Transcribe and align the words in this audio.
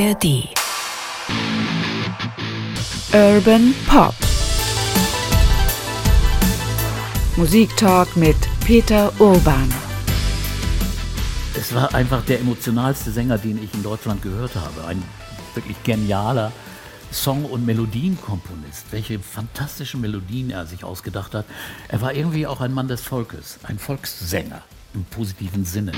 ARD. 0.00 0.48
Urban 3.12 3.74
Pop. 3.86 4.14
Musiktalk 7.36 8.16
mit 8.16 8.36
Peter 8.64 9.12
Urban. 9.20 9.68
Es 11.54 11.74
war 11.74 11.94
einfach 11.94 12.24
der 12.24 12.40
emotionalste 12.40 13.10
Sänger, 13.10 13.36
den 13.36 13.62
ich 13.62 13.74
in 13.74 13.82
Deutschland 13.82 14.22
gehört 14.22 14.54
habe. 14.54 14.86
Ein 14.86 15.02
wirklich 15.54 15.76
genialer 15.82 16.50
Song- 17.12 17.44
und 17.44 17.66
Melodienkomponist. 17.66 18.86
Welche 18.92 19.18
fantastischen 19.18 20.00
Melodien 20.00 20.48
er 20.48 20.64
sich 20.64 20.82
ausgedacht 20.82 21.34
hat. 21.34 21.44
Er 21.88 22.00
war 22.00 22.14
irgendwie 22.14 22.46
auch 22.46 22.62
ein 22.62 22.72
Mann 22.72 22.88
des 22.88 23.02
Volkes, 23.02 23.58
ein 23.64 23.78
Volkssänger 23.78 24.62
im 24.94 25.04
positiven 25.04 25.66
Sinne. 25.66 25.92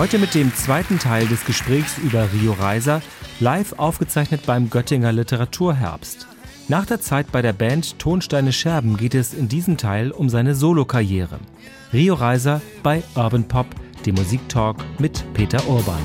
Heute 0.00 0.16
mit 0.16 0.34
dem 0.34 0.54
zweiten 0.54 0.98
Teil 0.98 1.26
des 1.26 1.44
Gesprächs 1.44 1.98
über 1.98 2.26
Rio 2.32 2.54
Reiser, 2.54 3.02
live 3.38 3.74
aufgezeichnet 3.74 4.46
beim 4.46 4.70
Göttinger 4.70 5.12
Literaturherbst. 5.12 6.26
Nach 6.68 6.86
der 6.86 7.02
Zeit 7.02 7.30
bei 7.30 7.42
der 7.42 7.52
Band 7.52 7.98
Tonsteine 7.98 8.54
Scherben 8.54 8.96
geht 8.96 9.14
es 9.14 9.34
in 9.34 9.48
diesem 9.48 9.76
Teil 9.76 10.10
um 10.10 10.30
seine 10.30 10.54
Solokarriere. 10.54 11.38
Rio 11.92 12.14
Reiser 12.14 12.62
bei 12.82 13.02
Urban 13.14 13.46
Pop, 13.46 13.66
dem 14.06 14.14
Musiktalk 14.14 14.78
mit 14.98 15.22
Peter 15.34 15.68
Urban. 15.68 16.00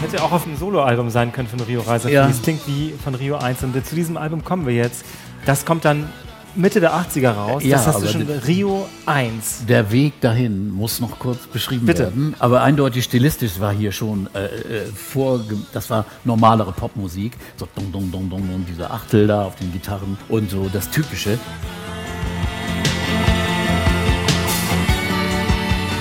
Hätte 0.00 0.22
auch 0.22 0.30
auf 0.30 0.46
einem 0.46 0.56
Soloalbum 0.56 1.10
sein 1.10 1.32
können 1.32 1.48
von 1.48 1.58
Rio 1.58 1.80
Reiser. 1.80 2.08
Ja. 2.08 2.28
Es 2.28 2.40
klingt 2.40 2.68
wie 2.68 2.94
von 3.02 3.16
Rio 3.16 3.34
1 3.34 3.64
und 3.64 3.84
zu 3.84 3.96
diesem 3.96 4.16
Album 4.16 4.44
kommen 4.44 4.64
wir 4.64 4.74
jetzt. 4.74 5.04
Das 5.46 5.64
kommt 5.64 5.84
dann 5.84 6.08
Mitte 6.54 6.80
der 6.80 6.92
80er 6.94 7.30
raus. 7.30 7.62
Ja, 7.64 7.76
das 7.76 7.86
hast 7.86 8.02
du 8.02 8.08
schon 8.08 8.22
Rio 8.22 8.88
1. 9.06 9.66
Der 9.68 9.90
Weg 9.92 10.20
dahin 10.20 10.70
muss 10.70 11.00
noch 11.00 11.18
kurz 11.18 11.46
beschrieben 11.46 11.86
Bitte. 11.86 12.04
werden. 12.04 12.34
Aber 12.38 12.62
eindeutig 12.62 13.04
stilistisch 13.04 13.60
war 13.60 13.72
hier 13.72 13.92
schon 13.92 14.28
äh, 14.34 14.46
äh, 14.46 14.86
vor, 14.86 15.40
das 15.72 15.88
war 15.90 16.04
normalere 16.24 16.72
Popmusik. 16.72 17.32
So 17.56 17.68
dong, 17.74 17.92
dong, 17.92 18.10
dong, 18.10 18.28
dong, 18.28 18.48
dong, 18.48 18.66
diese 18.68 18.90
Achtel 18.90 19.28
da 19.28 19.44
auf 19.44 19.56
den 19.56 19.72
Gitarren 19.72 20.18
und 20.28 20.50
so 20.50 20.68
das 20.72 20.90
Typische. 20.90 21.38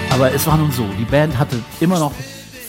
Aber 0.10 0.34
es 0.34 0.48
war 0.48 0.58
nun 0.58 0.72
so, 0.72 0.86
die 1.00 1.06
Band 1.06 1.38
hatte 1.38 1.58
immer 1.80 2.00
noch 2.00 2.12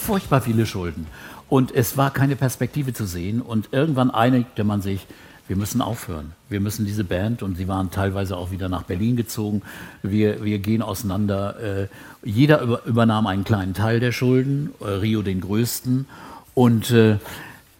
furchtbar 0.01 0.41
viele 0.41 0.65
Schulden. 0.65 1.07
Und 1.49 1.75
es 1.75 1.97
war 1.97 2.11
keine 2.11 2.35
Perspektive 2.37 2.93
zu 2.93 3.05
sehen. 3.05 3.41
Und 3.41 3.69
irgendwann 3.71 4.11
einigte 4.11 4.63
man 4.63 4.81
sich, 4.81 5.05
wir 5.51 5.57
müssen 5.57 5.81
aufhören. 5.81 6.31
Wir 6.47 6.61
müssen 6.61 6.85
diese 6.85 7.03
Band, 7.03 7.43
und 7.43 7.57
sie 7.57 7.67
waren 7.67 7.91
teilweise 7.91 8.37
auch 8.37 8.51
wieder 8.51 8.69
nach 8.69 8.83
Berlin 8.83 9.17
gezogen, 9.17 9.63
wir, 10.01 10.45
wir 10.45 10.59
gehen 10.59 10.81
auseinander. 10.81 11.59
Äh, 11.59 11.87
jeder 12.23 12.61
über, 12.61 12.85
übernahm 12.85 13.27
einen 13.27 13.43
kleinen 13.43 13.73
Teil 13.73 13.99
der 13.99 14.13
Schulden, 14.13 14.69
äh, 14.79 14.85
Rio 14.85 15.23
den 15.23 15.41
größten. 15.41 16.07
Und 16.53 16.91
äh, 16.91 17.17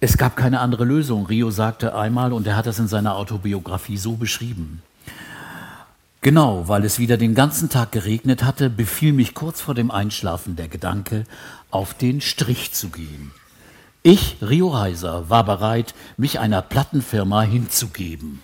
es 0.01 0.17
gab 0.17 0.35
keine 0.35 0.59
andere 0.59 0.83
Lösung. 0.83 1.27
Rio 1.27 1.49
sagte 1.49 1.95
einmal, 1.95 2.33
und 2.33 2.45
er 2.45 2.57
hat 2.57 2.67
das 2.67 2.77
in 2.77 2.89
seiner 2.89 3.15
Autobiografie 3.15 3.97
so 3.97 4.17
beschrieben, 4.17 4.81
Genau, 6.19 6.67
weil 6.67 6.83
es 6.83 6.99
wieder 6.99 7.15
den 7.15 7.35
ganzen 7.35 7.69
Tag 7.69 7.93
geregnet 7.93 8.43
hatte, 8.43 8.69
befiel 8.69 9.13
mich 9.13 9.33
kurz 9.33 9.61
vor 9.61 9.75
dem 9.75 9.89
Einschlafen 9.89 10.57
der 10.57 10.67
Gedanke, 10.67 11.23
auf 11.71 11.93
den 11.93 12.19
Strich 12.19 12.73
zu 12.73 12.89
gehen. 12.89 13.31
Ich, 14.03 14.37
Rio 14.41 14.69
Reiser, 14.69 15.29
war 15.29 15.43
bereit, 15.45 15.93
mich 16.17 16.39
einer 16.39 16.63
Plattenfirma 16.63 17.43
hinzugeben. 17.43 18.41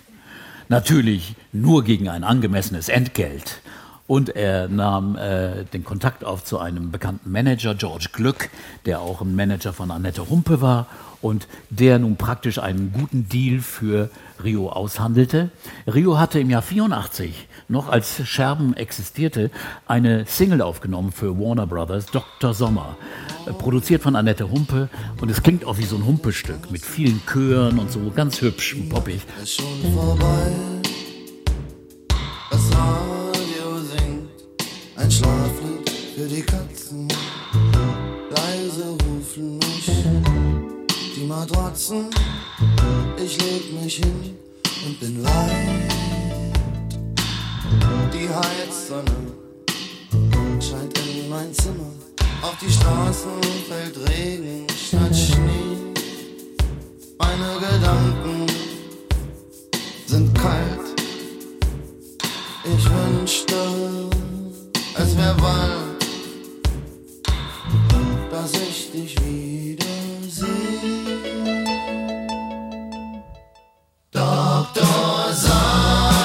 Natürlich 0.68 1.34
nur 1.52 1.82
gegen 1.82 2.08
ein 2.08 2.22
angemessenes 2.22 2.88
Entgelt. 2.88 3.60
Und 4.06 4.36
er 4.36 4.68
nahm 4.68 5.16
äh, 5.16 5.64
den 5.64 5.82
Kontakt 5.82 6.24
auf 6.24 6.44
zu 6.44 6.60
einem 6.60 6.92
bekannten 6.92 7.32
Manager, 7.32 7.74
George 7.74 8.10
Glück, 8.12 8.50
der 8.86 9.00
auch 9.00 9.20
ein 9.20 9.34
Manager 9.34 9.72
von 9.72 9.90
Annette 9.90 10.30
Humpe 10.30 10.60
war 10.60 10.86
und 11.20 11.48
der 11.70 11.98
nun 11.98 12.16
praktisch 12.16 12.58
einen 12.58 12.92
guten 12.92 13.28
Deal 13.28 13.60
für 13.60 14.10
Rio 14.42 14.68
aushandelte. 14.70 15.50
Rio 15.86 16.18
hatte 16.18 16.38
im 16.40 16.50
Jahr 16.50 16.62
84, 16.62 17.48
noch 17.68 17.88
als 17.88 18.26
Scherben 18.26 18.76
existierte, 18.76 19.50
eine 19.86 20.26
Single 20.26 20.62
aufgenommen 20.62 21.12
für 21.12 21.38
Warner 21.38 21.66
Brothers, 21.66 22.06
Dr. 22.06 22.54
Sommer, 22.54 22.96
äh, 23.46 23.52
produziert 23.52 24.02
von 24.02 24.16
Annette 24.16 24.50
Humpe 24.50 24.88
und 25.20 25.30
es 25.30 25.42
klingt 25.42 25.64
auch 25.64 25.78
wie 25.78 25.84
so 25.84 25.96
ein 25.96 26.06
Humpestück 26.06 26.70
mit 26.70 26.82
vielen 26.82 27.20
Chören 27.26 27.78
und 27.78 27.90
so, 27.90 28.12
ganz 28.14 28.40
hübsch 28.40 28.74
und 28.74 28.88
poppig. 28.88 29.22
ist 29.42 29.56
schon 29.56 29.92
vorbei. 29.94 30.52
Das 32.50 32.72
Radio 32.72 33.78
singt 33.80 34.28
ein 34.96 35.10
Schlaflied 35.10 35.90
für 36.14 36.28
die 36.28 36.42
Katzen. 36.42 36.77
Die 41.46 41.52
Matratzen. 41.52 42.10
Ich 43.16 43.38
leg 43.38 43.72
mich 43.80 43.96
hin 43.96 44.36
und 44.86 45.00
bin 45.00 45.24
weit. 45.24 45.92
Die 48.12 48.28
Heizsonne 48.28 49.16
scheint 50.60 50.98
in 50.98 51.28
mein 51.28 51.52
Zimmer. 51.52 51.92
Auf 52.42 52.56
die 52.60 52.70
Straßen 52.70 53.30
fällt 53.68 54.08
Regen 54.08 54.66
statt 54.70 55.14
Schnee. 55.14 55.94
Meine 57.18 57.58
Gedanken 57.60 58.46
sind 60.06 60.34
kalt. 60.34 60.80
Ich 62.64 62.84
wünschte, 62.90 64.10
es 64.94 65.16
wär 65.16 65.34
bald, 65.34 66.06
dass 68.30 68.52
ich 68.52 68.90
dich 68.92 69.14
wiedersehe. 69.20 71.17
Dr. 74.78 75.34
Sommer, 75.34 76.17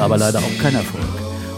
aber 0.00 0.18
leider 0.18 0.38
auch 0.38 0.58
kein 0.60 0.74
Erfolg. 0.74 1.04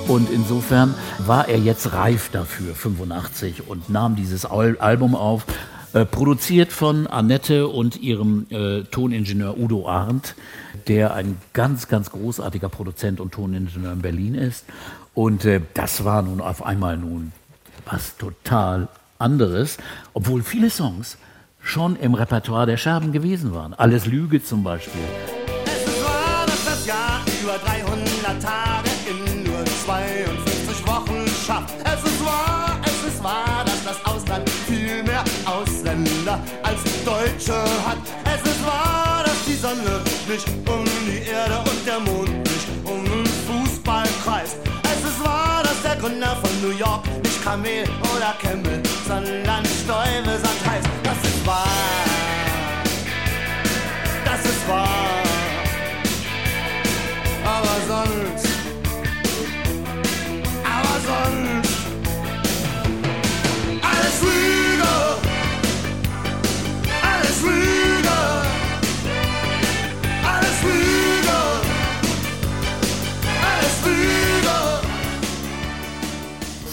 Und 0.09 0.31
insofern 0.31 0.95
war 1.19 1.49
er 1.49 1.59
jetzt 1.59 1.93
reif 1.93 2.31
dafür, 2.31 2.75
85, 2.75 3.69
und 3.69 3.89
nahm 3.89 4.17
dieses 4.17 4.45
Al 4.45 4.77
Album 4.79 5.15
auf, 5.15 5.47
äh, 5.93 6.05
produziert 6.05 6.73
von 6.73 7.07
Annette 7.07 7.69
und 7.69 8.01
ihrem 8.01 8.47
äh, 8.51 8.83
Toningenieur 8.83 9.59
Udo 9.59 9.89
Arndt, 9.89 10.35
der 10.89 11.15
ein 11.15 11.39
ganz, 11.53 11.89
ganz 11.89 12.11
großartiger 12.11 12.69
Produzent 12.69 13.21
und 13.21 13.33
Toningenieur 13.33 13.93
in 13.93 14.03
Berlin 14.03 14.35
ist. 14.35 14.65
Und 15.15 15.45
äh, 15.45 15.61
das 15.75 16.05
war 16.05 16.23
nun 16.23 16.41
auf 16.41 16.65
einmal 16.65 16.97
nun 16.97 17.33
was 17.85 18.17
total 18.17 18.89
anderes, 19.19 19.79
obwohl 20.15 20.43
viele 20.43 20.71
Songs 20.71 21.19
schon 21.61 21.97
im 21.97 22.15
Repertoire 22.15 22.67
der 22.67 22.77
Scherben 22.77 23.13
gewesen 23.13 23.55
waren. 23.55 23.75
Alles 23.75 24.07
Lüge 24.07 24.43
zum 24.43 24.65
Beispiel. 24.65 25.03
Ausländer 36.33 36.39
als 36.63 36.81
Deutsche 37.05 37.55
hat. 37.87 37.99
Es 38.25 38.51
ist 38.51 38.65
wahr, 38.67 39.25
dass 39.25 39.45
die 39.47 39.55
Sonne 39.55 40.01
nicht 40.29 40.49
um 40.69 40.85
die 41.07 41.29
Erde 41.29 41.59
und 41.59 41.87
der 41.87 42.01
Mond 42.01 42.31
nicht 42.31 42.69
um 42.85 43.05
den 43.05 43.27
Fußball 43.27 44.07
kreist. 44.25 44.57
Es 44.85 45.11
ist 45.11 45.25
wahr, 45.25 45.63
dass 45.63 45.83
der 45.83 45.97
Gründer 45.97 46.37
von 46.37 46.51
New 46.63 46.77
York 46.77 47.05
nicht 47.23 47.43
Kamel 47.43 47.85
oder 48.15 48.35
Camel, 48.41 48.83
sondern 49.07 49.65
Stäubesand 49.65 50.45
heißt. 50.45 50.62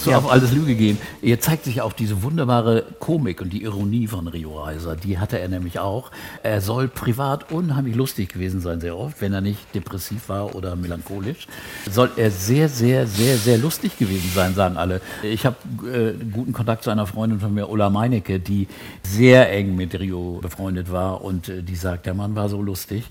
Wir 0.05 0.17
auf 0.17 0.31
alles 0.31 0.51
Lüge 0.51 0.75
gehen. 0.75 0.97
Hier 1.21 1.39
zeigt 1.39 1.65
sich 1.65 1.81
auch 1.81 1.93
diese 1.93 2.23
wunderbare 2.23 2.85
Komik 2.99 3.41
und 3.41 3.51
die 3.51 3.63
Ironie 3.63 4.07
von 4.07 4.27
Rio 4.27 4.61
Reiser. 4.63 4.95
Die 4.95 5.17
hatte 5.17 5.39
er 5.39 5.47
nämlich 5.47 5.79
auch. 5.79 6.11
Er 6.43 6.61
soll 6.61 6.87
privat 6.87 7.51
unheimlich 7.51 7.95
lustig 7.95 8.33
gewesen 8.33 8.61
sein, 8.61 8.81
sehr 8.81 8.97
oft, 8.97 9.21
wenn 9.21 9.33
er 9.33 9.41
nicht 9.41 9.59
depressiv 9.73 10.29
war 10.29 10.55
oder 10.55 10.75
melancholisch. 10.75 11.47
Soll 11.89 12.11
er 12.15 12.31
sehr, 12.31 12.69
sehr, 12.69 13.07
sehr, 13.07 13.37
sehr 13.37 13.57
lustig 13.57 13.97
gewesen 13.97 14.31
sein, 14.33 14.53
sagen 14.55 14.77
alle. 14.77 15.01
Ich 15.23 15.45
habe 15.45 15.55
äh, 15.85 16.13
guten 16.31 16.53
Kontakt 16.53 16.83
zu 16.83 16.89
einer 16.89 17.07
Freundin 17.07 17.39
von 17.39 17.53
mir, 17.53 17.69
Ulla 17.69 17.89
Meinecke, 17.89 18.39
die 18.39 18.67
sehr 19.03 19.51
eng 19.51 19.75
mit 19.75 19.99
Rio 19.99 20.39
befreundet 20.41 20.91
war 20.91 21.23
und 21.23 21.49
äh, 21.49 21.63
die 21.63 21.75
sagt, 21.75 22.05
der 22.05 22.13
Mann 22.13 22.35
war 22.35 22.49
so 22.49 22.61
lustig. 22.61 23.05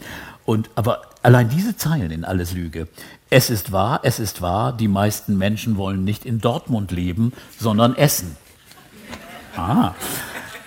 Und 0.45 0.71
aber 0.77 1.03
allein 1.23 1.51
diese 1.51 1.77
Zeilen 1.77 2.11
in 2.11 2.25
Alles 2.25 2.55
Lüge. 2.55 2.89
Es 3.31 3.51
ist 3.51 3.73
wahr, 3.73 4.01
es 4.05 4.19
ist 4.19 4.41
wahr, 4.41 4.73
die 4.73 4.89
meisten 4.89 5.37
Menschen 5.37 5.77
wollen 5.77 6.03
nicht 6.03 6.25
in 6.25 6.41
Dortmund 6.41 6.93
leben, 6.93 7.33
sondern 7.59 7.95
essen. 7.95 8.37
Ah. 9.55 9.93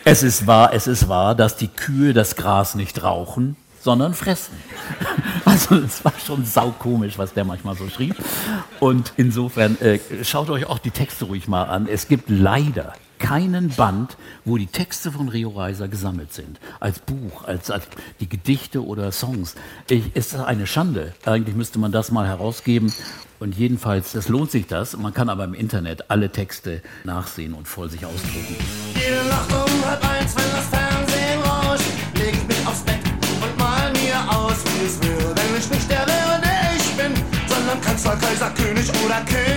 Es 0.06 0.22
ist 0.22 0.46
wahr, 0.46 0.72
es 0.74 0.86
ist 0.86 1.08
wahr, 1.08 1.34
dass 1.34 1.56
die 1.58 1.68
Kühe 1.68 2.14
das 2.14 2.36
Gras 2.36 2.76
nicht 2.76 3.02
rauchen, 3.04 3.56
sondern 3.82 4.14
fressen. 4.14 4.56
Also 5.44 5.76
es 5.76 6.06
war 6.06 6.14
schon 6.24 6.46
saukomisch, 6.46 7.18
was 7.18 7.34
der 7.34 7.44
manchmal 7.44 7.76
so 7.76 7.90
schrieb. 7.90 8.16
Und 8.80 9.12
insofern 9.18 9.80
äh, 9.82 10.00
schaut 10.24 10.50
euch 10.50 10.68
auch 10.68 10.78
die 10.78 10.92
Texte 10.92 11.26
ruhig 11.26 11.48
mal 11.48 11.64
an. 11.64 11.88
Es 11.88 12.08
gibt 12.08 12.30
leider 12.30 12.94
keinen 13.22 13.70
Band, 13.70 14.18
wo 14.44 14.58
die 14.58 14.68
Texte 14.68 15.12
von 15.12 15.30
Rio 15.30 15.50
Reiser 15.50 15.88
gesammelt 15.88 16.34
sind. 16.34 16.60
Als 16.80 17.00
Buch, 17.00 17.44
als, 17.46 17.72
als 17.72 17.86
die 18.20 18.28
Gedichte 18.28 18.86
oder 18.86 19.12
Songs. 19.12 19.56
Ich, 19.88 20.16
ist 20.16 20.34
das 20.34 20.44
eine 20.44 20.68
Schande. 20.68 21.14
Eigentlich 21.26 21.56
müsste 21.56 21.80
man 21.80 21.92
das 21.92 22.12
mal 22.12 22.28
herausgeben. 22.28 22.92
Und 23.40 23.56
jedenfalls, 23.56 24.12
das 24.12 24.28
lohnt 24.28 24.52
sich 24.52 24.68
das. 24.68 24.98
Man 24.98 25.14
kann 25.14 25.30
aber 25.30 25.46
im 25.46 25.54
Internet 25.54 26.10
alle 26.10 26.32
Texte 26.32 26.82
nachsehen 27.04 27.54
und 27.54 27.68
voll 27.68 27.90
sich 27.90 28.06
ausdrucken. 28.06 28.56
Jede 28.96 29.28
Nacht 29.28 29.52
um 29.52 29.86
halb 29.86 30.10
eins, 30.10 30.36
wenn 30.36 30.52
das 30.52 30.68
Fernsehen 30.68 31.42
rauscht, 31.44 31.86
leg 32.16 32.34
ich 32.34 32.48
mich 32.48 32.68
aufs 32.68 32.82
Bett 32.82 33.00
und 33.42 33.58
mal 33.58 33.92
mir 33.94 34.38
aus, 34.38 34.58
wie 34.66 34.86
es 34.86 35.02
wäre, 35.02 35.36
wenn 35.36 35.60
ich 35.60 35.70
nicht 35.70 35.90
wäre, 35.90 36.06
der 36.06 36.76
ich 36.76 36.92
bin, 36.96 37.14
sondern 37.48 37.82
Kanzler, 37.82 38.16
Kaiser, 38.18 38.52
König 38.52 38.90
oder 39.04 39.22
Königin. 39.26 39.51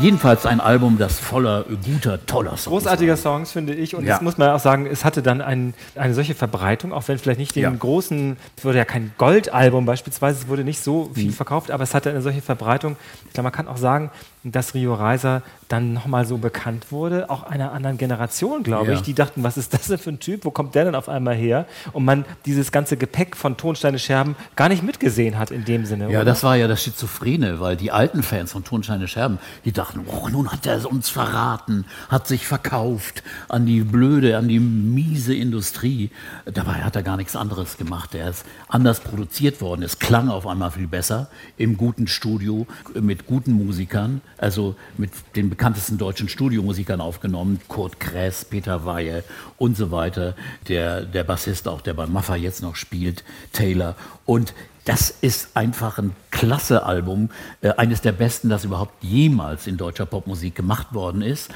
Jedenfalls 0.00 0.46
ein 0.46 0.60
Album, 0.60 0.96
das 0.96 1.18
voller 1.18 1.64
guter, 1.84 2.24
toller 2.24 2.50
Songs 2.56 2.66
Großartiger 2.66 3.16
Songs, 3.16 3.50
finde 3.50 3.74
ich. 3.74 3.96
Und 3.96 4.04
Ja. 4.04 4.12
das 4.14 4.22
muss 4.22 4.38
man 4.38 4.50
auch 4.50 4.60
sagen, 4.60 4.86
es 4.86 5.04
hatte 5.04 5.22
dann 5.22 5.40
ein, 5.40 5.74
eine 5.96 6.14
solche 6.14 6.36
Verbreitung, 6.36 6.92
auch 6.92 7.02
wenn 7.08 7.18
vielleicht 7.18 7.40
nicht 7.40 7.56
den 7.56 7.62
Ja. 7.64 7.70
großen, 7.70 8.36
es 8.56 8.64
wurde 8.64 8.78
ja 8.78 8.84
kein 8.84 9.10
Goldalbum 9.18 9.86
beispielsweise, 9.86 10.42
es 10.42 10.48
wurde 10.48 10.62
nicht 10.62 10.80
so 10.80 11.06
Mhm. 11.10 11.14
viel 11.16 11.32
verkauft, 11.32 11.72
aber 11.72 11.82
es 11.82 11.94
hatte 11.94 12.10
eine 12.10 12.22
solche 12.22 12.42
Verbreitung. 12.42 12.94
Ich 13.26 13.32
glaube, 13.32 13.44
man 13.44 13.52
kann 13.52 13.66
auch 13.66 13.76
sagen, 13.76 14.10
dass 14.52 14.74
Rio 14.74 14.94
Reiser 14.94 15.42
dann 15.68 15.92
nochmal 15.92 16.24
so 16.24 16.38
bekannt 16.38 16.90
wurde, 16.92 17.28
auch 17.28 17.42
einer 17.42 17.72
anderen 17.72 17.98
Generation, 17.98 18.62
glaube 18.62 18.88
Ja. 18.88 18.94
ich. 18.94 19.02
Die 19.02 19.14
dachten, 19.14 19.42
was 19.42 19.56
ist 19.56 19.74
das 19.74 19.88
denn 19.88 19.98
für 19.98 20.10
ein 20.10 20.20
Typ? 20.20 20.44
Wo 20.44 20.50
kommt 20.50 20.74
der 20.74 20.84
denn 20.84 20.94
auf 20.94 21.08
einmal 21.08 21.34
her? 21.34 21.66
Und 21.92 22.04
man 22.04 22.24
dieses 22.46 22.72
ganze 22.72 22.96
Gepäck 22.96 23.36
von 23.36 23.56
Tonsteine 23.56 23.98
Scherben 23.98 24.34
gar 24.56 24.68
nicht 24.68 24.82
mitgesehen 24.82 25.38
hat 25.38 25.50
in 25.50 25.64
dem 25.64 25.84
Sinne. 25.84 26.04
Ja, 26.04 26.20
oder? 26.20 26.24
das 26.24 26.42
war 26.42 26.56
ja 26.56 26.68
das 26.68 26.82
Schizophrene, 26.82 27.60
weil 27.60 27.76
die 27.76 27.90
alten 27.92 28.22
Fans 28.22 28.52
von 28.52 28.64
Tonsteine 28.64 29.08
Scherben, 29.08 29.38
die 29.64 29.72
dachten, 29.72 30.00
oh, 30.06 30.28
nun 30.28 30.50
hat 30.50 30.66
er 30.66 30.90
uns 30.90 31.08
verraten, 31.10 31.84
hat 32.08 32.26
sich 32.26 32.46
verkauft 32.46 33.22
an 33.48 33.66
die 33.66 33.80
blöde, 33.82 34.38
an 34.38 34.48
die 34.48 34.60
miese 34.60 35.34
Industrie. 35.34 36.10
Dabei 36.46 36.74
hat 36.84 36.96
er 36.96 37.02
gar 37.02 37.16
nichts 37.16 37.36
anderes 37.36 37.76
gemacht. 37.76 38.14
Er 38.14 38.30
ist 38.30 38.44
anders 38.68 39.00
produziert 39.00 39.60
worden. 39.60 39.82
Es 39.82 39.98
klang 39.98 40.28
auf 40.30 40.46
einmal 40.46 40.70
viel 40.70 40.86
besser 40.86 41.28
im 41.56 41.76
guten 41.76 42.06
Studio 42.06 42.66
mit 42.98 43.26
guten 43.26 43.52
Musikern, 43.52 44.20
also 44.38 44.76
mit 44.96 45.10
den 45.36 45.50
bekanntesten 45.50 45.98
deutschen 45.98 46.28
Studiomusikern 46.28 47.00
aufgenommen, 47.00 47.60
Kurt 47.68 48.00
Kress, 48.00 48.44
Peter 48.44 48.84
Weihe 48.84 49.24
und 49.58 49.76
so 49.76 49.90
weiter. 49.90 50.34
Der, 50.68 51.02
der 51.02 51.24
Bassist 51.24 51.68
auch, 51.68 51.80
der 51.80 51.94
bei 51.94 52.06
Maffa 52.06 52.36
jetzt 52.36 52.62
noch 52.62 52.76
spielt, 52.76 53.24
Taylor. 53.52 53.96
Und 54.24 54.54
das 54.84 55.10
ist 55.10 55.50
einfach 55.54 55.98
ein 55.98 56.16
klasse 56.30 56.84
Album, 56.84 57.30
äh, 57.60 57.72
eines 57.72 58.00
der 58.00 58.12
besten, 58.12 58.48
das 58.48 58.64
überhaupt 58.64 59.04
jemals 59.04 59.66
in 59.66 59.76
deutscher 59.76 60.06
Popmusik 60.06 60.54
gemacht 60.54 60.94
worden 60.94 61.20
ist 61.20 61.50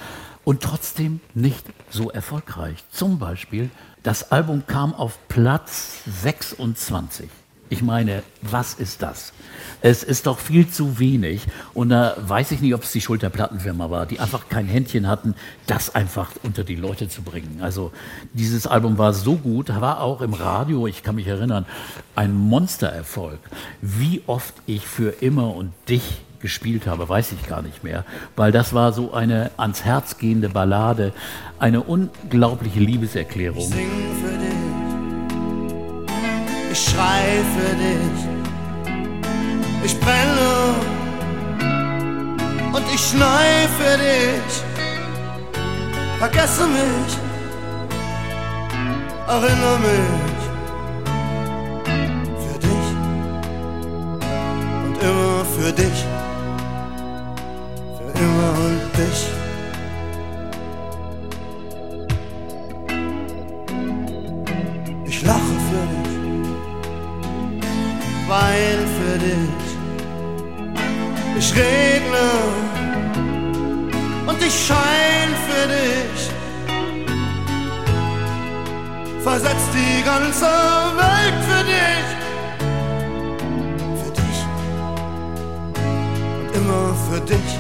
und 0.45 0.63
trotzdem 0.63 1.21
nicht 1.35 1.65
so 1.89 2.11
erfolgreich. 2.11 2.85
Zum 2.91 3.19
Beispiel, 3.19 3.71
das 4.03 4.33
Album 4.33 4.65
kam 4.67 4.95
auf 4.95 5.19
Platz 5.29 6.03
26. 6.23 7.31
Ich 7.73 7.81
meine, 7.81 8.23
was 8.43 8.75
ist 8.75 9.01
das? 9.01 9.33
Es 9.81 10.03
ist 10.03 10.27
doch 10.27 10.39
viel 10.39 10.69
zu 10.69 10.99
wenig. 10.99 11.47
Und 11.73 11.89
da 11.89 12.15
weiß 12.19 12.51
ich 12.51 12.61
nicht, 12.61 12.75
ob 12.75 12.83
es 12.83 12.93
die 12.93 13.01
Schuld 13.01 13.23
der 13.23 13.31
Plattenfirma 13.31 13.89
war, 13.89 14.05
die 14.05 14.21
einfach 14.21 14.51
kein 14.51 14.67
Händchen 14.67 15.09
hatten, 15.09 15.35
das 15.67 15.95
einfach 15.95 16.33
unter 16.43 16.65
die 16.65 16.77
Leute 16.77 17.09
zu 17.09 17.23
bringen. 17.23 17.61
Also 17.63 17.91
dieses 18.35 18.67
Album 18.67 18.99
war 18.99 19.15
so 19.15 19.37
gut, 19.37 19.71
war 19.71 20.03
auch 20.03 20.21
im 20.21 20.35
Radio, 20.35 20.87
ich 20.87 21.03
kann 21.03 21.15
mich 21.15 21.27
erinnern, 21.27 21.65
ein 22.15 22.35
Monstererfolg. 22.35 23.41
Wie 23.81 24.21
oft 24.27 24.53
ich 24.67 24.87
für 24.87 25.23
immer 25.23 25.57
und 25.57 25.73
dich 25.89 26.21
gespielt 26.41 26.87
habe, 26.87 27.09
weiß 27.09 27.33
ich 27.33 27.49
gar 27.49 27.63
nicht 27.63 27.83
mehr, 27.85 28.05
weil 28.37 28.53
das 28.53 28.75
war 28.75 28.93
so 28.93 29.15
eine 29.15 29.51
ans 29.57 29.83
Herz 29.87 30.19
gehende 30.19 30.51
Ballade, 30.51 31.15
eine 31.59 31.81
unglaubliche 31.81 32.81
Liebeserklärung. 32.81 33.67
sing 33.67 33.89
für 34.21 34.37
dich, 34.37 34.72
ich 36.73 36.89
schrei 36.91 37.45
für 37.55 37.75
dich, 37.77 38.19
ich 39.85 40.01
brenne 40.01 40.75
und 42.73 42.85
ich 42.95 43.01
schnei 43.01 43.69
für 43.79 43.99
dich. 43.99 44.55
Vergesse 46.19 46.67
mich, 46.67 47.13
erinnere 49.27 49.79
mich 49.89 50.43
für 52.43 52.59
dich 52.59 52.89
und 54.85 54.95
immer 55.03 55.45
für 55.57 55.73
dich, 55.73 55.99
für 57.99 58.13
immer 58.19 58.51
und 58.65 58.83
dich. 58.97 59.42
Dich. 69.23 69.69
Ich 71.39 71.55
regne 71.57 72.29
und 74.27 74.39
ich 74.43 74.55
schein 74.67 75.31
für 75.47 75.65
dich. 75.77 76.21
Versetz 79.23 79.63
die 79.79 80.03
ganze 80.05 80.51
Welt 81.03 81.39
für 81.49 81.65
dich. 81.73 82.07
Für 84.01 84.13
dich 84.21 84.39
und 86.39 86.49
immer 86.59 86.85
für 87.07 87.21
dich. 87.21 87.51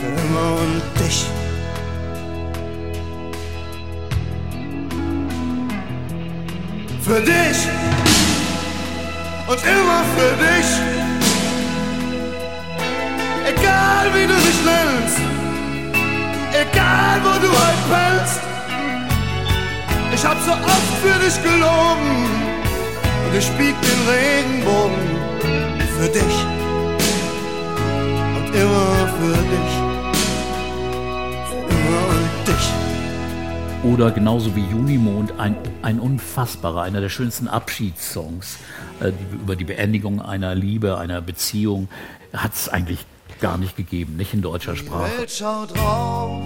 Für 0.00 0.10
immer 0.22 0.48
und 0.62 0.82
dich. 1.00 1.18
Für 7.02 7.20
dich 7.20 7.89
und 9.50 9.58
immer 9.64 10.02
für 10.16 10.32
dich. 10.46 10.70
Egal 13.52 14.04
wie 14.14 14.26
du 14.32 14.36
dich 14.46 14.60
nennst, 14.70 15.18
egal 16.52 17.16
wo 17.24 17.32
du 17.44 17.48
heute 17.48 17.84
pennst. 17.90 18.40
Ich 20.14 20.24
hab 20.24 20.38
so 20.44 20.52
oft 20.52 20.92
für 21.02 21.18
dich 21.24 21.36
gelogen 21.42 22.14
und 23.24 23.36
ich 23.36 23.48
bieg 23.58 23.74
den 23.88 24.00
Regenbogen 24.14 25.06
für 25.96 26.08
dich 26.08 26.36
und 28.36 28.54
immer 28.54 29.08
für 29.18 29.38
dich. 29.52 29.89
Oder 33.82 34.10
genauso 34.10 34.54
wie 34.54 34.64
Junimond 34.64 35.38
ein, 35.38 35.56
ein 35.82 36.00
unfassbarer, 36.00 36.82
einer 36.82 37.00
der 37.00 37.08
schönsten 37.08 37.48
Abschiedssongs 37.48 38.58
äh, 39.00 39.12
die, 39.12 39.36
über 39.36 39.56
die 39.56 39.64
Beendigung 39.64 40.20
einer 40.20 40.54
Liebe, 40.54 40.98
einer 40.98 41.20
Beziehung, 41.20 41.88
hat 42.32 42.54
es 42.54 42.68
eigentlich 42.68 43.04
gar 43.40 43.56
nicht 43.56 43.76
gegeben, 43.76 44.16
nicht 44.16 44.34
in 44.34 44.42
deutscher 44.42 44.72
Die 44.72 44.80
Sprache. 44.80 45.18
Welt 45.18 45.30
schaut 45.30 45.76
rauf 45.78 46.42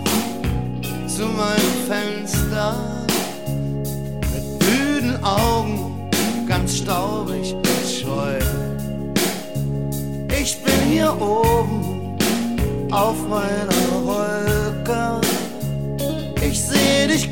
zu 1.09 1.23
meinem 1.23 1.75
Fenster 1.89 2.77
mit 4.33 4.63
müden 4.63 5.25
Augen, 5.25 6.11
ganz 6.47 6.79
staubig 6.79 7.53
und 7.55 7.67
scheu. 7.87 8.39
Ich 10.41 10.63
bin 10.63 10.81
hier 10.91 11.13
oben 11.21 12.17
auf 12.93 13.17
meiner 13.29 14.05
Wolke. 14.05 14.54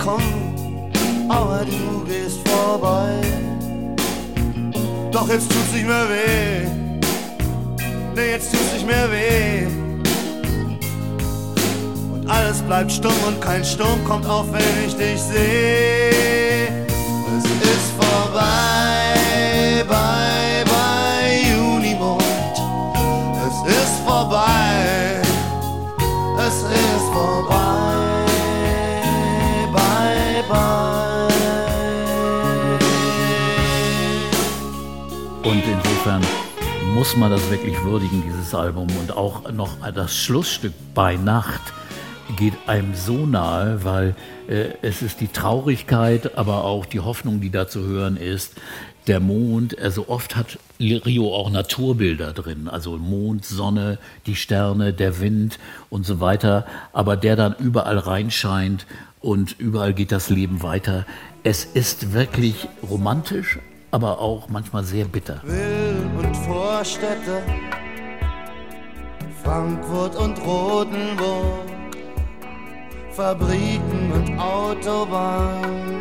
Kommen, 0.03 0.91
aber 1.29 1.65
du 1.65 2.05
gehst 2.05 2.41
vorbei. 2.49 3.21
Doch 5.13 5.29
jetzt 5.29 5.49
tut's 5.49 5.73
nicht 5.73 5.87
mehr 5.87 6.09
weh. 6.09 6.67
Nee, 8.17 8.31
jetzt 8.33 8.51
tut's 8.51 8.73
nicht 8.73 8.85
mehr 8.87 9.09
weh. 9.13 9.67
Und 12.13 12.29
alles 12.29 12.63
bleibt 12.63 12.91
stumm 12.91 13.15
und 13.29 13.41
kein 13.41 13.65
Sturm 13.65 14.03
kommt 14.05 14.27
auf, 14.27 14.53
wenn 14.53 14.89
ich 14.89 14.97
dich 14.97 15.21
sehe. 15.21 16.85
Es 17.39 17.45
ist 17.45 17.93
vorbei, 18.01 18.82
muss 36.95 37.17
man 37.17 37.31
das 37.31 37.51
wirklich 37.51 37.83
würdigen, 37.85 38.23
dieses 38.23 38.55
Album. 38.55 38.87
Und 39.01 39.17
auch 39.17 39.51
noch 39.51 39.79
das 39.93 40.15
Schlussstück 40.15 40.75
bei 40.95 41.17
Nacht 41.17 41.61
geht 42.37 42.53
einem 42.67 42.95
so 42.95 43.25
nahe, 43.25 43.83
weil 43.83 44.15
äh, 44.47 44.75
es 44.83 45.01
ist 45.01 45.21
die 45.21 45.29
Traurigkeit, 45.29 46.37
aber 46.37 46.65
auch 46.65 46.85
die 46.85 47.01
Hoffnung, 47.01 47.41
die 47.41 47.51
da 47.51 47.67
zu 47.67 47.87
hören 47.87 48.17
ist. 48.17 48.55
Der 49.07 49.21
Mond, 49.21 49.79
also 49.79 50.09
oft 50.09 50.37
hat 50.37 50.59
Rio 50.79 51.35
auch 51.35 51.51
Naturbilder 51.51 52.33
drin, 52.33 52.69
also 52.69 52.99
Mond, 52.99 53.45
Sonne, 53.45 53.99
die 54.27 54.37
Sterne, 54.37 54.93
der 54.93 55.19
Wind 55.19 55.59
und 55.89 56.05
so 56.05 56.21
weiter, 56.21 56.67
aber 56.93 57.17
der 57.17 57.37
dann 57.37 57.57
überall 57.59 57.99
reinscheint 57.99 58.87
und 59.21 59.59
überall 59.59 59.95
geht 59.95 60.13
das 60.13 60.29
Leben 60.29 60.63
weiter. 60.63 61.07
Es 61.43 61.65
ist 61.65 62.13
wirklich 62.13 62.69
romantisch, 62.89 63.59
aber 63.93 64.19
auch 64.19 64.49
manchmal 64.49 64.83
sehr 64.83 65.05
bitter. 65.05 65.41
Will 65.45 66.11
und 66.19 66.35
Vorstädte, 66.39 67.43
Frankfurt 69.45 70.17
und 70.17 70.39
Rotenburg, 70.45 71.67
Fabriken 73.13 74.13
und 74.13 74.39
Autobahnen. 74.39 76.01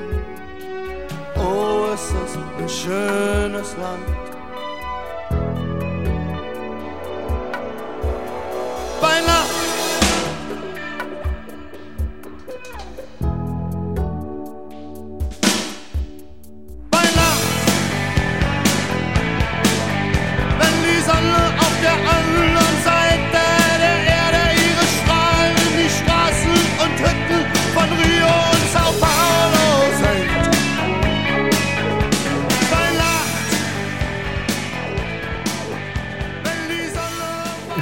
Oh, 1.36 1.90
es 1.94 2.06
ist 2.06 2.38
ein 2.38 2.70
schönes 2.70 3.76
Land. 3.78 4.08
Bei 9.02 9.20
Nacht. 9.28 9.51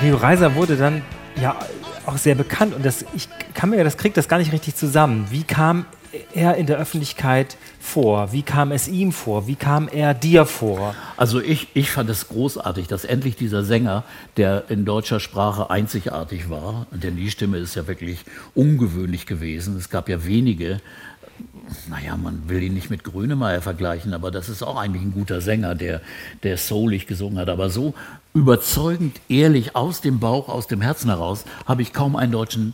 Sonne 0.09 0.21
Rio 0.21 0.27
Reiser 0.27 0.55
wurde 0.55 0.75
dann 0.75 1.03
ja 1.39 1.55
auch 2.07 2.17
sehr 2.17 2.33
bekannt 2.33 2.73
und 2.73 2.83
das, 2.83 3.05
ich 3.15 3.29
kann 3.53 3.69
mir 3.69 3.83
das 3.83 3.95
kriegt 3.95 4.17
das 4.17 4.27
gar 4.27 4.39
nicht 4.39 4.51
richtig 4.51 4.75
zusammen. 4.75 5.27
Wie 5.29 5.43
kam 5.43 5.85
er 6.33 6.55
in 6.55 6.65
der 6.65 6.77
Öffentlichkeit 6.77 7.57
vor? 7.79 8.31
Wie 8.31 8.41
kam 8.41 8.71
es 8.71 8.87
ihm 8.87 9.11
vor? 9.11 9.45
Wie 9.45 9.55
kam 9.55 9.87
er 9.87 10.15
dir 10.15 10.47
vor? 10.47 10.95
Also 11.15 11.39
ich, 11.39 11.67
ich 11.75 11.91
fand 11.91 12.09
es 12.09 12.27
großartig, 12.27 12.87
dass 12.87 13.05
endlich 13.05 13.35
dieser 13.35 13.63
Sänger, 13.63 14.03
der 14.37 14.63
in 14.69 14.83
deutscher 14.83 15.19
Sprache 15.19 15.69
einzigartig 15.69 16.49
war, 16.49 16.87
denn 16.89 17.15
die 17.15 17.29
Stimme 17.29 17.57
ist 17.57 17.75
ja 17.75 17.85
wirklich 17.87 18.25
ungewöhnlich 18.55 19.27
gewesen. 19.27 19.77
Es 19.77 19.91
gab 19.91 20.09
ja 20.09 20.25
wenige, 20.25 20.81
naja, 21.89 22.17
man 22.17 22.49
will 22.49 22.63
ihn 22.63 22.73
nicht 22.73 22.89
mit 22.89 23.03
Grönemeyer 23.03 23.61
vergleichen, 23.61 24.13
aber 24.13 24.31
das 24.31 24.49
ist 24.49 24.63
auch 24.63 24.77
eigentlich 24.77 25.03
ein 25.03 25.13
guter 25.13 25.41
Sänger, 25.41 25.75
der, 25.75 26.01
der 26.43 26.57
soulig 26.57 27.07
gesungen 27.07 27.37
hat. 27.39 27.49
Aber 27.49 27.69
so 27.69 27.93
überzeugend, 28.33 29.19
ehrlich, 29.29 29.75
aus 29.75 30.01
dem 30.01 30.19
Bauch, 30.19 30.49
aus 30.49 30.67
dem 30.67 30.81
Herzen 30.81 31.09
heraus, 31.09 31.45
habe 31.65 31.81
ich 31.81 31.93
kaum 31.93 32.15
einen 32.15 32.31
deutschen 32.31 32.73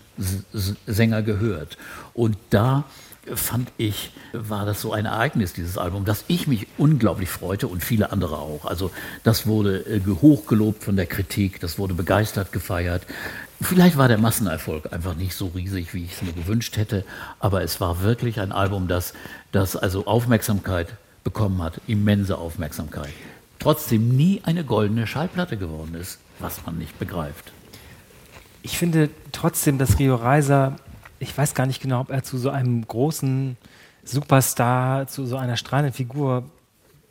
Sänger 0.85 1.21
gehört. 1.21 1.77
Und 2.13 2.37
da 2.49 2.85
fand 3.33 3.71
ich, 3.77 4.11
war 4.33 4.65
das 4.65 4.81
so 4.81 4.93
ein 4.93 5.05
Ereignis, 5.05 5.53
dieses 5.53 5.77
Album, 5.77 6.05
dass 6.05 6.25
ich 6.27 6.47
mich 6.47 6.67
unglaublich 6.77 7.29
freute 7.29 7.67
und 7.67 7.83
viele 7.83 8.11
andere 8.11 8.37
auch. 8.37 8.65
Also 8.65 8.91
das 9.23 9.47
wurde 9.47 9.79
äh, 9.79 10.01
hochgelobt 10.05 10.83
von 10.83 10.95
der 10.95 11.07
Kritik, 11.07 11.59
das 11.59 11.79
wurde 11.79 11.95
begeistert 11.95 12.51
gefeiert. 12.51 13.03
Vielleicht 13.61 13.97
war 13.97 14.07
der 14.07 14.17
Massenerfolg 14.17 14.91
einfach 14.91 15.15
nicht 15.15 15.33
so 15.33 15.47
riesig, 15.47 15.93
wie 15.93 16.03
ich 16.03 16.13
es 16.13 16.21
mir 16.21 16.33
gewünscht 16.33 16.75
hätte, 16.77 17.05
aber 17.39 17.63
es 17.63 17.79
war 17.79 18.01
wirklich 18.01 18.39
ein 18.39 18.51
Album, 18.51 18.87
das, 18.87 19.13
das 19.51 19.75
also 19.75 20.05
Aufmerksamkeit 20.05 20.95
bekommen 21.23 21.61
hat, 21.61 21.79
immense 21.87 22.37
Aufmerksamkeit. 22.37 23.13
Trotzdem 23.59 24.15
nie 24.15 24.41
eine 24.43 24.63
goldene 24.63 25.07
Schallplatte 25.07 25.57
geworden 25.57 25.95
ist, 25.95 26.19
was 26.39 26.65
man 26.65 26.77
nicht 26.77 26.99
begreift. 26.99 27.51
Ich 28.61 28.77
finde 28.77 29.09
trotzdem, 29.31 29.77
dass 29.77 29.99
Rio 29.99 30.15
Reiser, 30.15 30.75
ich 31.19 31.35
weiß 31.35 31.53
gar 31.53 31.65
nicht 31.65 31.81
genau, 31.81 32.01
ob 32.01 32.09
er 32.09 32.23
zu 32.23 32.37
so 32.37 32.49
einem 32.49 32.85
großen 32.85 33.57
Superstar, 34.03 35.07
zu 35.07 35.25
so 35.25 35.37
einer 35.37 35.57
strahlenden 35.57 35.93
Figur 35.93 36.43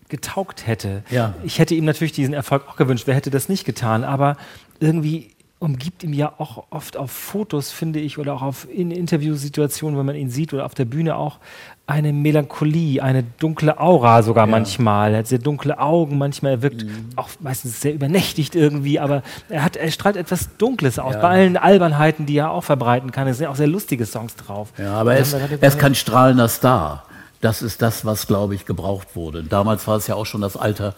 getaugt 0.09 0.67
hätte. 0.67 1.03
Ja. 1.11 1.35
Ich 1.43 1.59
hätte 1.59 1.75
ihm 1.75 1.85
natürlich 1.85 2.13
diesen 2.13 2.35
Erfolg 2.35 2.69
auch 2.69 2.77
gewünscht, 2.77 3.07
wer 3.07 3.15
hätte 3.15 3.31
das 3.31 3.49
nicht 3.49 3.65
getan, 3.65 4.05
aber 4.05 4.37
irgendwie 4.79 5.34
umgibt 5.65 6.05
ihm 6.05 6.13
ja 6.13 6.35
auch 6.39 6.65
oft 6.71 6.97
auf 6.97 7.11
Fotos, 7.11 7.73
finde 7.73 7.99
ich, 7.99 8.19
oder 8.19 8.35
auch 8.35 8.43
auf 8.43 8.69
in 8.71 8.91
Interviewsituationen, 8.91 9.99
wenn 9.99 10.07
man 10.07 10.15
ihn 10.15 10.31
sieht 10.31 10.53
oder 10.53 10.67
auf 10.67 10.75
der 10.75 10.85
Bühne 10.85 11.17
auch 11.17 11.39
eine 11.87 12.13
Melancholie, 12.13 13.03
eine 13.03 13.23
dunkle 13.23 13.79
Aura 13.79 14.23
sogar 14.23 14.47
manchmal. 14.47 15.13
Er 15.13 15.19
hat 15.19 15.27
sehr 15.27 15.39
dunkle 15.39 15.79
Augen, 15.79 16.17
manchmal 16.19 16.53
er 16.53 16.63
wirkt 16.63 16.87
auch 17.17 17.29
meistens 17.41 17.81
sehr 17.81 17.95
übernächtigt 17.95 18.55
irgendwie, 18.55 18.99
aber 18.99 19.23
er 19.49 19.65
hat, 19.65 19.77
er 19.77 19.91
strahlt 19.91 20.17
etwas 20.17 20.57
Dunkles 20.57 20.99
aus. 20.99 21.15
Ja. 21.15 21.21
Bei 21.21 21.29
allen 21.29 21.57
Albernheiten, 21.57 22.27
die 22.27 22.37
er 22.37 22.51
auch 22.51 22.65
verbreiten 22.65 23.11
kann, 23.11 23.27
es 23.27 23.39
sind 23.39 23.49
auch 23.49 23.57
sehr 23.57 23.67
lustige 23.67 24.07
Songs 24.07 24.37
drauf. 24.37 24.73
Ja, 24.79 24.95
aber 24.95 25.15
er 25.15 25.21
ist, 25.21 25.33
er 25.35 25.63
ist 25.63 25.79
kein 25.79 25.95
strahlender 25.95 26.49
Star. 26.49 27.05
Das 27.41 27.61
ist 27.61 27.83
das, 27.83 28.07
was, 28.07 28.27
glaube 28.27 28.55
ich, 28.55 28.65
gebraucht 28.65 29.09
wurde. 29.15 29.43
Damals 29.43 29.87
war 29.87 29.97
es 29.97 30.07
ja 30.07 30.15
auch 30.15 30.25
schon 30.25 30.41
das 30.41 30.57
Alter, 30.57 30.95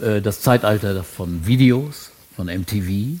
äh, 0.00 0.20
das 0.20 0.40
Zeitalter 0.40 1.02
von 1.02 1.46
Videos, 1.46 2.12
von 2.36 2.46
MTV. 2.46 3.18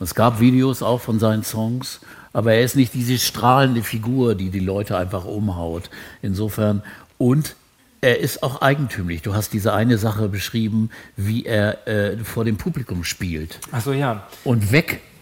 Es 0.00 0.14
gab 0.14 0.40
Videos 0.40 0.82
auch 0.82 1.00
von 1.00 1.18
seinen 1.18 1.42
Songs, 1.42 2.00
aber 2.32 2.54
er 2.54 2.62
ist 2.62 2.76
nicht 2.76 2.94
diese 2.94 3.18
strahlende 3.18 3.82
Figur, 3.82 4.34
die 4.34 4.50
die 4.50 4.60
Leute 4.60 4.96
einfach 4.96 5.24
umhaut. 5.24 5.90
Insofern, 6.22 6.82
und 7.16 7.56
er 8.00 8.20
ist 8.20 8.42
auch 8.42 8.62
eigentümlich. 8.62 9.22
Du 9.22 9.34
hast 9.34 9.52
diese 9.52 9.72
eine 9.72 9.98
Sache 9.98 10.28
beschrieben, 10.28 10.90
wie 11.16 11.44
er 11.44 11.88
äh, 11.88 12.16
vor 12.18 12.44
dem 12.44 12.56
Publikum 12.56 13.02
spielt. 13.02 13.58
Achso, 13.72 13.92
ja. 13.92 14.28
Und 14.44 14.70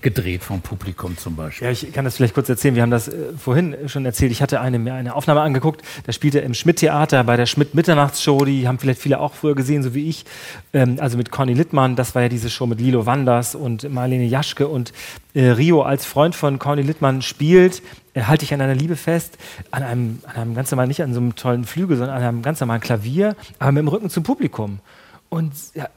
weggedreht 0.00 0.42
vom 0.42 0.60
Publikum 0.60 1.16
zum 1.16 1.36
Beispiel. 1.36 1.66
Ja, 1.66 1.72
ich 1.72 1.92
kann 1.92 2.04
das 2.04 2.16
vielleicht 2.16 2.34
kurz 2.34 2.48
erzählen. 2.48 2.74
Wir 2.74 2.82
haben 2.82 2.90
das 2.90 3.08
äh, 3.08 3.32
vorhin 3.38 3.76
schon 3.86 4.04
erzählt. 4.04 4.32
Ich 4.32 4.42
hatte 4.42 4.60
eine, 4.60 4.78
mir 4.78 4.94
eine 4.94 5.14
Aufnahme 5.14 5.40
angeguckt. 5.40 5.82
Da 6.04 6.12
spielte 6.12 6.38
im 6.40 6.54
Schmidt-Theater 6.54 7.24
bei 7.24 7.36
der 7.36 7.46
Schmidt-Mitternachtsshow. 7.46 8.44
Die 8.44 8.68
haben 8.68 8.78
vielleicht 8.78 9.00
viele 9.00 9.20
auch 9.20 9.34
früher 9.34 9.54
gesehen, 9.54 9.82
so 9.82 9.94
wie 9.94 10.08
ich. 10.08 10.24
Ähm, 10.72 10.98
also 11.00 11.16
mit 11.16 11.30
Conny 11.30 11.54
Littmann. 11.54 11.96
Das 11.96 12.14
war 12.14 12.22
ja 12.22 12.28
diese 12.28 12.50
Show 12.50 12.66
mit 12.66 12.80
Lilo 12.80 13.06
Wanders 13.06 13.54
und 13.54 13.90
Marlene 13.92 14.24
Jaschke. 14.24 14.68
Und 14.68 14.92
äh, 15.34 15.48
Rio 15.48 15.82
als 15.82 16.06
Freund 16.06 16.34
von 16.34 16.58
Conny 16.58 16.82
Littmann 16.82 17.22
spielt, 17.22 17.82
äh, 18.14 18.22
halte 18.22 18.44
ich 18.44 18.54
an 18.54 18.60
einer 18.60 18.74
Liebe 18.74 18.96
fest, 18.96 19.38
an 19.70 19.82
einem, 19.82 20.20
an 20.26 20.36
einem 20.36 20.54
ganz 20.54 20.70
normalen, 20.70 20.88
nicht 20.88 21.02
an 21.02 21.14
so 21.14 21.20
einem 21.20 21.34
tollen 21.34 21.64
Flügel, 21.64 21.96
sondern 21.96 22.16
an 22.16 22.22
einem 22.22 22.42
ganz 22.42 22.60
normalen 22.60 22.80
Klavier, 22.80 23.36
aber 23.58 23.72
mit 23.72 23.82
dem 23.82 23.88
Rücken 23.88 24.10
zum 24.10 24.22
Publikum. 24.22 24.80
Und 25.28 25.52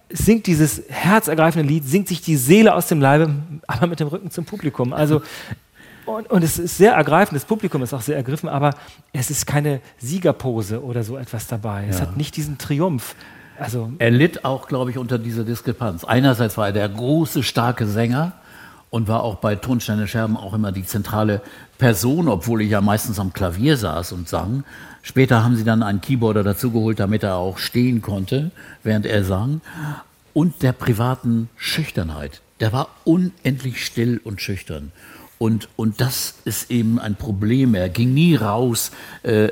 singt 0.09 0.48
dieses 0.48 0.81
herzergreifende 0.89 1.67
Lied, 1.67 1.86
singt 1.86 2.07
sich 2.07 2.21
die 2.21 2.36
Seele 2.36 2.74
aus 2.74 2.88
dem 2.88 3.00
Leibe, 3.00 3.29
aber 3.67 3.88
mit 3.88 4.00
dem 4.00 4.07
Rücken 4.07 4.31
zum 4.31 4.45
Publikum. 4.45 4.91
Also 4.93 5.21
Und, 6.05 6.29
und 6.31 6.43
es 6.43 6.57
ist 6.57 6.77
sehr 6.77 6.93
ergreifend, 6.93 7.36
das 7.36 7.45
Publikum 7.45 7.83
ist 7.83 7.93
auch 7.93 8.01
sehr 8.01 8.15
ergriffen, 8.15 8.50
aber 8.50 8.71
es 9.13 9.29
ist 9.29 9.45
keine 9.45 9.79
Siegerpose 10.00 10.83
oder 10.83 11.03
so 11.03 11.17
etwas 11.17 11.45
dabei. 11.48 11.86
Es 11.88 11.98
Ja. 12.00 12.03
hat 12.07 12.17
nicht 12.17 12.36
diesen 12.36 12.57
Triumph. 12.57 13.15
Also 13.59 13.91
Er 14.00 14.09
litt 14.09 14.45
auch, 14.45 14.67
glaube 14.67 14.89
ich, 14.89 14.98
unter 14.98 15.19
dieser 15.19 15.43
Diskrepanz. 15.43 16.03
Einerseits 16.05 16.57
war 16.57 16.67
er 16.67 16.74
der 16.74 16.89
große, 16.89 17.43
starke 17.43 17.86
Sänger 17.86 18.31
und 18.89 19.07
war 19.07 19.21
auch 19.21 19.36
bei 19.36 19.55
Tonsteine 19.55 20.07
Scherben 20.07 20.36
auch 20.38 20.53
immer 20.53 20.71
die 20.71 20.86
zentrale 20.86 21.41
Person, 21.77 22.27
obwohl 22.27 22.62
ich 22.62 22.71
ja 22.71 22.81
meistens 22.81 23.19
am 23.19 23.31
Klavier 23.33 23.77
saß 23.77 24.13
und 24.13 24.27
sang. 24.27 24.63
Später 25.09 25.43
haben 25.43 25.55
sie 25.55 25.63
dann 25.63 25.81
einen 25.81 26.01
Keyboarder 26.01 26.43
dazugeholt, 26.43 26.99
damit 26.99 27.23
er 27.23 27.33
auch 27.33 27.57
stehen 27.57 28.03
konnte, 28.03 28.51
während 28.83 29.07
er 29.07 29.23
sang. 29.23 29.61
Und 30.35 30.61
der 30.61 30.71
privaten 30.71 31.49
Schüchternheit. 31.55 32.41
Der 32.59 32.73
war 32.73 32.89
unendlich 33.05 33.83
still 33.83 34.21
und 34.23 34.39
schüchtern. 34.39 34.91
Und, 35.39 35.69
und 35.77 36.01
das 36.01 36.36
ist 36.43 36.69
eben 36.69 37.00
ein 37.00 37.15
Problem. 37.15 37.74
Er 37.74 37.88
ging 37.88 38.13
nie 38.13 38.36
raus, 38.36 38.91
äh, 39.24 39.48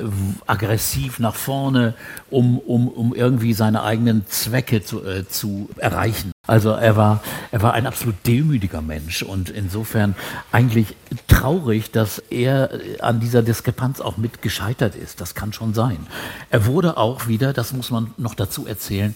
aggressiv 0.46 1.18
nach 1.18 1.34
vorne, 1.34 1.94
um, 2.30 2.60
um, 2.60 2.90
um 2.90 3.16
irgendwie 3.16 3.54
seine 3.54 3.84
eigenen 3.84 4.28
Zwecke 4.28 4.84
zu, 4.84 5.02
äh, 5.06 5.26
zu 5.30 5.70
erreichen. 5.78 6.34
Also 6.46 6.72
er 6.72 6.98
war, 6.98 7.24
er 7.52 7.62
war 7.62 7.74
ein 7.74 7.88
absolut 7.88 8.16
demütiger 8.28 8.82
Mensch 8.82 9.24
und 9.24 9.50
insofern 9.50 10.16
eigentlich 10.52 10.96
traurig, 11.30 11.92
dass 11.92 12.20
er 12.20 12.70
an 13.00 13.22
dieser 13.22 13.42
Diskrepanz 13.42 14.02
auch 14.02 14.18
mit 14.18 14.42
gescheitert 14.42 14.96
ist. 14.96 15.22
Das 15.22 15.36
kann 15.36 15.54
schon 15.54 15.74
sein. 15.74 16.06
Er 16.50 16.66
wurde 16.66 16.98
auch 16.98 17.28
wieder, 17.28 17.54
das 17.54 17.72
muss 17.72 17.92
man 17.92 18.14
noch 18.18 18.36
dazu 18.36 18.68
erzählen, 18.68 19.16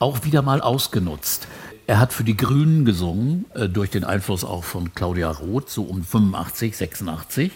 auch 0.00 0.24
wieder 0.24 0.42
mal 0.42 0.60
ausgenutzt. 0.60 1.46
Er 1.90 1.98
hat 1.98 2.12
für 2.12 2.22
die 2.22 2.36
Grünen 2.36 2.84
gesungen, 2.84 3.46
äh, 3.52 3.68
durch 3.68 3.90
den 3.90 4.04
Einfluss 4.04 4.44
auch 4.44 4.62
von 4.62 4.94
Claudia 4.94 5.28
Roth, 5.28 5.70
so 5.70 5.82
um 5.82 6.04
85, 6.04 6.76
86. 6.76 7.50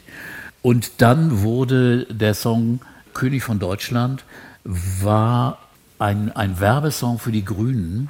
Und 0.60 1.00
dann 1.00 1.42
wurde 1.42 2.06
der 2.06 2.34
Song 2.34 2.80
König 3.12 3.44
von 3.44 3.60
Deutschland, 3.60 4.24
war 4.64 5.60
ein, 6.00 6.34
ein 6.34 6.58
Werbesong 6.58 7.20
für 7.20 7.30
die 7.30 7.44
Grünen, 7.44 8.08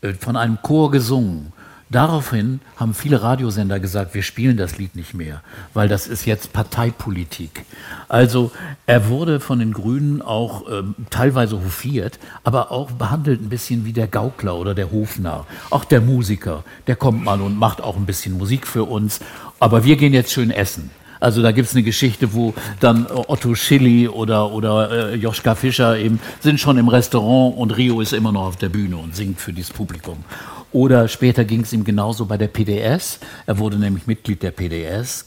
äh, 0.00 0.14
von 0.14 0.38
einem 0.38 0.62
Chor 0.62 0.90
gesungen. 0.90 1.52
Daraufhin 1.92 2.60
haben 2.76 2.94
viele 2.94 3.20
Radiosender 3.20 3.80
gesagt, 3.80 4.14
wir 4.14 4.22
spielen 4.22 4.56
das 4.56 4.78
Lied 4.78 4.94
nicht 4.94 5.12
mehr, 5.12 5.42
weil 5.74 5.88
das 5.88 6.06
ist 6.06 6.24
jetzt 6.24 6.52
Parteipolitik. 6.52 7.64
Also 8.08 8.52
er 8.86 9.08
wurde 9.08 9.40
von 9.40 9.58
den 9.58 9.72
Grünen 9.72 10.22
auch 10.22 10.70
ähm, 10.70 10.94
teilweise 11.10 11.58
hofiert, 11.58 12.20
aber 12.44 12.70
auch 12.70 12.92
behandelt 12.92 13.42
ein 13.42 13.48
bisschen 13.48 13.84
wie 13.84 13.92
der 13.92 14.06
Gaukler 14.06 14.54
oder 14.54 14.72
der 14.72 14.92
Hofnarr. 14.92 15.48
Auch 15.70 15.84
der 15.84 16.00
Musiker, 16.00 16.62
der 16.86 16.94
kommt 16.94 17.24
mal 17.24 17.40
und 17.40 17.58
macht 17.58 17.80
auch 17.80 17.96
ein 17.96 18.06
bisschen 18.06 18.38
Musik 18.38 18.68
für 18.68 18.84
uns, 18.84 19.18
aber 19.58 19.82
wir 19.82 19.96
gehen 19.96 20.14
jetzt 20.14 20.30
schön 20.30 20.52
essen. 20.52 20.90
Also 21.18 21.42
da 21.42 21.50
gibt's 21.50 21.74
eine 21.74 21.82
Geschichte, 21.82 22.32
wo 22.34 22.54
dann 22.78 23.06
Otto 23.08 23.56
Schilly 23.56 24.08
oder, 24.08 24.52
oder 24.52 25.10
äh, 25.10 25.16
Joschka 25.16 25.56
Fischer 25.56 25.98
eben 25.98 26.20
sind 26.38 26.60
schon 26.60 26.78
im 26.78 26.88
Restaurant 26.88 27.58
und 27.58 27.76
Rio 27.76 28.00
ist 28.00 28.12
immer 28.12 28.30
noch 28.30 28.46
auf 28.46 28.56
der 28.56 28.70
Bühne 28.70 28.96
und 28.96 29.14
singt 29.14 29.40
für 29.40 29.52
dieses 29.52 29.72
Publikum. 29.72 30.24
Oder 30.72 31.08
später 31.08 31.44
ging 31.44 31.62
es 31.62 31.72
ihm 31.72 31.84
genauso 31.84 32.26
bei 32.26 32.36
der 32.36 32.46
PDS. 32.46 33.18
Er 33.46 33.58
wurde 33.58 33.76
nämlich 33.76 34.06
Mitglied 34.06 34.42
der 34.42 34.52
PDS, 34.52 35.26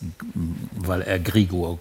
weil 0.75 1.01
er 1.01 1.19
Gregor 1.19 1.79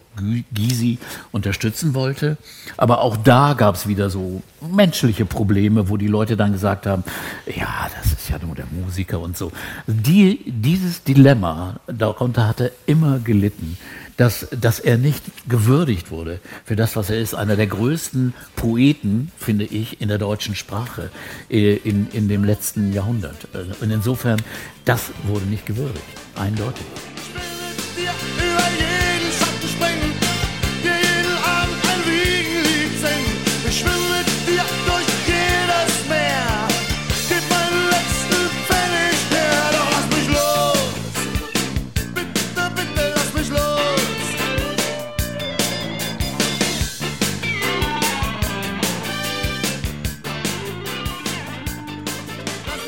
Gysi 0.53 0.99
unterstützen 1.31 1.95
wollte. 1.95 2.37
Aber 2.77 3.01
auch 3.01 3.17
da 3.17 3.55
gab 3.55 3.77
es 3.77 3.87
wieder 3.87 4.11
so 4.11 4.43
menschliche 4.61 5.25
Probleme, 5.25 5.89
wo 5.89 5.97
die 5.97 6.09
Leute 6.09 6.37
dann 6.37 6.53
gesagt 6.53 6.87
haben, 6.87 7.05
ja, 7.47 7.89
das 7.97 8.13
ist 8.13 8.29
ja 8.31 8.39
nur 8.45 8.55
der 8.55 8.67
Musiker 8.67 9.21
und 9.21 9.37
so. 9.37 9.53
Die, 9.87 10.41
dieses 10.47 11.05
Dilemma, 11.05 11.77
darunter 11.87 12.49
hat 12.49 12.61
er 12.61 12.73
immer 12.87 13.21
gelitten, 13.21 13.79
dass, 14.17 14.47
dass 14.51 14.79
er 14.79 14.99
nicht 14.99 15.23
gewürdigt 15.49 16.11
wurde 16.11 16.41
für 16.65 16.77
das, 16.77 16.97
was 16.97 17.11
er 17.11 17.21
ist. 17.21 17.35
Einer 17.35 17.57
der 17.57 17.67
größten 17.67 18.35
Poeten, 18.57 19.33
finde 19.39 19.65
ich, 19.65 20.01
in 20.01 20.09
der 20.09 20.19
deutschen 20.19 20.55
Sprache 20.55 21.11
äh, 21.51 21.77
in, 21.77 22.09
in 22.13 22.29
dem 22.29 22.45
letzten 22.45 22.93
Jahrhundert. 22.93 23.49
Äh, 23.55 23.83
Und 23.83 23.91
insofern, 23.91 24.41
das 24.85 25.11
wurde 25.25 25.47
nicht 25.47 25.67
gewürdigt, 25.67 26.05
eindeutig. 26.35 26.87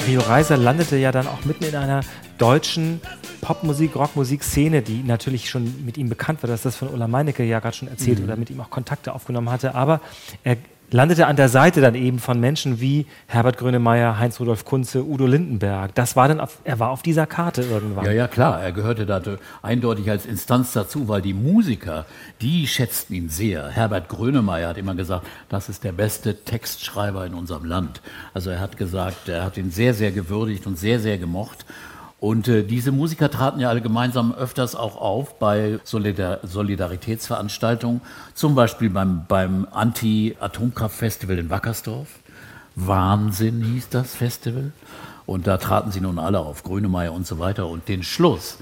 Rio 0.06 0.20
Reiser 0.20 0.58
landete 0.58 0.96
ja 0.96 1.12
dann 1.12 1.26
auch 1.26 1.44
mitten 1.46 1.64
in 1.64 1.74
einer 1.74 2.02
deutschen 2.36 3.00
Popmusik, 3.40 3.96
Rockmusik-Szene, 3.96 4.82
die 4.82 5.02
natürlich 5.02 5.48
schon 5.48 5.84
mit 5.84 5.96
ihm 5.96 6.10
bekannt 6.10 6.42
war, 6.42 6.48
dass 6.48 6.62
das 6.62 6.76
von 6.76 6.88
Ulla 6.88 7.08
Meinecke 7.08 7.42
ja 7.42 7.60
gerade 7.60 7.76
schon 7.76 7.88
erzählt 7.88 8.22
oder 8.22 8.36
mit 8.36 8.50
ihm 8.50 8.60
auch 8.60 8.68
Kontakte 8.68 9.14
aufgenommen 9.14 9.50
hatte. 9.50 9.74
Aber 9.74 10.00
er 10.42 10.56
landete 10.90 11.26
an 11.26 11.36
der 11.36 11.48
Seite 11.48 11.80
dann 11.80 11.94
eben 11.94 12.18
von 12.18 12.38
Menschen 12.38 12.80
wie 12.80 13.06
Herbert 13.26 13.58
Grönemeyer, 13.58 14.18
Heinz-Rudolf 14.18 14.64
Kunze, 14.64 15.04
Udo 15.04 15.26
Lindenberg. 15.26 15.94
Das 15.94 16.16
war 16.16 16.28
dann, 16.28 16.40
auf, 16.40 16.58
er 16.64 16.78
war 16.78 16.90
auf 16.90 17.02
dieser 17.02 17.26
Karte 17.26 17.62
irgendwann. 17.62 18.04
Ja, 18.04 18.12
ja, 18.12 18.28
klar, 18.28 18.62
er 18.62 18.72
gehörte 18.72 19.06
da 19.06 19.20
eindeutig 19.62 20.08
als 20.10 20.26
Instanz 20.26 20.72
dazu, 20.72 21.08
weil 21.08 21.22
die 21.22 21.34
Musiker, 21.34 22.06
die 22.40 22.66
schätzten 22.66 23.14
ihn 23.14 23.28
sehr. 23.28 23.68
Herbert 23.68 24.08
Grönemeyer 24.08 24.68
hat 24.68 24.78
immer 24.78 24.94
gesagt, 24.94 25.26
das 25.48 25.68
ist 25.68 25.84
der 25.84 25.92
beste 25.92 26.44
Textschreiber 26.44 27.26
in 27.26 27.34
unserem 27.34 27.64
Land. 27.64 28.00
Also 28.32 28.50
er 28.50 28.60
hat 28.60 28.76
gesagt, 28.76 29.28
er 29.28 29.44
hat 29.44 29.56
ihn 29.56 29.70
sehr, 29.70 29.94
sehr 29.94 30.12
gewürdigt 30.12 30.66
und 30.66 30.78
sehr, 30.78 31.00
sehr 31.00 31.18
gemocht. 31.18 31.64
Und 32.24 32.48
äh, 32.48 32.62
diese 32.62 32.90
Musiker 32.90 33.30
traten 33.30 33.60
ja 33.60 33.68
alle 33.68 33.82
gemeinsam 33.82 34.32
öfters 34.32 34.74
auch 34.74 34.96
auf 34.96 35.38
bei 35.38 35.78
Solidar 35.84 36.38
Solidaritätsveranstaltungen, 36.42 38.00
zum 38.32 38.54
Beispiel 38.54 38.88
beim, 38.88 39.26
beim 39.28 39.66
Anti-Atomkraft-Festival 39.70 41.38
in 41.38 41.50
Wackersdorf. 41.50 42.08
Wahnsinn 42.76 43.62
hieß 43.62 43.90
das 43.90 44.14
Festival. 44.14 44.72
Und 45.26 45.46
da 45.46 45.58
traten 45.58 45.92
sie 45.92 46.00
nun 46.00 46.18
alle 46.18 46.38
auf, 46.38 46.62
Grönemeyer 46.62 47.12
und 47.12 47.26
so 47.26 47.38
weiter. 47.38 47.66
Und 47.66 47.88
den 47.88 48.02
Schluss, 48.02 48.56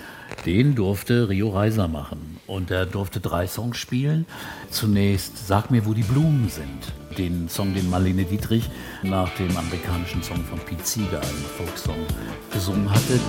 den 0.45 0.75
durfte 0.75 1.29
Rio 1.29 1.51
Reiser 1.51 1.88
machen. 1.88 2.38
Und 2.47 2.71
er 2.71 2.87
durfte 2.87 3.21
drei 3.21 3.47
Songs 3.47 3.79
spielen. 3.79 4.27
Zunächst 4.71 5.47
Sag 5.47 5.71
mir, 5.71 5.87
wo 5.87 5.95
die 5.95 6.03
Blumen 6.03 6.49
sind. 6.49 6.92
Den 7.18 7.49
Song, 7.49 7.75
den 7.75 7.90
Marlene 7.90 8.25
Dietrich 8.25 8.71
nach 9.03 9.29
dem 9.37 9.55
amerikanischen 9.57 10.23
Song 10.23 10.42
von 10.45 10.59
Pete 10.61 10.85
Seeger, 10.85 11.21
einem 11.21 11.45
Folksong, 11.57 12.07
gesungen 12.53 12.90
hatte. 12.90 13.21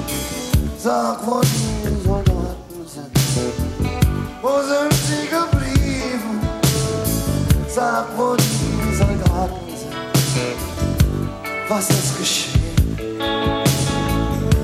Sag, 0.77 1.25
wo 1.25 1.41
die 1.41 2.03
Soldaten 2.03 2.87
sind. 2.87 3.11
Wo 4.41 4.59
sind 4.61 4.93
sie 4.93 5.27
geblieben? 5.27 6.39
Sag, 7.67 8.05
wo 8.17 8.35
die 8.35 8.95
Soldaten 8.95 9.69
sind. 9.75 10.73
Was 11.67 11.89
ist 11.89 12.17
geschehen? 12.17 12.61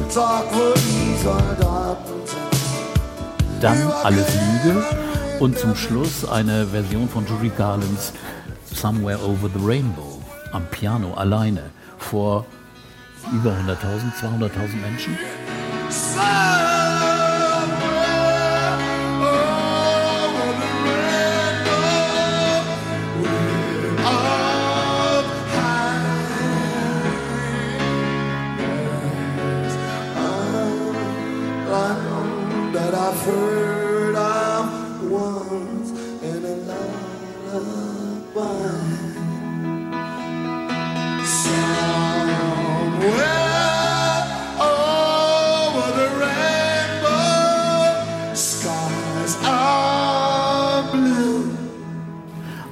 Sag, 0.10 0.46
wo 0.52 0.74
die 0.76 1.24
Soldaten 1.24 2.26
sind. 2.26 2.29
Dann 3.60 3.92
Alles 4.04 4.28
Lüge 4.64 4.86
und 5.40 5.60
zum 5.60 5.76
Schluss 5.76 6.24
eine 6.24 6.68
Version 6.68 7.10
von 7.10 7.26
Judy 7.28 7.52
Garlands 7.58 8.14
Somewhere 8.74 9.20
Over 9.22 9.50
the 9.54 9.60
Rainbow 9.62 10.22
am 10.54 10.66
Piano 10.68 11.14
alleine 11.16 11.64
vor 11.98 12.46
über 13.34 13.52
100.000, 13.52 14.14
200.000 14.22 14.50
Menschen. 14.82 15.18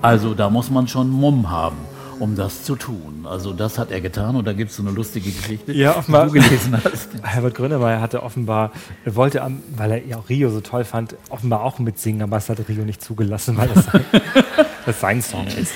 Also 0.07 0.33
da 0.33 0.49
muss 0.49 0.69
man 0.69 0.87
schon 0.87 1.09
Mumm 1.09 1.49
haben. 1.49 1.77
um 2.19 2.35
das 2.35 2.63
zu 2.63 2.75
tun. 2.75 3.27
Also 3.29 3.53
das 3.53 3.77
hat 3.77 3.91
er 3.91 4.01
getan 4.01 4.35
und 4.35 4.45
da 4.47 4.53
gibt 4.53 4.71
es 4.71 4.77
so 4.77 4.81
eine 4.81 4.89
lustige 4.91 5.29
Geschichte, 5.29 5.71
Ja, 5.71 5.95
offenbar. 5.97 6.25
die 6.25 6.39
du 6.39 6.45
gelesen 6.45 6.75
hast. 6.83 7.09
Herbert 7.21 7.53
Grönemeyer 7.53 8.01
hatte 8.01 8.23
offenbar, 8.23 8.71
wollte, 9.05 9.43
am, 9.43 9.61
weil 9.75 9.91
er 9.91 10.03
ja 10.03 10.17
auch 10.17 10.27
Rio 10.27 10.49
so 10.49 10.59
toll 10.61 10.83
fand, 10.83 11.13
offenbar 11.29 11.61
auch 11.61 11.77
mitsingen, 11.77 12.23
aber 12.23 12.37
es 12.37 12.49
hat 12.49 12.57
Rio 12.67 12.83
nicht 12.85 13.03
zugelassen, 13.03 13.55
weil 13.57 13.67
das 13.67 13.85
sein, 13.85 14.05
das 14.87 14.99
sein 14.99 15.21
Song 15.21 15.45
ist. 15.45 15.73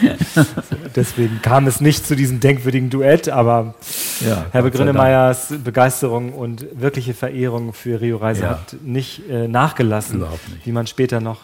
Deswegen 0.95 1.43
kam 1.43 1.67
es 1.67 1.79
nicht 1.79 2.07
zu 2.07 2.15
diesem 2.15 2.39
denkwürdigen 2.39 2.89
Duett, 2.89 3.29
aber 3.29 3.75
Ja, 4.27 4.45
Herbert 4.51 4.73
Grönemeyers 4.73 5.53
Begeisterung 5.63 6.33
und 6.33 6.65
wirkliche 6.73 7.13
Verehrung 7.13 7.71
für 7.73 8.01
Rio 8.01 8.17
Reiser 8.17 8.43
Ja. 8.45 8.49
hat 8.51 8.77
nicht 8.83 9.29
äh, 9.29 9.47
nachgelassen, 9.47 10.19
nicht. 10.21 10.65
wie 10.65 10.71
man 10.71 10.87
später 10.87 11.19
noch 11.21 11.41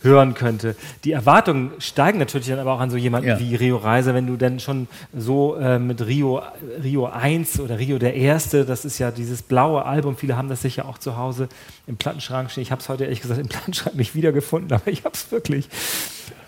hören 0.00 0.34
könnte. 0.34 0.76
Die 1.04 1.12
Erwartungen 1.12 1.72
steigen 1.78 2.18
natürlich 2.18 2.46
dann 2.48 2.60
aber 2.60 2.72
auch 2.72 2.80
an 2.80 2.90
so 2.90 2.96
jemanden 2.96 3.28
Ja. 3.30 3.40
wie 3.40 3.54
Rio 3.56 3.76
Reiser, 3.78 4.14
wenn 4.14 4.26
du 4.26 4.36
denn 4.36 4.60
schon 4.60 4.86
so 5.16 5.56
äh, 5.56 5.78
mit 5.78 6.06
Rio, 6.06 6.40
Rio 6.82 7.06
1 7.06 7.58
oder 7.60 7.78
Rio 7.78 7.98
der 7.98 8.14
Erste, 8.14 8.64
das 8.64 8.84
ist 8.84 8.98
ja 8.98 9.10
dieses 9.10 9.42
blaue 9.42 9.84
Album, 9.84 10.16
viele 10.16 10.36
haben 10.36 10.48
das 10.48 10.62
sicher 10.62 10.86
auch 10.86 10.98
zu 10.98 11.16
Hause 11.16 11.48
im 11.86 11.96
Plattenschrank 11.96 12.50
stehen. 12.50 12.62
Ich 12.62 12.70
habe 12.70 12.80
es 12.80 12.88
heute 12.88 13.04
ehrlich 13.04 13.20
gesagt 13.22 13.40
im 13.40 13.48
Plattenschrank 13.48 13.96
nicht 13.96 14.14
wiedergefunden, 14.14 14.72
aber 14.80 14.86
ich 14.88 15.04
habe 15.04 15.14
es 15.14 15.30
wirklich. 15.32 15.68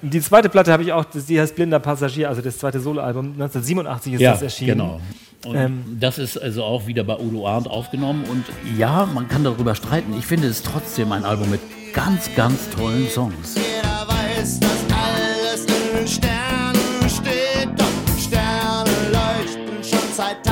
Die 0.03 0.21
zweite 0.21 0.49
Platte 0.49 0.73
habe 0.73 0.83
ich 0.83 0.93
auch, 0.93 1.05
die 1.05 1.41
heißt 1.41 1.57
Blinder 1.57 1.79
Passagier, 1.81 2.29
also 2.29 2.41
das 2.43 2.57
zweite 2.59 2.81
Soloalbum, 2.81 3.33
1987 3.33 4.15
ist 4.15 4.21
Ja, 4.21 4.33
das 4.33 4.43
erschienen. 4.43 4.79
genau. 4.79 5.01
Und 5.45 5.57
Ähm, 5.57 5.97
das 5.99 6.19
ist 6.19 6.37
also 6.37 6.65
auch 6.65 6.87
wieder 6.87 7.03
bei 7.05 7.19
Udo 7.19 7.47
Arndt 7.47 7.69
aufgenommen. 7.69 8.25
Und 8.25 8.45
ja, 8.79 9.07
man 9.07 9.29
kann 9.29 9.45
darüber 9.45 9.75
streiten. 9.75 10.15
Ich 10.19 10.27
finde 10.27 10.49
es 10.49 10.63
trotzdem 10.63 11.13
ein 11.13 11.25
Album 11.25 11.51
mit 11.51 11.61
ganz, 11.95 12.35
ganz 12.35 12.69
tollen 12.71 13.09
Songs. 13.09 13.55
Jeder 13.55 14.07
weiß, 14.07 14.61
dass 14.61 14.71
alles 14.93 15.65
in 15.65 15.97
den 15.97 16.09
Sternen 16.09 17.09
steht. 17.09 17.69
Doch 17.77 18.19
Sterne 18.19 18.91
leuchten 19.13 19.83
schon 19.83 20.15
seit 20.15 20.50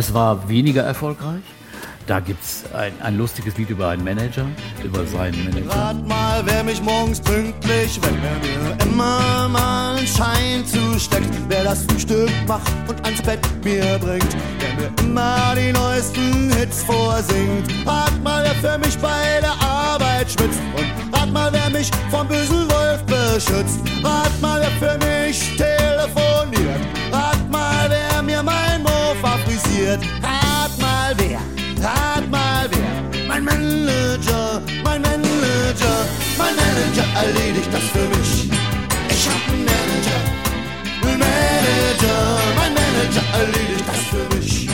Es 0.00 0.14
war 0.14 0.48
weniger 0.48 0.82
erfolgreich. 0.82 1.42
Da 2.06 2.20
gibt 2.20 2.42
es 2.42 2.64
ein, 2.72 2.94
ein 3.02 3.18
lustiges 3.18 3.58
Lied 3.58 3.68
über 3.68 3.90
einen 3.90 4.02
Manager, 4.02 4.46
über 4.82 5.06
seinen 5.06 5.44
Manager. 5.44 5.76
Rat 5.76 6.08
mal, 6.08 6.40
wer 6.46 6.64
mich 6.64 6.80
morgens 6.80 7.20
pünktlich, 7.20 8.00
wenn 8.00 8.14
er 8.14 8.38
mir 8.38 8.86
immer 8.86 9.46
mal 9.50 9.96
einen 9.98 10.06
Schein 10.06 10.64
zusteckt, 10.64 11.28
wer 11.48 11.64
das 11.64 11.84
Frühstück 11.84 12.30
macht 12.48 12.72
und 12.88 13.04
ans 13.04 13.20
Bett 13.20 13.40
mir 13.62 13.98
bringt, 13.98 14.34
der 14.62 14.74
mir 14.74 14.90
immer 15.02 15.54
die 15.54 15.70
neuesten 15.70 16.50
Hits 16.56 16.82
vorsingt. 16.82 17.68
Rat 17.84 18.24
mal, 18.24 18.42
wer 18.42 18.54
für 18.54 18.78
mich 18.78 18.96
bei 18.96 19.38
der 19.42 19.52
Arbeit 19.60 20.30
schwitzt 20.30 20.60
und 20.78 21.14
rat 21.14 21.30
mal, 21.30 21.52
wer 21.52 21.68
mich 21.68 21.90
vom 22.10 22.26
bösen 22.26 22.66
Wolf 22.70 23.04
beschützt. 23.04 23.80
Rat 24.02 24.32
mal, 24.40 24.62
wer 24.62 24.70
für 24.80 24.96
mich 25.06 25.58
telefoniert. 25.58 26.80
Rat 27.12 27.50
mal, 27.50 27.90
wer 27.90 28.09
Mofa 29.80 29.90
frisiert. 29.90 30.00
Rat 30.22 30.78
mal, 30.78 31.14
wer, 31.16 31.40
rat 31.82 32.30
mal, 32.30 32.68
wer. 32.70 33.26
Mein 33.28 33.44
Manager, 33.44 34.60
mein 34.84 35.02
Manager, 35.02 36.06
mein 36.38 36.54
Manager 36.56 37.04
erledigt 37.16 37.68
das 37.72 37.82
für 37.84 38.08
mich. 38.08 38.50
Ich 39.08 39.28
hab 39.28 39.52
einen 39.52 39.64
Manager, 39.64 40.20
einen 41.02 41.18
Manager, 41.18 42.38
mein 42.56 42.74
Manager 42.74 43.22
erledigt 43.32 43.84
das 43.86 43.96
für 43.96 44.36
mich. 44.36 44.68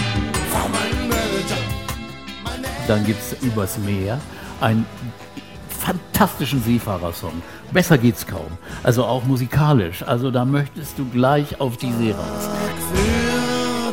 Fahr 0.51 0.69
meinen 0.69 1.09
Manager, 1.09 1.57
mein 2.45 2.63
Manager. 2.63 2.87
Dann 2.89 3.05
gibt 3.05 3.21
es 3.21 3.43
Übers 3.43 3.79
Meer, 3.79 4.21
einen 4.61 4.87
fantastischen 5.69 6.63
Seefahrersong. 6.63 7.43
Besser 7.73 7.99
geht's 7.99 8.27
kaum. 8.27 8.59
Also 8.83 9.05
auch 9.05 9.25
musikalisch. 9.25 10.03
Also 10.03 10.31
da 10.31 10.45
möchtest 10.45 10.99
du 10.99 11.05
gleich 11.09 11.61
auf 11.61 11.77
die 11.77 11.93
See 11.93 12.13
raus. 12.13 12.49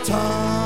Tag 0.06 0.63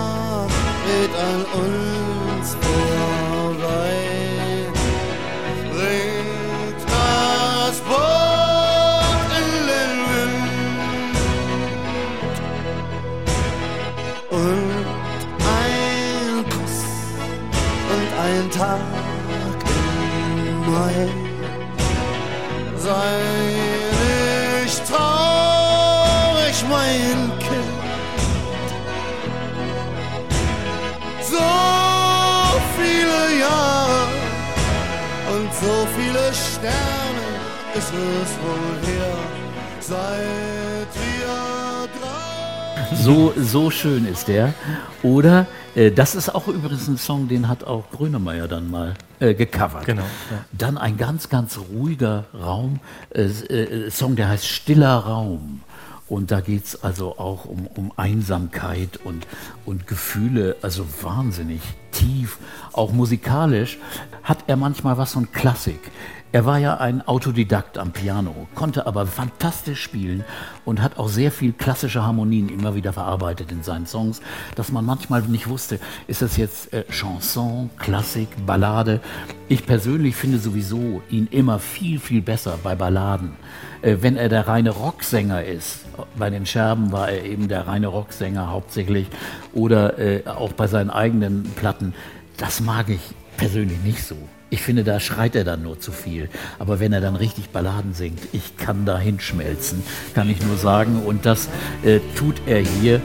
So 31.29 31.35
viele 32.77 33.39
Jahre 33.41 34.07
und 35.35 35.53
so 35.53 35.87
viele 35.97 36.33
Sterne 36.33 37.27
ist 37.75 37.91
es 37.91 38.31
wohl 38.41 38.77
her, 38.87 39.17
seit 39.81 40.87
wir 40.95 41.89
drei. 41.99 42.95
So, 42.95 43.33
so 43.35 43.69
schön 43.69 44.07
ist 44.07 44.29
der. 44.29 44.53
Oder, 45.03 45.47
äh, 45.75 45.91
das 45.91 46.15
ist 46.15 46.33
auch 46.33 46.47
übrigens 46.47 46.87
ein 46.87 46.97
Song, 46.97 47.27
den 47.27 47.49
hat 47.49 47.65
auch 47.65 47.91
Grönemeyer 47.91 48.47
dann 48.47 48.71
mal 48.71 48.93
äh, 49.19 49.33
gecovert. 49.33 49.85
Genau, 49.85 50.03
ja. 50.31 50.45
Dann 50.53 50.77
ein 50.77 50.95
ganz, 50.95 51.27
ganz 51.27 51.59
ruhiger 51.73 52.23
Raum, 52.33 52.79
äh, 53.13 53.23
äh, 53.23 53.91
Song, 53.91 54.15
der 54.15 54.29
heißt 54.29 54.47
Stiller 54.47 54.95
Raum. 54.99 55.61
Und 56.09 56.31
da 56.31 56.39
geht 56.39 56.65
es 56.65 56.83
also 56.83 57.17
auch 57.17 57.45
um, 57.45 57.67
um 57.67 57.91
Einsamkeit 57.97 58.97
und, 59.03 59.27
und 59.65 59.87
Gefühle, 59.87 60.55
also 60.61 60.85
wahnsinnig 61.01 61.61
tief, 61.91 62.37
auch 62.71 62.91
musikalisch 62.91 63.77
hat 64.23 64.45
er 64.47 64.55
manchmal 64.55 64.97
was 64.97 65.13
von 65.13 65.31
Klassik. 65.31 65.79
Er 66.33 66.45
war 66.45 66.59
ja 66.59 66.75
ein 66.75 67.07
Autodidakt 67.07 67.77
am 67.77 67.93
Piano, 67.93 68.47
konnte 68.53 68.85
aber 68.85 69.07
fantastisch 69.07 69.81
spielen 69.81 70.25
und 70.65 70.81
hat 70.81 70.97
auch 70.97 71.07
sehr 71.07 71.31
viel 71.31 71.53
klassische 71.53 72.03
Harmonien 72.03 72.49
immer 72.49 72.75
wieder 72.75 72.91
verarbeitet 72.91 73.51
in 73.51 73.63
seinen 73.63 73.85
Songs, 73.85 74.21
dass 74.55 74.71
man 74.71 74.85
manchmal 74.85 75.21
nicht 75.21 75.47
wusste, 75.47 75.79
ist 76.07 76.21
das 76.21 76.35
jetzt 76.35 76.73
äh, 76.73 76.83
Chanson, 76.91 77.69
Klassik, 77.77 78.27
Ballade. 78.45 78.99
Ich 79.47 79.65
persönlich 79.65 80.17
finde 80.17 80.37
sowieso 80.37 81.01
ihn 81.09 81.27
immer 81.31 81.59
viel, 81.59 81.97
viel 81.99 82.21
besser 82.21 82.59
bei 82.61 82.75
Balladen. 82.75 83.31
Äh, 83.81 83.97
wenn 84.01 84.17
er 84.17 84.29
der 84.29 84.47
reine 84.47 84.71
Rocksänger 84.71 85.43
ist, 85.43 85.85
bei 86.17 86.29
den 86.29 86.45
Scherben 86.45 86.91
war 86.91 87.09
er 87.09 87.23
eben 87.23 87.47
der 87.47 87.67
reine 87.67 87.87
Rocksänger 87.87 88.51
hauptsächlich 88.51 89.07
oder 89.53 89.97
äh, 89.99 90.23
auch 90.25 90.53
bei 90.53 90.67
seinen 90.67 90.89
eigenen 90.89 91.43
Platten, 91.55 91.93
das 92.37 92.61
mag 92.61 92.89
ich 92.89 93.01
persönlich 93.37 93.79
nicht 93.83 94.03
so. 94.03 94.15
Ich 94.49 94.61
finde, 94.61 94.83
da 94.83 94.99
schreit 94.99 95.35
er 95.35 95.43
dann 95.43 95.63
nur 95.63 95.79
zu 95.79 95.91
viel. 95.91 96.29
Aber 96.57 96.79
wenn 96.79 96.93
er 96.93 97.01
dann 97.01 97.17
richtig 97.17 97.49
Balladen 97.49 97.93
singt, 97.93 98.19
ich 98.31 98.55
kann 98.55 98.85
da 98.85 98.97
hinschmelzen, 98.97 99.83
kann 100.15 100.29
ich 100.29 100.41
nur 100.41 100.55
sagen. 100.55 101.03
Und 101.05 101.25
das 101.25 101.49
äh, 101.83 101.99
tut 102.15 102.35
er 102.45 102.59
hier. 102.59 103.01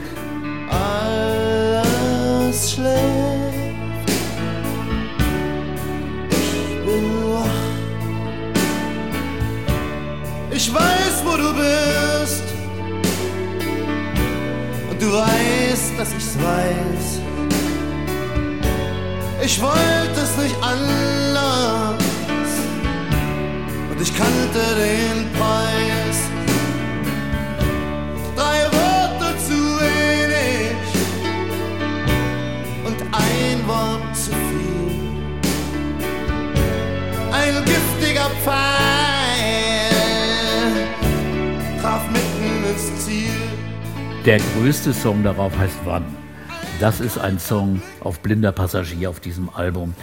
Alles 0.70 2.72
schläft. 2.72 3.21
Ich 10.64 10.72
weiß, 10.72 11.24
wo 11.24 11.36
du 11.36 11.52
bist. 11.54 12.44
Und 14.88 15.02
du 15.02 15.12
weißt, 15.12 15.98
dass 15.98 16.12
ich's 16.16 16.36
weiß. 16.38 17.20
Ich 19.44 19.60
wollte 19.60 20.20
es 20.22 20.36
nicht 20.36 20.54
anders. 20.62 22.04
Und 23.90 24.00
ich 24.00 24.16
kannte 24.16 24.62
den 24.84 25.32
Preis. 25.32 26.18
Drei 28.36 28.58
Worte 28.78 29.36
zu 29.44 29.58
wenig 29.82 30.76
und 32.84 33.02
ein 33.10 33.66
Wort 33.66 34.16
zu 34.16 34.30
viel. 34.30 35.10
Ein 37.32 37.64
giftiger 37.64 38.30
Pfeil 38.44 38.81
Der 44.24 44.38
größte 44.38 44.94
Song 44.94 45.24
darauf 45.24 45.56
heißt 45.58 45.78
Wann. 45.84 46.04
das 46.78 47.00
ist 47.00 47.18
ein 47.18 47.40
Song 47.40 47.82
auf 47.98 48.20
Blinder 48.20 48.52
Passagier 48.52 49.10
auf 49.10 49.18
diesem 49.18 49.50
Album. 49.50 49.94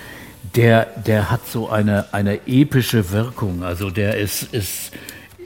Der, 0.56 0.88
der 1.06 1.32
hat 1.32 1.48
so 1.48 1.70
eine, 1.70 2.14
eine 2.14 2.46
epische 2.46 3.12
Wirkung. 3.12 3.64
Also 3.64 3.90
der 3.90 4.18
ist, 4.18 4.54
ist, 4.54 4.92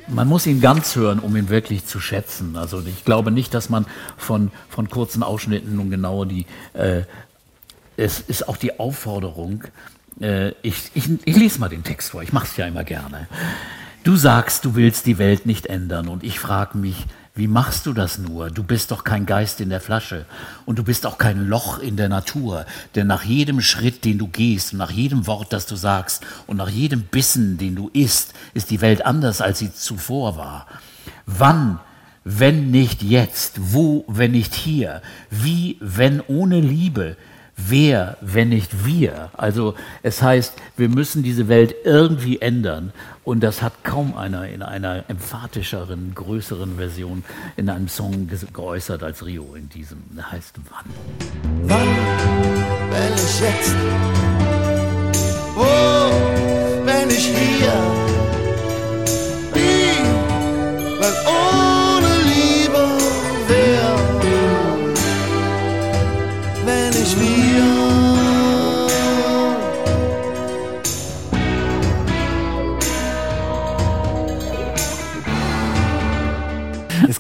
man 0.08 0.28
muss 0.28 0.48
ihn 0.48 0.60
ganz 0.60 0.96
hören, 0.96 1.20
um 1.20 1.36
ihn 1.36 1.50
wirklich 1.50 1.86
zu 1.86 2.00
schätzen. 2.00 2.56
Also 2.56 2.82
ich 2.86 3.06
glaube 3.06 3.30
nicht, 3.30 3.54
dass 3.54 3.70
man 3.70 3.86
von, 4.18 4.52
von 4.70 4.90
kurzen 4.90 5.22
Ausschnitten 5.22 5.76
nun 5.76 5.92
genau 5.92 6.26
die, 6.26 6.48
äh, 6.74 7.02
es 7.96 8.22
ist 8.22 8.48
auch 8.48 8.58
die 8.58 8.80
Aufforderung, 8.80 9.66
äh, 10.20 10.50
ich, 10.64 10.90
ich, 10.96 11.10
ich 11.26 11.36
lese 11.36 11.60
mal 11.60 11.70
den 11.70 11.84
Text 11.84 12.10
vor, 12.10 12.24
ich 12.24 12.34
mache 12.34 12.48
es 12.48 12.58
ja 12.58 12.66
immer 12.66 12.84
gerne. 12.84 13.28
Du 14.04 14.16
sagst, 14.16 14.66
du 14.66 14.76
willst 14.76 15.06
die 15.06 15.20
Welt 15.20 15.46
nicht 15.46 15.68
ändern 15.68 16.08
und 16.08 16.24
ich 16.24 16.40
frage 16.40 16.78
mich, 16.78 17.06
wie 17.36 17.48
machst 17.48 17.88
du 17.88 17.94
das 17.94 18.20
nur? 18.20 18.52
Du 18.52 18.62
bist 18.62 18.92
doch 18.92 19.04
kein 19.04 19.26
Geist 19.26 19.60
in 19.60 19.70
der 19.70 19.82
Flasche 19.82 20.26
und 20.66 20.78
du 20.78 20.84
bist 20.84 21.08
auch 21.08 21.18
kein 21.18 21.48
Loch 21.48 21.80
in 21.80 21.98
der 21.98 22.08
Natur, 22.08 22.68
denn 22.94 23.08
nach 23.08 23.24
jedem 23.24 23.60
Schritt, 23.60 24.06
den 24.06 24.20
du 24.20 24.28
gehst 24.28 24.74
und 24.74 24.78
nach 24.78 24.92
jedem 24.92 25.26
Wort, 25.26 25.52
das 25.52 25.66
du 25.66 25.76
sagst 25.76 26.24
und 26.46 26.58
nach 26.58 26.70
jedem 26.70 27.02
Bissen, 27.02 27.58
den 27.58 27.76
du 27.76 27.90
isst, 27.92 28.34
ist 28.54 28.70
die 28.70 28.82
Welt 28.82 29.04
anders, 29.04 29.42
als 29.42 29.58
sie 29.58 29.74
zuvor 29.74 30.38
war. 30.38 30.68
Wann, 31.26 31.80
wenn 32.24 32.70
nicht 32.70 33.02
jetzt? 33.02 33.74
Wo, 33.74 34.06
wenn 34.08 34.32
nicht 34.32 34.54
hier? 34.54 35.02
Wie, 35.32 35.78
wenn 35.80 36.22
ohne 36.22 36.60
Liebe? 36.60 37.18
Wer, 37.56 38.18
wenn 38.22 38.50
nicht 38.50 38.86
wir? 38.86 39.32
Also 39.34 39.74
es 40.04 40.22
heißt, 40.22 40.54
wir 40.78 40.90
müssen 40.90 41.24
diese 41.24 41.48
Welt 41.48 41.74
irgendwie 41.84 42.42
ändern. 42.42 42.94
Und 43.24 43.40
das 43.42 43.62
hat 43.62 43.84
kaum 43.84 44.18
einer 44.18 44.50
in 44.50 44.62
einer 44.62 45.06
emphatischeren, 45.08 46.14
größeren 46.14 46.76
Version 46.76 47.24
in 47.56 47.70
einem 47.70 47.88
Song 47.88 48.30
geäußert 48.52 49.02
als 49.02 49.26
Rio 49.26 49.56
in 49.56 49.70
diesem. 49.70 50.04
Das 50.12 50.32
heißt 50.32 50.56
wann? 50.70 50.86
Wann, 51.64 51.88
wenn 52.92 53.14
ich 53.14 53.40
jetzt? 53.40 53.76
Wo, 55.56 56.86
wenn 56.86 57.10
ich 57.10 57.28
hier? 57.28 58.13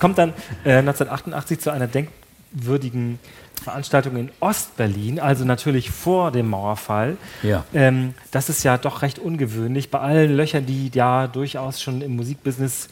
Kommt 0.03 0.17
dann 0.17 0.33
äh, 0.65 0.79
1988 0.79 1.61
zu 1.61 1.71
einer 1.71 1.87
denkwürdigen 1.87 3.19
Veranstaltung 3.63 4.17
in 4.17 4.31
Ostberlin, 4.41 5.17
also 5.17 5.45
natürlich 5.45 5.91
vor 5.91 6.31
dem 6.31 6.49
Mauerfall. 6.49 7.15
Ja. 7.41 7.63
Ähm, 7.73 8.13
das 8.31 8.49
ist 8.49 8.63
ja 8.63 8.77
doch 8.77 9.01
recht 9.01 9.17
ungewöhnlich. 9.17 9.91
Bei 9.91 9.99
allen 9.99 10.35
Löchern, 10.35 10.65
die 10.65 10.91
ja 10.93 11.27
durchaus 11.27 11.81
schon 11.81 12.01
im 12.01 12.17
Musikbusiness 12.17 12.89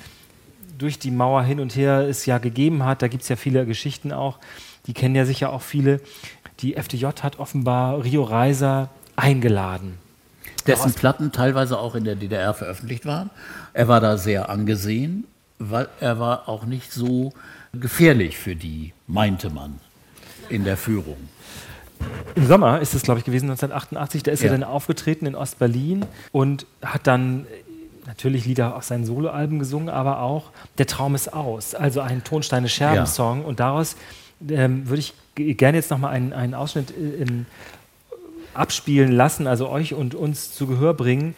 durch 0.78 1.00
die 1.00 1.12
Mauer 1.12 1.44
hin 1.44 1.60
und 1.60 1.76
her 1.76 2.08
es 2.08 2.26
ja 2.26 2.38
gegeben 2.38 2.86
hat, 2.86 3.02
da 3.02 3.10
gibt 3.10 3.24
es 3.24 3.30
ja 3.30 3.36
viele 3.36 3.66
Geschichten 3.66 4.14
auch, 4.14 4.40
die 4.88 4.94
kennen 4.94 5.14
ja 5.14 5.26
sicher 5.26 5.52
auch 5.52 5.64
viele. 5.64 6.00
Die 6.62 6.78
FDJ 6.78 7.08
hat 7.22 7.40
offenbar 7.40 8.06
Rio 8.06 8.24
Reiser 8.24 8.88
eingeladen. 9.18 9.98
Dessen 10.66 10.94
Platten 10.94 11.34
teilweise 11.34 11.78
auch 11.78 11.94
in 11.96 12.06
der 12.06 12.16
DDR 12.16 12.54
veröffentlicht 12.54 13.06
waren. 13.06 13.32
Er 13.74 13.90
war 13.90 14.00
da 14.00 14.18
sehr 14.18 14.50
angesehen, 14.50 15.26
weil 15.70 15.88
er 16.00 16.20
war 16.20 16.50
auch 16.50 16.66
nicht 16.66 16.92
so 16.92 17.34
gefährlich 17.74 18.38
für 18.38 18.56
die, 18.56 18.94
meinte 19.08 19.50
man, 19.50 19.80
in 20.50 20.64
der 20.64 20.76
Führung. 20.78 21.18
Im 22.36 22.48
Sommer 22.48 22.82
ist 22.82 22.94
es, 22.96 23.04
glaube 23.04 23.20
ich, 23.20 23.26
gewesen, 23.26 23.46
1988. 23.50 24.24
Da 24.24 24.32
ist 24.32 24.42
Ja. 24.42 24.48
er 24.48 24.54
dann 24.58 24.64
aufgetreten 24.64 25.26
in 25.28 25.36
Ostberlin 25.36 26.06
und 26.32 26.66
hat 26.84 27.06
dann 27.06 27.46
natürlich 28.08 28.46
Lieder 28.46 28.76
aus 28.76 28.88
seinen 28.88 29.06
Soloalben 29.06 29.60
gesungen, 29.60 29.90
aber 29.90 30.20
auch 30.22 30.50
Der 30.80 30.88
Traum 30.88 31.14
ist 31.14 31.32
aus, 31.32 31.76
also 31.76 32.02
ein 32.02 32.24
Tonsteine 32.24 32.68
Scherben-Song. 32.68 33.46
Und 33.46 33.60
daraus 33.60 33.96
ähm, 34.50 34.90
würde 34.90 35.00
ich 35.02 35.14
gerne 35.36 35.78
jetzt 35.78 35.92
nochmal 35.92 36.14
einen, 36.14 36.34
einen 36.34 36.56
Ausschnitt 36.56 36.90
äh, 36.92 37.22
in, 37.22 37.46
abspielen 38.54 39.12
lassen, 39.12 39.48
also 39.48 39.70
euch 39.70 39.94
und 39.94 40.16
uns 40.16 40.54
zu 40.54 40.66
Gehör 40.68 40.94
bringen, 40.96 41.36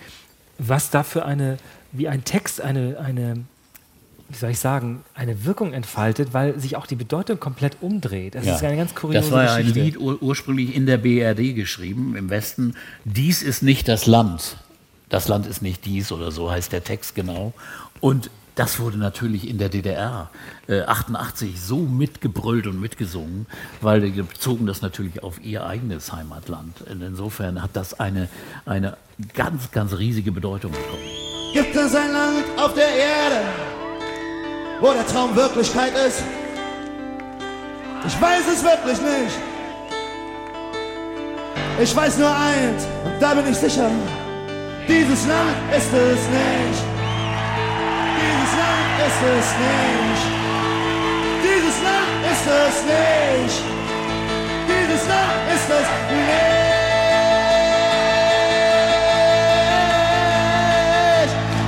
was 0.58 0.90
da 0.90 1.04
für 1.04 1.26
eine, 1.26 1.58
wie 1.92 2.08
ein 2.08 2.24
Text 2.24 2.62
eine, 2.62 2.98
eine 3.00 3.44
wie 4.34 4.38
soll 4.38 4.50
ich 4.50 4.60
sagen, 4.60 5.04
eine 5.14 5.46
Wirkung 5.46 5.74
entfaltet, 5.74 6.34
weil 6.34 6.60
sich 6.60 6.76
auch 6.76 6.88
die 6.88 6.96
Bedeutung 6.96 7.40
komplett 7.40 7.78
umdreht. 7.82 8.36
Das 8.36 8.46
Ja. 8.46 8.56
ist 8.56 8.64
eine 8.64 8.78
ganz 8.78 8.96
kuriose 8.96 9.20
Das 9.22 9.32
war 9.32 9.44
ja 9.46 9.54
ein 9.54 9.60
Geschichte. 9.68 9.80
Lied 9.82 9.98
ur 10.00 10.22
ursprünglich 10.22 10.76
in 10.76 10.86
der 10.86 10.98
BRD 10.98 11.54
geschrieben, 11.56 12.16
im 12.16 12.30
Westen. 12.30 12.76
Dies 13.06 13.42
ist 13.44 13.62
nicht 13.64 13.88
das 13.88 14.06
Land. 14.06 14.58
Das 15.10 15.28
Land 15.28 15.46
ist 15.46 15.62
nicht 15.62 15.86
dies 15.86 16.12
oder 16.12 16.32
so 16.32 16.50
heißt 16.52 16.72
der 16.72 16.84
Text 16.84 17.14
genau. 17.16 17.54
Und 18.00 18.30
das 18.56 18.80
wurde 18.80 18.98
natürlich 18.98 19.48
in 19.50 19.58
der 19.58 19.70
DDR 19.70 20.30
äh, 20.68 20.82
88 20.82 21.60
so 21.60 21.78
mitgebrüllt 21.80 22.68
und 22.68 22.80
mitgesungen, 22.80 23.48
weil 23.82 24.02
die 24.02 24.22
bezogen 24.22 24.66
das 24.68 24.82
natürlich 24.82 25.24
auf 25.24 25.44
ihr 25.44 25.66
eigenes 25.66 26.12
Heimatland. 26.12 26.82
Und 26.82 27.02
insofern 27.02 27.62
hat 27.64 27.72
das 27.74 28.00
eine, 28.00 28.30
eine 28.66 28.98
ganz, 29.34 29.72
ganz 29.72 29.98
riesige 29.98 30.32
Bedeutung 30.32 30.72
bekommen. 30.72 31.02
Gibt 31.54 31.76
es 31.76 31.96
ein 31.96 32.12
Land 32.12 32.46
auf 32.58 32.74
der 32.74 32.88
Erde, 32.90 33.42
wo 34.84 34.92
der 34.92 35.08
Traum 35.08 35.34
Wirklichkeit 35.34 35.94
ist? 36.06 36.22
Ich 38.06 38.22
weiß 38.22 38.42
es 38.54 38.62
wirklich 38.62 39.00
nicht. 39.00 39.38
Ich 41.82 41.96
weiß 41.96 42.18
nur 42.18 42.30
eins, 42.30 42.86
und 43.06 43.14
da 43.18 43.34
bin 43.34 43.50
ich 43.50 43.58
sicher. 43.58 43.90
Dieses 44.86 45.26
Land 45.26 45.56
ist 45.72 45.94
es 45.94 46.28
nicht. 46.38 46.84
Dieses 48.20 48.52
Land 48.60 49.00
ist 49.08 49.22
es 49.38 49.48
nicht. 49.64 50.26
Dieses 51.46 51.78
Land 51.88 52.12
ist 52.32 52.46
es 52.60 52.76
nicht. 52.92 53.64
Dieses 54.68 55.08
Land 55.08 55.36
ist 55.56 55.70
es 55.80 55.88
nicht. 56.12 56.44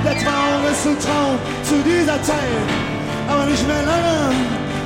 Der 0.04 0.16
Traum 0.22 0.60
ist 0.70 0.84
ein 0.86 0.98
Traum 1.00 1.38
zu 1.64 1.76
dieser 1.82 2.22
Zeit, 2.22 2.95
nicht 3.50 3.66
mehr 3.66 3.82
lange. 3.82 4.34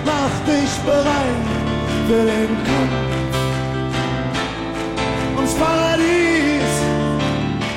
Mach 0.04 0.34
dich 0.46 0.70
bereit 0.84 1.46
für 2.06 2.24
den 2.24 2.48
Kampf 2.64 2.92
ums 5.36 5.54
Paradies. 5.54 6.72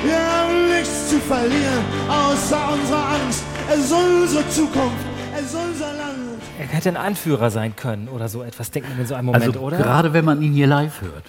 Wir 0.04 0.18
haben 0.18 0.68
nichts 0.76 1.10
zu 1.10 1.18
verlieren, 1.20 1.84
außer 2.08 2.72
unserer 2.72 3.08
Angst. 3.10 3.42
Es 3.72 3.78
ist 3.80 3.92
unsere 3.92 4.48
Zukunft, 4.50 5.04
es 5.36 5.46
ist 5.46 5.54
unser 5.54 5.92
Land. 5.94 6.42
Er 6.58 6.66
hätte 6.66 6.88
ein 6.90 6.96
Anführer 6.96 7.50
sein 7.50 7.74
können 7.76 8.08
oder 8.08 8.28
so 8.28 8.42
etwas, 8.42 8.70
denkt 8.70 8.88
man 8.90 8.98
in 9.00 9.06
so 9.06 9.14
einem 9.14 9.26
Moment, 9.26 9.44
Also 9.44 9.60
oder? 9.60 9.76
gerade 9.78 10.12
wenn 10.12 10.24
man 10.24 10.42
ihn 10.42 10.52
hier 10.52 10.66
live 10.66 11.00
hört. 11.00 11.24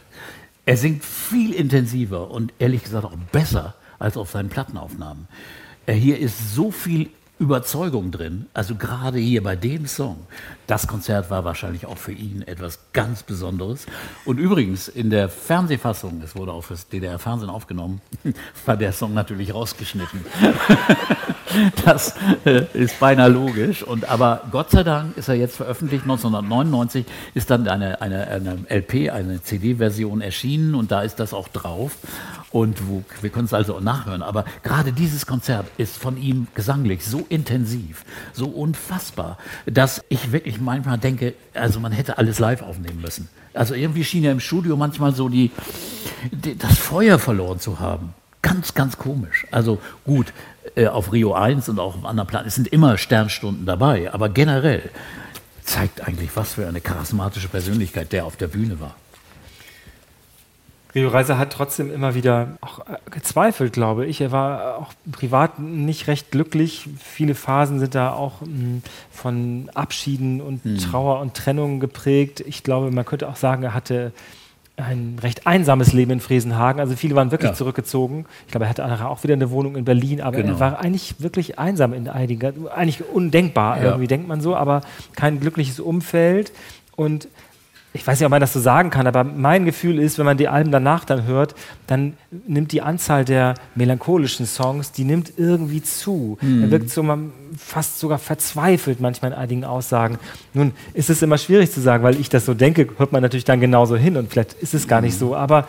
Er 0.65 0.77
singt 0.77 1.03
viel 1.05 1.53
intensiver 1.53 2.31
und 2.31 2.51
ehrlich 2.59 2.83
gesagt 2.83 3.05
auch 3.05 3.15
besser 3.31 3.75
als 3.99 4.17
auf 4.17 4.31
seinen 4.31 4.49
Plattenaufnahmen. 4.49 5.27
Hier 5.87 6.19
ist 6.19 6.55
so 6.55 6.71
viel 6.71 7.09
Überzeugung 7.37 8.11
drin, 8.11 8.45
also 8.53 8.75
gerade 8.75 9.19
hier 9.19 9.43
bei 9.43 9.55
dem 9.55 9.87
Song. 9.87 10.25
Das 10.67 10.87
Konzert 10.87 11.29
war 11.29 11.45
wahrscheinlich 11.45 11.85
auch 11.85 11.97
für 11.97 12.11
ihn 12.11 12.41
etwas 12.41 12.79
ganz 12.93 13.23
Besonderes. 13.23 13.85
Und 14.25 14.37
übrigens, 14.39 14.87
in 14.87 15.09
der 15.09 15.29
Fernsehfassung, 15.29 16.21
es 16.23 16.35
wurde 16.35 16.51
auch 16.51 16.63
fürs 16.63 16.87
DDR-Fernsehen 16.89 17.49
aufgenommen, 17.49 18.01
war 18.65 18.77
der 18.77 18.91
Song 18.91 19.13
natürlich 19.13 19.53
rausgeschnitten. 19.53 20.25
Das 21.85 22.15
äh, 22.43 22.65
ist 22.73 22.99
beinahe 22.99 23.29
logisch. 23.29 23.83
Und, 23.83 24.09
aber 24.09 24.41
Gott 24.51 24.71
sei 24.71 24.83
Dank 24.83 25.15
ist 25.17 25.27
er 25.29 25.35
jetzt 25.35 25.55
veröffentlicht. 25.55 26.03
1999 26.03 27.05
ist 27.33 27.49
dann 27.49 27.67
eine, 27.67 28.01
eine, 28.01 28.27
eine 28.27 28.57
LP, 28.69 29.11
eine 29.11 29.41
CD-Version 29.41 30.21
erschienen 30.21 30.75
und 30.75 30.91
da 30.91 31.01
ist 31.01 31.19
das 31.19 31.33
auch 31.33 31.47
drauf. 31.47 31.97
Und 32.51 32.87
wo, 32.87 33.03
wir 33.21 33.29
können 33.29 33.45
es 33.45 33.53
also 33.53 33.75
auch 33.75 33.81
nachhören. 33.81 34.21
Aber 34.21 34.45
gerade 34.63 34.93
dieses 34.93 35.25
Konzert 35.25 35.67
ist 35.77 35.97
von 35.97 36.17
ihm 36.17 36.47
gesanglich 36.55 37.05
so 37.05 37.25
intensiv, 37.29 38.05
so 38.33 38.47
unfassbar, 38.47 39.37
dass 39.65 40.03
ich 40.09 40.31
wirklich 40.31 40.54
manchmal 40.59 40.97
denke, 40.97 41.33
also 41.53 41.79
man 41.79 41.91
hätte 41.91 42.17
alles 42.17 42.39
live 42.39 42.61
aufnehmen 42.61 43.01
müssen. 43.01 43.29
Also 43.53 43.73
irgendwie 43.73 44.03
schien 44.03 44.23
er 44.23 44.31
im 44.31 44.39
Studio 44.39 44.75
manchmal 44.75 45.13
so 45.13 45.29
die, 45.29 45.51
die, 46.31 46.57
das 46.57 46.77
Feuer 46.77 47.19
verloren 47.19 47.59
zu 47.59 47.79
haben. 47.79 48.13
Ganz, 48.41 48.73
ganz 48.73 48.97
komisch. 48.97 49.47
Also 49.51 49.79
gut, 50.05 50.33
äh, 50.75 50.87
auf 50.87 51.11
Rio 51.13 51.33
1 51.33 51.69
und 51.69 51.79
auch 51.79 51.95
auf 51.97 52.05
anderen 52.05 52.27
Platten, 52.27 52.49
sind 52.49 52.67
immer 52.67 52.97
Sternstunden 52.97 53.65
dabei, 53.65 54.13
aber 54.13 54.29
generell 54.29 54.89
zeigt 55.63 56.01
eigentlich, 56.07 56.35
was 56.35 56.53
für 56.53 56.67
eine 56.67 56.81
charismatische 56.81 57.47
Persönlichkeit 57.47 58.11
der 58.11 58.25
auf 58.25 58.35
der 58.35 58.47
Bühne 58.47 58.79
war. 58.79 58.95
Rio 60.95 61.09
Reiser 61.09 61.37
hat 61.37 61.51
trotzdem 61.51 61.93
immer 61.93 62.15
wieder 62.15 62.57
auch 62.61 62.79
äh, 62.79 62.95
gezweifelt, 63.11 63.73
glaube 63.73 64.05
ich. 64.05 64.21
Er 64.21 64.31
war 64.31 64.77
auch 64.77 64.93
privat 65.11 65.59
nicht 65.59 66.07
recht 66.07 66.31
glücklich. 66.31 66.87
Viele 67.03 67.35
Phasen 67.35 67.79
sind 67.79 67.93
da 67.95 68.11
auch 68.13 68.39
mh, 68.41 68.79
von 69.11 69.69
Abschieden 69.73 70.39
und 70.41 70.63
Hm. 70.63 70.77
Trauer 70.77 71.19
und 71.19 71.33
Trennungen 71.33 71.79
geprägt. 71.81 72.41
Ich 72.47 72.63
glaube, 72.63 72.91
man 72.91 73.03
könnte 73.05 73.27
auch 73.27 73.35
sagen, 73.35 73.63
er 73.63 73.73
hatte 73.73 74.13
ein 74.77 75.17
recht 75.21 75.47
einsames 75.47 75.93
Leben 75.93 76.11
in 76.11 76.19
Friesenhagen. 76.19 76.79
Also 76.81 76.95
viele 76.95 77.15
waren 77.15 77.31
wirklich 77.31 77.51
Ja. 77.51 77.55
zurückgezogen. 77.55 78.25
Ich 78.45 78.51
glaube, 78.51 78.65
er 78.65 78.69
hatte 78.69 79.07
auch 79.07 79.23
wieder 79.23 79.33
eine 79.33 79.49
Wohnung 79.51 79.75
in 79.77 79.85
Berlin, 79.85 80.21
aber 80.21 80.37
Genau. 80.37 80.53
er 80.53 80.59
war 80.59 80.79
eigentlich 80.79 81.15
wirklich 81.19 81.59
einsam 81.59 81.93
in 81.93 82.07
einigen, 82.09 82.67
eigentlich 82.69 83.03
undenkbar, 83.09 83.77
Ja. 83.77 83.83
irgendwie 83.85 84.07
denkt 84.07 84.27
man 84.27 84.41
so, 84.41 84.55
aber 84.55 84.81
kein 85.15 85.39
glückliches 85.39 85.79
Umfeld. 85.79 86.51
Und 86.97 87.27
ich 87.95 88.05
weiß 88.05 88.19
nicht, 88.19 88.25
ob 88.25 88.31
man 88.31 88.41
das 88.41 88.51
so 88.51 88.59
sagen 88.59 88.89
kann, 88.89 89.07
aber 89.07 89.23
mein 89.23 89.63
Gefühl 89.63 89.99
ist, 89.99 90.17
wenn 90.17 90.25
man 90.25 90.35
die 90.35 90.49
Alben 90.49 90.69
danach 90.69 91.05
dann 91.05 91.25
hört, 91.25 91.55
dann 91.87 92.17
nimmt 92.45 92.73
die 92.73 92.81
Anzahl 92.81 93.23
der 93.23 93.55
melancholischen 93.73 94.45
Songs, 94.45 94.91
die 94.91 95.05
nimmt 95.05 95.31
irgendwie 95.37 95.81
zu. 95.81 96.37
Er 96.41 96.71
wirkt 96.71 96.89
so 96.89 97.03
man, 97.03 97.31
fast 97.57 97.99
sogar 97.99 98.19
verzweifelt 98.19 98.99
manchmal 98.99 99.31
in 99.31 99.37
einigen 99.37 99.63
Aussagen. 99.63 100.19
Nun 100.53 100.73
ist 100.93 101.09
es 101.09 101.21
immer 101.21 101.37
schwierig 101.37 101.71
zu 101.71 101.79
sagen, 101.79 102.03
weil 102.03 102.19
ich 102.19 102.27
das 102.27 102.45
so 102.45 102.53
denke, 102.53 102.89
hört 102.97 103.13
man 103.13 103.21
natürlich 103.21 103.45
dann 103.45 103.61
genauso 103.61 103.95
hin 103.95 104.17
und 104.17 104.29
vielleicht 104.29 104.53
ist 104.53 104.73
es 104.73 104.89
gar 104.89 104.99
nicht 104.99 105.17
so, 105.17 105.33
aber 105.33 105.65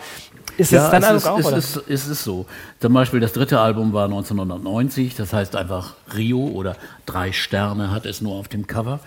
ist 0.57 0.73
es 0.73 0.89
dann 0.89 1.03
es 1.03 1.09
also 1.09 1.17
ist, 1.17 1.27
auch, 1.27 1.39
es, 1.39 1.45
oder? 1.45 1.57
ist, 1.57 1.83
es 1.87 2.07
ist 2.07 2.23
so. 2.25 2.45
Zum 2.81 2.91
Beispiel 2.91 3.21
das 3.21 3.31
dritte 3.31 3.61
Album 3.61 3.93
war 3.93 4.05
1990, 4.05 5.15
das 5.15 5.31
heißt 5.31 5.55
einfach 5.55 5.93
Rio 6.13 6.39
oder 6.39 6.75
drei 7.05 7.31
Sterne 7.31 7.91
hat 7.91 8.05
es 8.05 8.19
nur 8.19 8.35
auf 8.35 8.49
dem 8.49 8.67
Cover. 8.67 8.99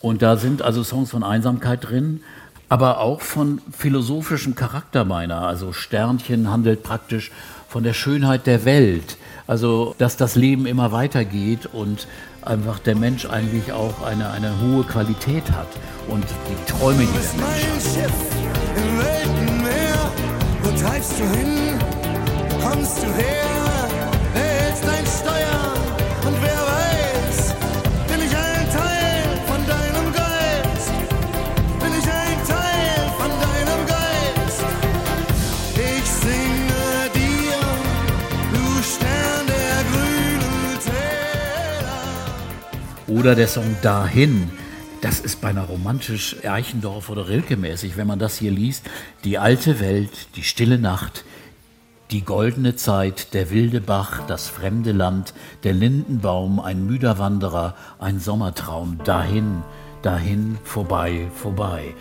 Und 0.00 0.20
da 0.20 0.36
sind 0.36 0.62
also 0.62 0.84
Songs 0.84 1.10
von 1.10 1.22
Einsamkeit 1.22 1.88
drin, 1.88 2.20
aber 2.68 3.00
auch 3.00 3.20
von 3.20 3.60
philosophischem 3.76 4.54
Charakter 4.54 5.04
meiner. 5.04 5.42
Also 5.42 5.72
Sternchen 5.72 6.50
handelt 6.50 6.82
praktisch 6.82 7.30
von 7.68 7.84
der 7.84 7.94
Schönheit 7.94 8.46
der 8.46 8.64
Welt. 8.64 9.16
Also, 9.46 9.94
dass 9.98 10.16
das 10.16 10.34
Leben 10.34 10.66
immer 10.66 10.90
weitergeht 10.90 11.68
und 11.72 12.08
einfach 12.42 12.78
der 12.78 12.96
Mensch 12.96 13.26
eigentlich 13.26 13.72
auch 13.72 14.02
eine, 14.02 14.30
eine 14.30 14.52
hohe 14.60 14.84
Qualität 14.84 15.50
hat. 15.52 15.68
Und 16.08 16.24
die 16.24 16.72
Träume, 16.72 17.00
die 17.00 17.06
der 17.06 17.12
Mensch 17.12 17.32
Mein 17.40 17.80
Schiff 17.80 18.12
im 18.76 18.98
Weltenmeer, 18.98 20.12
wo 20.62 20.70
treibst 20.80 21.12
du 21.18 21.24
hin? 21.24 21.78
Kommst 22.60 23.02
du 23.02 23.06
her? 23.06 23.55
Oder 43.16 43.34
der 43.34 43.48
Song 43.48 43.76
Dahin. 43.80 44.50
Das 45.00 45.20
ist 45.20 45.40
beinahe 45.40 45.68
romantisch 45.68 46.36
Eichendorff 46.44 47.08
oder 47.08 47.28
Rilke-mäßig, 47.28 47.96
wenn 47.96 48.06
man 48.06 48.18
das 48.18 48.36
hier 48.36 48.50
liest. 48.50 48.84
Die 49.24 49.38
alte 49.38 49.80
Welt, 49.80 50.10
die 50.36 50.42
stille 50.42 50.78
Nacht, 50.78 51.24
die 52.10 52.22
goldene 52.22 52.76
Zeit, 52.76 53.32
der 53.32 53.50
wilde 53.50 53.80
Bach, 53.80 54.26
das 54.26 54.48
fremde 54.48 54.92
Land, 54.92 55.32
der 55.64 55.72
Lindenbaum, 55.72 56.60
ein 56.60 56.84
müder 56.84 57.18
Wanderer, 57.18 57.74
ein 57.98 58.20
Sommertraum. 58.20 58.98
Dahin, 59.04 59.62
dahin, 60.02 60.58
vorbei, 60.62 61.28
vorbei. 61.34 61.94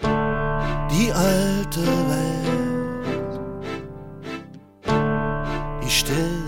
Die 0.00 1.10
alte 1.12 1.80
Welt, 1.80 3.40
die 5.82 5.90
stille 5.90 6.43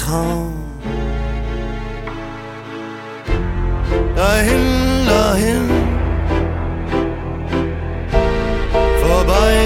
Sommertraum. 0.00 0.54
Dahin, 4.16 5.06
dahin, 5.06 5.68
vorbei, 9.02 9.56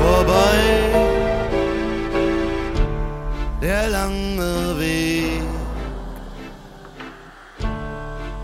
vorbei, 0.00 0.60
der 3.60 3.88
lange 3.88 4.78
Weg, 4.78 5.42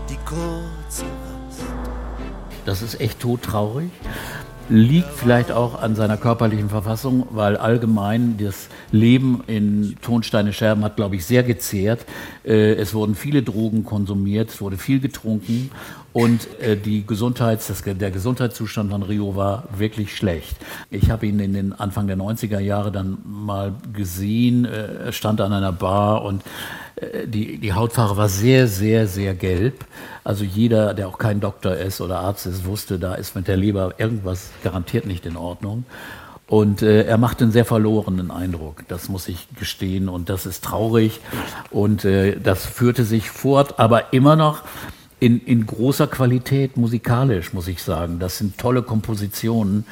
die 0.09 0.17
kurze 0.25 1.03
Rast. 1.03 1.63
Das 2.65 2.81
ist 2.81 2.99
echt 2.99 3.19
todtraurig. 3.19 3.91
Liegt 4.67 5.11
vielleicht 5.11 5.51
auch 5.51 5.79
an 5.79 5.95
seiner 5.95 6.17
körperlichen 6.17 6.69
Verfassung, 6.69 7.27
weil 7.29 7.55
allgemein 7.55 8.37
das 8.39 8.67
Leben 8.91 9.43
in 9.45 9.95
Tonsteine 10.01 10.53
Scherben 10.53 10.83
hat, 10.83 10.95
glaube 10.95 11.17
ich, 11.17 11.25
sehr 11.25 11.43
gezehrt. 11.43 12.03
Äh, 12.43 12.73
Es 12.73 12.95
wurden 12.95 13.13
viele 13.13 13.43
Drogen 13.43 13.83
konsumiert, 13.83 14.49
es 14.49 14.61
wurde 14.61 14.77
viel 14.77 14.99
getrunken 14.99 15.69
und 16.15 16.47
äh, 16.61 16.77
die 16.77 17.05
Gesundheits, 17.05 17.67
das, 17.67 17.81
der 17.81 18.09
Gesundheitszustand 18.09 18.89
von 18.89 19.03
Rio 19.03 19.35
war 19.35 19.65
wirklich 19.77 20.15
schlecht. 20.15 20.55
Ich 20.89 21.11
habe 21.11 21.25
ihn 21.25 21.41
in 21.41 21.51
den 21.51 21.73
Anfang 21.73 22.07
der 22.07 22.15
90er 22.15 22.59
Jahre 22.59 22.89
dann 22.89 23.17
mal 23.25 23.73
gesehen, 23.91 24.63
äh, 24.63 25.11
stand 25.11 25.41
an 25.41 25.51
einer 25.51 25.73
Bar 25.73 26.23
und 26.23 26.41
äh, 26.95 27.27
die, 27.27 27.57
die 27.57 27.73
Hautfarbe 27.73 28.15
war 28.15 28.29
sehr, 28.29 28.67
sehr, 28.67 29.07
sehr 29.07 29.35
gelb. 29.35 29.83
Also 30.23 30.45
jeder, 30.45 30.93
der 30.93 31.09
auch 31.09 31.17
kein 31.17 31.41
Doktor 31.41 31.75
ist 31.75 31.99
oder 31.99 32.19
Arzt 32.19 32.45
ist, 32.45 32.63
wusste, 32.63 32.97
da 32.97 33.15
ist 33.15 33.35
mit 33.35 33.49
der 33.49 33.57
Leber 33.57 33.95
irgendwas 33.97 34.51
garantiert 34.63 35.05
nicht 35.05 35.25
in 35.25 35.35
Ordnung. 35.35 35.83
Und 36.47 36.81
äh, 36.81 37.03
er 37.03 37.17
macht 37.17 37.41
einen 37.41 37.51
sehr 37.51 37.65
verlorenen 37.65 38.31
Eindruck, 38.31 38.83
das 38.87 39.09
muss 39.09 39.27
ich 39.27 39.49
gestehen. 39.59 40.07
Und 40.07 40.29
das 40.29 40.45
ist 40.45 40.63
traurig. 40.63 41.19
Und 41.71 42.05
äh, 42.05 42.39
das 42.39 42.65
führte 42.65 43.03
sich 43.03 43.29
fort, 43.29 43.79
aber 43.79 44.13
immer 44.13 44.37
noch 44.37 44.63
in, 45.19 45.39
in 45.41 45.65
großer 45.65 46.07
Qualität 46.07 46.77
musikalisch, 46.77 47.53
muss 47.53 47.67
ich 47.67 47.81
sagen. 47.81 48.19
Das 48.19 48.37
sind 48.37 48.57
tolle 48.57 48.83
Kompositionen, 48.83 49.85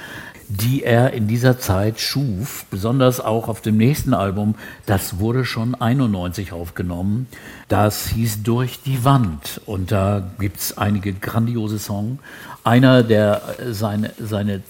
die 0.55 0.83
er 0.83 1.13
in 1.13 1.27
dieser 1.27 1.57
Zeit 1.59 1.99
schuf, 1.99 2.65
besonders 2.69 3.19
auch 3.19 3.47
auf 3.47 3.61
dem 3.61 3.77
nächsten 3.77 4.13
Album. 4.13 4.55
Das 4.85 5.19
wurde 5.19 5.45
schon 5.45 5.73
91 5.73 6.53
aufgenommen. 6.53 7.27
Das 7.69 8.07
hieß 8.07 8.43
Durch 8.43 8.81
die 8.83 9.03
Wand. 9.03 9.61
Und 9.65 9.91
da 9.91 10.31
gibt's 10.39 10.77
einige 10.77 11.13
grandiose 11.13 11.79
Songs. 11.79 12.19
Einer, 12.63 13.03
der 13.03 13.41
seine, 13.71 14.11
seine 14.19 14.61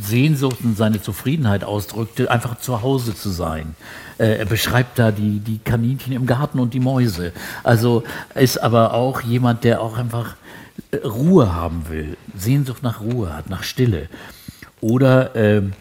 Sehnsucht 0.00 0.58
und 0.62 0.76
seine 0.76 1.02
Zufriedenheit 1.02 1.64
ausdrückte, 1.64 2.30
einfach 2.30 2.60
zu 2.60 2.82
Hause 2.82 3.14
zu 3.14 3.30
sein. 3.30 3.74
Äh, 4.18 4.38
er 4.38 4.44
beschreibt 4.44 4.98
da 4.98 5.10
die, 5.10 5.40
die 5.40 5.58
Kaninchen 5.58 6.12
im 6.12 6.26
Garten 6.26 6.60
und 6.60 6.72
die 6.72 6.80
Mäuse. 6.80 7.32
Also 7.64 8.04
ist 8.34 8.58
aber 8.58 8.94
auch 8.94 9.22
jemand, 9.22 9.64
der 9.64 9.80
auch 9.80 9.98
einfach 9.98 10.36
äh, 10.92 10.98
Ruhe 10.98 11.54
haben 11.54 11.88
will, 11.88 12.16
Sehnsucht 12.36 12.82
nach 12.82 13.00
Ruhe 13.00 13.34
hat, 13.34 13.50
nach 13.50 13.64
Stille. 13.64 14.08
Oder 14.86 15.34
ähm, 15.34 15.72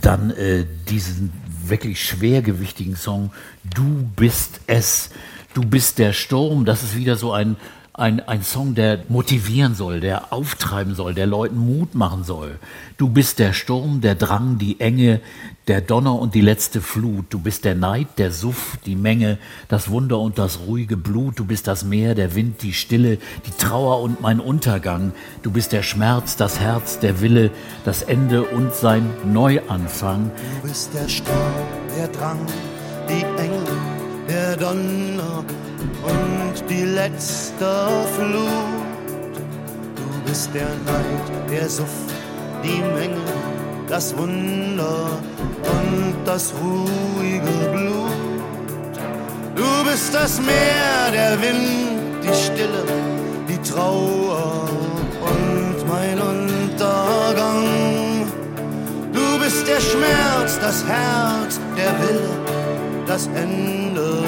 dann 0.00 0.30
äh, 0.30 0.64
diesen 0.88 1.34
wirklich 1.66 2.02
schwergewichtigen 2.02 2.96
Song 2.96 3.30
Du 3.62 4.08
bist 4.16 4.60
es, 4.66 5.10
du 5.52 5.60
bist 5.60 5.98
der 5.98 6.14
Sturm. 6.14 6.64
Das 6.64 6.82
ist 6.82 6.96
wieder 6.96 7.16
so 7.16 7.32
ein, 7.32 7.56
ein, 7.94 8.20
ein 8.26 8.42
Song, 8.42 8.74
der 8.74 9.00
motivieren 9.10 9.74
soll, 9.74 10.00
der 10.00 10.32
auftreiben 10.32 10.94
soll, 10.94 11.12
der 11.12 11.26
Leuten 11.26 11.58
Mut 11.58 11.94
machen 11.94 12.24
soll. 12.24 12.58
Du 12.96 13.10
bist 13.10 13.38
der 13.38 13.52
Sturm, 13.52 14.00
der 14.00 14.14
Drang, 14.14 14.56
die 14.56 14.80
Enge, 14.80 15.20
der 15.68 15.82
Donner 15.82 16.18
und 16.18 16.34
die 16.34 16.40
letzte 16.40 16.80
Flut. 16.80 17.26
Du 17.28 17.38
bist 17.38 17.66
der 17.66 17.74
Neid, 17.74 18.06
der 18.16 18.32
Suff, 18.32 18.78
die 18.86 18.96
Menge, 18.96 19.36
das 19.68 19.90
Wunder 19.90 20.18
und 20.20 20.38
das 20.38 20.60
ruhige 20.60 20.96
Blut. 20.96 21.38
Du 21.38 21.44
bist 21.44 21.66
das 21.66 21.84
Meer, 21.84 22.14
der 22.14 22.34
Wind, 22.34 22.62
die 22.62 22.72
Stille, 22.72 23.18
die 23.46 23.50
Trauer 23.58 24.00
und 24.00 24.22
mein 24.22 24.40
Untergang. 24.40 25.12
Du 25.42 25.50
bist 25.50 25.72
der 25.72 25.82
Schmerz, 25.82 26.36
das 26.36 26.60
Herz, 26.60 26.98
der 26.98 27.20
Wille, 27.20 27.50
das 27.84 28.02
Ende 28.02 28.42
und 28.44 28.74
sein 28.74 29.10
Neuanfang. 29.30 30.30
Du 30.62 30.68
bist 30.68 30.94
der 30.94 31.08
Sturm, 31.10 31.36
der 31.98 32.08
Drang, 32.08 32.38
die 33.06 33.22
Enge, 33.38 33.66
der 34.28 34.56
Donner 34.56 35.44
und 36.02 36.68
die 36.68 36.84
letzte 36.84 37.88
Flut. 38.14 38.82
Du 39.96 40.30
bist 40.30 40.50
der 40.54 40.68
Neid, 40.86 41.50
der 41.50 41.68
Suff, 41.68 41.88
die 42.62 42.80
Menge, 42.96 43.20
das 43.88 44.16
Wunder 44.16 45.18
und 45.62 46.14
das 46.24 46.52
ruhige 46.60 47.70
Blut. 47.72 48.12
Du 49.54 49.90
bist 49.90 50.14
das 50.14 50.40
Meer, 50.40 51.10
der 51.12 51.40
Wind, 51.40 52.22
die 52.22 52.34
Stille, 52.34 52.84
die 53.48 53.58
Trauer 53.68 54.68
und 55.20 55.88
mein 55.88 56.18
Untergang. 56.18 57.64
Du 59.12 59.38
bist 59.38 59.66
der 59.68 59.80
Schmerz, 59.80 60.58
das 60.60 60.84
Herz, 60.86 61.60
der 61.76 61.92
Wille, 62.00 62.30
das 63.06 63.26
Ende 63.34 64.22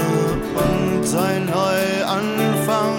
und 0.55 1.07
sein 1.07 1.47
Neuanfang. 1.47 2.97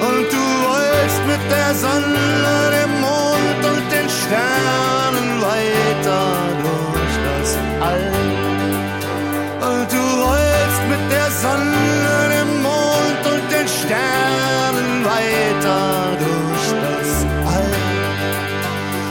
Und 0.00 0.26
du 0.32 0.44
rollst 0.66 1.22
mit 1.26 1.42
der 1.50 1.74
Sonne, 1.74 2.54
dem 2.76 3.00
Mond 3.00 3.60
und 3.70 3.84
den 3.92 4.08
Sternen 4.08 5.40
weiter 5.42 6.22
durch 6.64 7.14
das 7.26 7.50
All. 7.80 8.12
Und 9.68 9.92
du 9.92 10.02
rollst 10.24 10.82
mit 10.88 11.04
der 11.12 11.30
Sonne, 11.30 12.16
dem 12.34 12.62
Mond 12.62 13.22
und 13.32 13.44
den 13.52 13.68
Sternen 13.68 15.04
weiter 15.04 16.16
durch 16.18 16.66
das 16.84 17.26
All. 17.54 17.72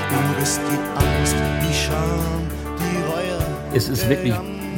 Du 0.10 0.40
bist 0.40 0.60
die 0.70 0.82
Angst, 1.06 1.36
die 1.62 1.74
Scham, 1.74 2.42
die 2.80 2.98
Reue. 3.12 3.38
Es 3.74 3.90
ist 3.90 4.10
wirklich 4.10 4.36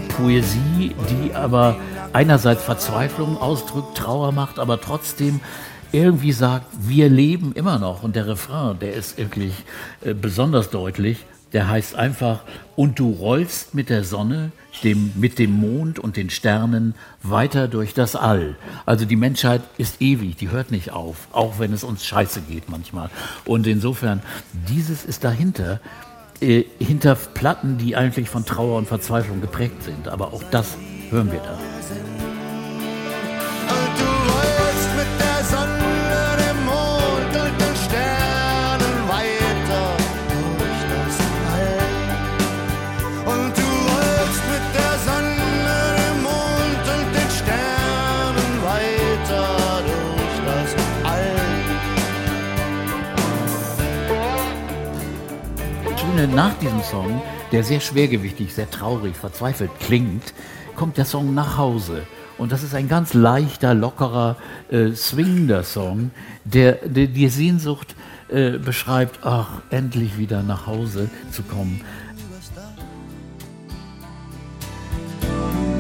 Poesie, 0.10 0.94
die 1.10 1.34
aber 1.34 1.76
einerseits 2.14 2.64
Verzweiflung 2.64 3.38
ausdrückt, 3.38 3.98
Trauer 3.98 4.32
macht, 4.32 4.60
aber 4.60 4.80
trotzdem 4.80 5.40
irgendwie 5.92 6.32
sagt, 6.32 6.68
wir 6.80 7.10
leben 7.10 7.54
immer 7.54 7.80
noch. 7.80 8.04
Und 8.04 8.16
der 8.16 8.28
Refrain, 8.28 8.80
der 8.80 8.94
ist 8.94 9.18
wirklich 9.18 9.54
äh, 10.02 10.14
besonders 10.14 10.70
deutlich. 10.70 11.26
Der 11.54 11.68
heißt 11.68 11.96
einfach, 11.96 12.44
und 12.78 12.98
du 12.98 13.12
rollst 13.12 13.76
mit 13.76 13.90
der 13.90 14.06
Sonne, 14.06 14.54
dem, 14.84 15.12
mit 15.16 15.38
dem 15.38 15.52
Mond 15.52 16.00
und 16.00 16.16
den 16.16 16.30
Sternen 16.30 16.96
weiter 17.24 17.68
durch 17.68 17.94
das 17.94 18.16
All. 18.16 18.56
Also 18.86 19.04
die 19.04 19.18
Menschheit 19.18 19.62
ist 19.78 20.02
ewig, 20.02 20.38
die 20.38 20.50
hört 20.50 20.72
nicht 20.72 20.94
auf, 20.94 21.28
auch 21.34 21.60
wenn 21.60 21.74
es 21.74 21.84
uns 21.84 22.06
scheiße 22.06 22.42
geht 22.42 22.70
manchmal. 22.70 23.10
Und 23.44 23.68
insofern, 23.68 24.22
dieses 24.54 25.04
ist 25.04 25.26
dahinter, 25.26 25.82
äh, 26.40 26.64
hinter 26.80 27.16
Platten, 27.16 27.78
die 27.78 27.98
eigentlich 27.98 28.30
von 28.30 28.46
Trauer 28.46 28.78
und 28.78 28.88
Verzweiflung 28.88 29.42
geprägt 29.42 29.84
sind. 29.84 30.08
Aber 30.08 30.34
auch 30.34 30.44
das 30.52 30.78
hören 31.12 31.32
wir 31.32 31.40
da. 31.42 31.52
Und 33.74 33.92
du 34.00 34.08
rollst 34.32 34.92
mit 34.96 35.12
der 35.20 35.40
Sonne, 35.44 36.38
dem 36.42 36.60
Mond 36.66 37.34
und 37.36 37.56
den 37.62 37.76
Sternen 37.86 38.98
weiter 39.10 39.84
durch 40.32 40.82
das 40.94 41.16
All. 41.54 41.82
Und 43.34 43.52
du 43.58 43.70
rollst 43.92 44.44
mit 44.54 44.66
der 44.74 44.94
Sonne, 45.08 45.80
dem 46.00 46.18
Mond 46.24 46.86
und 46.96 47.08
den 47.18 47.30
Sternen 47.40 48.52
weiter 48.64 49.48
durch 49.92 50.38
das 50.46 50.70
All. 51.04 51.36
Schöne, 55.98 56.26
nach 56.34 56.56
diesem 56.60 56.82
Song, 56.84 57.22
der 57.52 57.64
sehr 57.66 57.82
schwergewichtig, 57.82 58.54
sehr 58.54 58.70
traurig, 58.72 59.18
verzweifelt 59.18 59.72
klingt, 59.82 60.34
kommt 60.82 60.98
der 60.98 61.06
Song 61.06 61.36
nach 61.36 61.60
Hause. 61.60 62.02
Und 62.40 62.52
das 62.52 62.64
ist 62.64 62.74
ein 62.74 62.90
ganz 62.90 63.14
leichter, 63.14 63.76
lockerer, 63.76 64.36
äh, 64.72 64.94
swingender 64.94 65.64
Song, 65.64 66.10
der, 66.44 66.72
der 66.88 67.06
die 67.06 67.28
Sehnsucht 67.28 67.94
äh, 68.30 68.58
beschreibt, 68.58 69.20
ach, 69.24 69.62
endlich 69.70 70.18
wieder 70.18 70.42
nach 70.42 70.66
Hause 70.66 71.08
zu 71.32 71.44
kommen. 71.44 71.82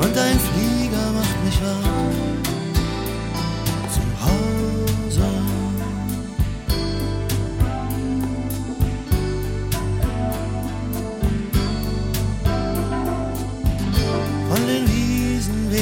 Und 0.03 0.15
ein 0.15 0.39
Flieger 0.39 0.80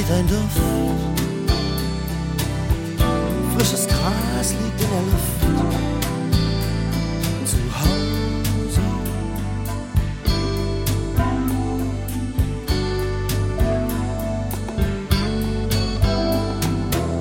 weht 0.00 0.10
ein 0.10 0.26
Duft. 0.26 0.60
Frisches 3.56 3.86
Gras 3.86 4.52
liegt 4.52 4.80
in 4.80 4.90
der 4.90 5.02
Luft. 5.10 5.40
Zu 7.44 7.56
Hause. 7.80 8.80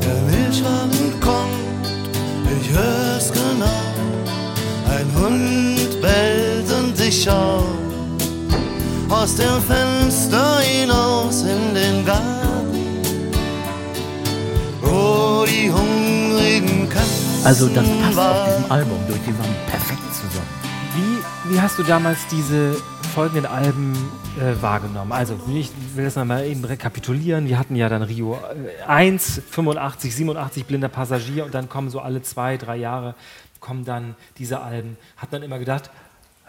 Der 0.02 0.20
Milchwagen 0.30 1.20
kommt, 1.20 1.88
ich 2.62 2.70
hör's 2.70 3.32
genau. 3.32 3.82
Ein 4.90 5.08
Hund 5.16 6.02
bellt 6.02 6.72
und 6.72 7.00
ich 7.00 7.24
schau 7.24 7.64
aus 9.10 9.36
dem 9.36 9.62
Fenster 9.68 9.99
Also 17.46 17.68
das 17.70 17.88
passt 18.02 18.20
auf 18.20 18.48
diesem 18.48 18.72
Album 18.72 18.98
durch 19.08 19.20
die 19.22 19.38
Wand 19.38 19.68
perfekt 19.68 20.02
zusammen. 20.14 20.48
Wie, 20.96 21.54
wie 21.54 21.62
hast 21.62 21.80
du 21.80 21.84
damals 21.84 22.28
diese 22.28 22.76
folgenden 23.14 23.46
Alben 23.46 23.94
äh, 24.40 24.62
wahrgenommen? 24.62 25.12
Also, 25.14 25.40
ich 25.54 25.72
will 25.96 26.06
das 26.06 26.16
nochmal 26.16 26.46
eben 26.46 26.66
rekapitulieren. 26.66 27.48
Wir 27.48 27.58
hatten 27.58 27.76
ja 27.76 27.88
dann 27.88 28.02
Rio 28.02 28.38
äh, 28.82 28.84
1, 28.84 29.42
85, 29.50 30.16
87 30.16 30.66
Blinder 30.66 30.90
Passagier 30.90 31.46
und 31.46 31.54
dann 31.54 31.70
kommen 31.70 31.90
so 31.90 32.02
alle 32.02 32.22
zwei, 32.22 32.58
drei 32.58 32.76
Jahre 32.76 33.16
kommen 33.60 33.86
dann 33.86 34.16
diese 34.38 34.62
Alben. 34.62 34.98
Hat 35.18 35.32
man 35.32 35.42
immer 35.42 35.60
gedacht, 35.60 35.90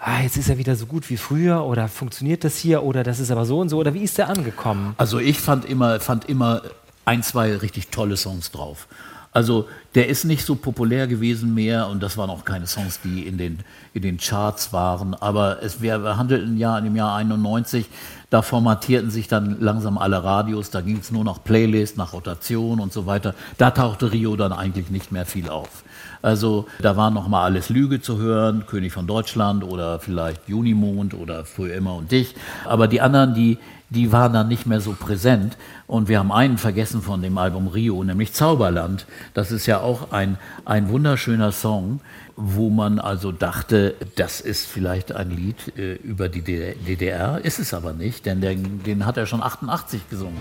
ah, 0.01 0.21
jetzt 0.23 0.37
ist 0.37 0.49
er 0.49 0.59
wieder 0.59 0.77
so 0.77 0.87
gut 0.87 1.09
wie 1.11 1.17
früher 1.17 1.65
oder 1.65 1.89
funktioniert 1.89 2.45
das 2.45 2.57
hier 2.57 2.83
oder 2.83 3.05
das 3.05 3.21
ist 3.21 3.31
aber 3.31 3.45
so 3.45 3.61
und 3.61 3.69
so 3.69 3.79
oder 3.79 3.95
wie 3.95 4.03
ist 4.03 4.19
der 4.19 4.29
angekommen? 4.29 4.95
Also 4.97 5.19
ich 5.19 5.41
fand 5.41 5.65
immer, 5.65 6.01
fand 6.01 6.25
immer 6.29 6.63
ein, 7.05 7.23
zwei 7.23 7.57
richtig 7.57 7.89
tolle 7.89 8.17
Songs 8.17 8.51
drauf. 8.51 8.87
Also 9.33 9.69
der 9.95 10.09
ist 10.09 10.25
nicht 10.25 10.45
so 10.45 10.57
populär 10.57 11.07
gewesen 11.07 11.55
mehr 11.55 11.87
und 11.89 12.03
das 12.03 12.17
waren 12.17 12.31
auch 12.31 12.45
keine 12.45 12.67
Songs, 12.67 13.01
die 13.03 13.27
in 13.29 13.39
den, 13.39 13.61
in 13.95 14.03
den 14.03 14.19
Charts 14.19 14.73
waren. 14.73 15.15
Aber 15.15 15.63
es, 15.63 15.81
wir, 15.81 16.17
handelten 16.17 16.57
ja 16.59 16.77
in 16.79 16.85
dem 16.85 16.97
Jahr 16.97 17.15
91, 17.15 17.87
da 18.29 18.43
formatierten 18.43 19.11
sich 19.11 19.29
dann 19.29 19.61
langsam 19.61 19.99
alle 19.99 20.25
Radios, 20.25 20.71
da 20.71 20.81
ging 20.81 20.99
es 20.99 21.13
nur 21.13 21.25
nach 21.25 21.43
Playlist, 21.45 21.97
nach 21.97 22.13
Rotation 22.13 22.81
und 22.81 22.93
so 22.93 23.07
weiter. 23.07 23.35
Da 23.57 23.71
tauchte 23.71 24.11
Rio 24.11 24.35
dann 24.35 24.53
eigentlich 24.53 24.91
nicht 24.91 25.13
mehr 25.13 25.27
viel 25.27 25.49
auf. 25.49 25.85
Also 26.23 26.67
da 26.81 26.97
war 26.97 27.11
noch 27.11 27.29
mal 27.29 27.45
alles 27.45 27.71
Lüge 27.71 28.03
zu 28.03 28.19
hören, 28.19 28.67
König 28.67 28.93
von 28.93 29.07
Deutschland 29.07 29.65
oder 29.65 30.01
vielleicht 30.01 30.49
Junimond 30.49 31.15
oder 31.15 31.45
Früher 31.45 31.75
immer 31.75 31.95
und 31.95 32.13
dich. 32.13 32.35
Aber 32.67 32.89
die 32.89 33.01
anderen, 33.01 33.35
die, 33.35 33.59
die 33.91 34.13
waren 34.13 34.33
dann 34.33 34.49
nicht 34.49 34.67
mehr 34.67 34.81
so 34.81 34.93
präsent. 34.93 35.57
Und 35.87 36.09
wir 36.09 36.21
haben 36.21 36.33
einen 36.33 36.59
vergessen 36.59 37.03
von 37.03 37.21
dem 37.21 37.37
Album 37.37 37.67
Rio, 37.67 38.03
nämlich 38.05 38.33
Zauberland. 38.33 39.07
Das 39.35 39.51
ist 39.51 39.67
ja 39.67 39.81
auch 39.81 40.13
ein, 40.13 40.39
ein 40.65 40.89
wunderschöner 40.89 41.53
Song, 41.53 42.01
wo 42.37 42.71
man 42.71 43.01
also 43.01 43.33
dachte, 43.33 43.97
das 44.15 44.41
ist 44.41 44.67
vielleicht 44.67 45.13
ein 45.13 45.31
Lied 45.31 45.77
äh, 45.77 45.95
über 45.95 46.29
die 46.29 46.43
DDR. 46.43 47.45
Ist 47.45 47.59
es 47.59 47.75
aber 47.75 47.93
nicht, 47.93 48.25
denn 48.27 48.41
den, 48.41 48.83
den 48.85 49.05
hat 49.05 49.17
er 49.17 49.27
schon 49.27 49.43
88 49.43 50.09
gesungen. 50.09 50.41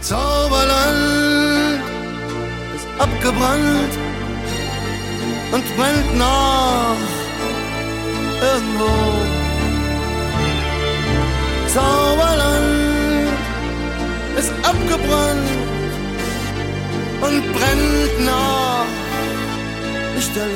Zauberland 0.00 1.80
ist 2.74 2.86
abgebrannt 2.98 3.94
und 5.52 5.76
brennt 5.76 6.18
noch 6.18 6.96
irgendwo. 8.42 9.40
Zauberland 11.68 12.79
ist 14.40 14.52
abgebrannt 14.62 15.50
und 17.20 17.52
brennt 17.52 18.24
noch 18.24 18.86
lichterloh. 20.14 20.50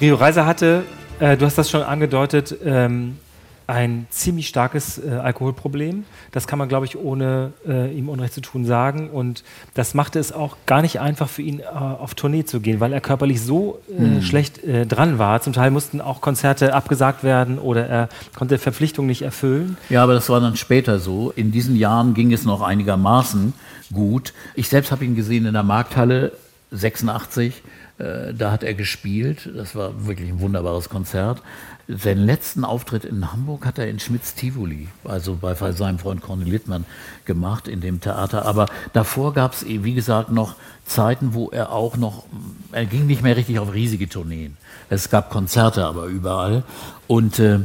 Rio 0.00 0.16
Reiser 0.16 0.44
hatte, 0.44 0.82
äh, 1.20 1.36
du 1.36 1.46
hast 1.46 1.56
das 1.56 1.70
schon 1.70 1.82
angedeutet, 1.82 2.56
ähm, 2.64 3.18
ein 3.66 4.06
ziemlich 4.10 4.48
starkes 4.48 4.98
äh, 4.98 5.10
Alkoholproblem. 5.10 6.04
Das 6.32 6.46
kann 6.46 6.58
man, 6.58 6.68
glaube 6.68 6.86
ich, 6.86 6.96
ohne 6.96 7.52
äh, 7.66 7.92
ihm 7.92 8.08
Unrecht 8.08 8.34
zu 8.34 8.40
tun 8.40 8.64
sagen. 8.64 9.10
Und 9.10 9.42
das 9.74 9.94
machte 9.94 10.18
es 10.18 10.32
auch 10.32 10.56
gar 10.66 10.82
nicht 10.82 11.00
einfach 11.00 11.28
für 11.28 11.42
ihn, 11.42 11.60
äh, 11.60 11.64
auf 11.64 12.14
Tournee 12.14 12.44
zu 12.44 12.60
gehen, 12.60 12.80
weil 12.80 12.92
er 12.92 13.00
körperlich 13.00 13.42
so 13.42 13.80
äh, 13.98 14.22
schlecht 14.22 14.62
äh, 14.62 14.86
dran 14.86 15.18
war. 15.18 15.40
Zum 15.42 15.52
Teil 15.52 15.70
mussten 15.70 16.00
auch 16.00 16.20
Konzerte 16.20 16.74
abgesagt 16.74 17.24
werden 17.24 17.58
oder 17.58 17.86
er 17.86 18.08
konnte 18.36 18.58
Verpflichtungen 18.58 19.08
nicht 19.08 19.22
erfüllen. 19.22 19.76
Ja, 19.88 20.02
aber 20.02 20.14
das 20.14 20.28
war 20.28 20.40
dann 20.40 20.56
später 20.56 20.98
so. 20.98 21.32
In 21.34 21.50
diesen 21.50 21.76
Jahren 21.76 22.14
ging 22.14 22.32
es 22.32 22.44
noch 22.44 22.62
einigermaßen 22.62 23.52
gut. 23.92 24.32
Ich 24.54 24.68
selbst 24.68 24.92
habe 24.92 25.04
ihn 25.04 25.16
gesehen 25.16 25.46
in 25.46 25.54
der 25.54 25.62
Markthalle 25.62 26.32
86 26.70 27.54
Äh, 27.54 27.76
da 27.98 28.50
hat 28.52 28.62
er 28.62 28.74
gespielt. 28.74 29.48
Das 29.54 29.74
war 29.74 30.06
wirklich 30.06 30.28
ein 30.28 30.40
wunderbares 30.40 30.88
Konzert. 30.88 31.42
Seinen 31.88 32.26
letzten 32.26 32.64
Auftritt 32.64 33.04
in 33.04 33.32
Hamburg 33.32 33.64
hat 33.64 33.78
er 33.78 33.88
in 33.88 34.00
Schmitz 34.00 34.34
Tivoli, 34.34 34.88
also 35.04 35.36
bei 35.40 35.54
seinem 35.72 35.98
Freund 36.00 36.20
Cornel 36.20 36.48
Littmann, 36.48 36.84
gemacht 37.24 37.68
in 37.68 37.80
dem 37.80 38.00
Theater. 38.00 38.44
Aber 38.44 38.66
davor 38.92 39.32
gab 39.32 39.52
es, 39.52 39.64
wie 39.64 39.94
gesagt, 39.94 40.30
noch 40.30 40.56
Zeiten, 40.84 41.32
wo 41.32 41.48
er 41.48 41.72
auch 41.72 41.96
noch, 41.96 42.24
er 42.72 42.86
ging 42.86 43.06
nicht 43.06 43.22
mehr 43.22 43.36
richtig 43.36 43.60
auf 43.60 43.72
riesige 43.72 44.08
Tourneen. 44.08 44.56
Es 44.90 45.10
gab 45.10 45.30
Konzerte 45.30 45.84
aber 45.84 46.06
überall. 46.06 46.64
Und 47.06 47.38
äh, 47.38 47.60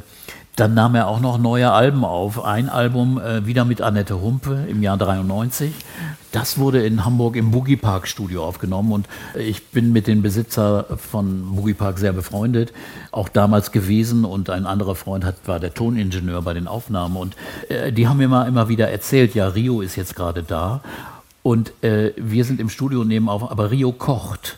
dann 0.55 0.73
nahm 0.73 0.95
er 0.95 1.07
auch 1.07 1.19
noch 1.19 1.37
neue 1.37 1.71
Alben 1.71 2.03
auf. 2.03 2.43
Ein 2.43 2.69
Album 2.69 3.19
äh, 3.19 3.45
wieder 3.45 3.65
mit 3.65 3.81
Annette 3.81 4.21
Humpe 4.21 4.65
im 4.67 4.83
Jahr 4.83 4.97
93. 4.97 5.73
Das 6.31 6.57
wurde 6.57 6.85
in 6.85 7.03
Hamburg 7.03 7.35
im 7.35 7.51
Boogie 7.51 7.75
Park 7.75 8.07
Studio 8.07 8.45
aufgenommen 8.45 8.91
und 8.93 9.07
ich 9.35 9.67
bin 9.67 9.91
mit 9.91 10.07
dem 10.07 10.21
Besitzer 10.21 10.85
von 10.97 11.55
Boogie 11.55 11.73
Park 11.73 11.99
sehr 11.99 12.13
befreundet, 12.13 12.71
auch 13.11 13.27
damals 13.27 13.71
gewesen 13.71 14.23
und 14.23 14.49
ein 14.49 14.65
anderer 14.65 14.95
Freund 14.95 15.25
hat, 15.25 15.35
war 15.45 15.59
der 15.59 15.73
Toningenieur 15.73 16.41
bei 16.41 16.53
den 16.53 16.67
Aufnahmen 16.67 17.17
und 17.17 17.35
äh, 17.67 17.91
die 17.91 18.07
haben 18.07 18.17
mir 18.17 18.25
immer, 18.25 18.47
immer 18.47 18.69
wieder 18.69 18.89
erzählt, 18.89 19.35
ja, 19.35 19.47
Rio 19.47 19.81
ist 19.81 19.97
jetzt 19.97 20.15
gerade 20.15 20.43
da 20.43 20.81
und 21.43 21.73
äh, 21.83 22.13
wir 22.15 22.45
sind 22.45 22.59
im 22.59 22.69
Studio 22.69 23.01
und 23.01 23.07
nehmen 23.07 23.27
auf, 23.27 23.49
aber 23.49 23.71
Rio 23.71 23.91
kocht. 23.91 24.57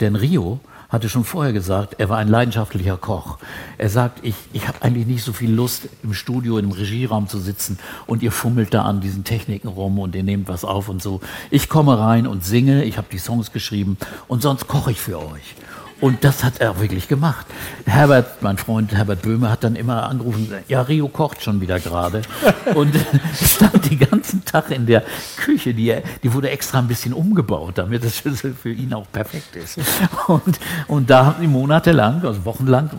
Denn 0.00 0.16
Rio 0.16 0.58
hatte 0.94 1.08
schon 1.08 1.24
vorher 1.24 1.52
gesagt, 1.52 1.96
er 1.98 2.08
war 2.08 2.18
ein 2.18 2.28
leidenschaftlicher 2.28 2.96
Koch. 2.96 3.38
Er 3.78 3.88
sagt, 3.88 4.20
ich, 4.24 4.36
ich 4.52 4.68
habe 4.68 4.80
eigentlich 4.80 5.06
nicht 5.06 5.24
so 5.24 5.32
viel 5.32 5.50
Lust, 5.50 5.88
im 6.04 6.14
Studio, 6.14 6.56
im 6.58 6.70
Regieraum 6.70 7.28
zu 7.28 7.38
sitzen 7.38 7.78
und 8.06 8.22
ihr 8.22 8.30
fummelt 8.30 8.72
da 8.72 8.82
an 8.82 9.00
diesen 9.00 9.24
Techniken 9.24 9.68
rum 9.68 9.98
und 9.98 10.14
ihr 10.14 10.22
nehmt 10.22 10.48
was 10.48 10.64
auf 10.64 10.88
und 10.88 11.02
so. 11.02 11.20
Ich 11.50 11.68
komme 11.68 11.98
rein 11.98 12.26
und 12.28 12.44
singe, 12.44 12.84
ich 12.84 12.96
habe 12.96 13.08
die 13.10 13.18
Songs 13.18 13.50
geschrieben 13.50 13.98
und 14.28 14.40
sonst 14.40 14.68
koche 14.68 14.92
ich 14.92 15.00
für 15.00 15.18
euch. 15.18 15.56
Und 16.04 16.22
das 16.22 16.44
hat 16.44 16.60
er 16.60 16.78
wirklich 16.80 17.08
gemacht. 17.08 17.46
Herbert, 17.86 18.42
mein 18.42 18.58
Freund 18.58 18.94
Herbert 18.94 19.22
Böhme, 19.22 19.50
hat 19.50 19.64
dann 19.64 19.74
immer 19.74 20.06
angerufen, 20.06 20.52
ja, 20.68 20.82
Rio 20.82 21.08
kocht 21.08 21.42
schon 21.42 21.62
wieder 21.62 21.80
gerade. 21.80 22.20
Und 22.74 22.94
stand 23.42 23.90
den 23.90 23.98
ganzen 23.98 24.44
Tag 24.44 24.70
in 24.70 24.84
der 24.84 25.02
Küche, 25.38 25.72
die, 25.72 25.96
die 26.22 26.34
wurde 26.34 26.50
extra 26.50 26.80
ein 26.80 26.88
bisschen 26.88 27.14
umgebaut, 27.14 27.78
damit 27.78 28.04
das 28.04 28.18
für 28.18 28.70
ihn 28.70 28.92
auch 28.92 29.06
perfekt 29.12 29.56
ist. 29.56 29.78
Und, 30.26 30.60
und 30.88 31.08
da 31.08 31.24
haben 31.24 31.36
sie 31.40 31.46
monatelang, 31.46 32.22
also 32.22 32.44
wochenlang, 32.44 32.90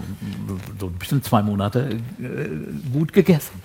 so 0.79 0.87
ein 0.87 0.93
bisschen 0.93 1.21
zwei 1.21 1.43
Monate, 1.43 1.99
äh, 2.19 2.91
gut 2.91 3.13
gegessen. 3.13 3.61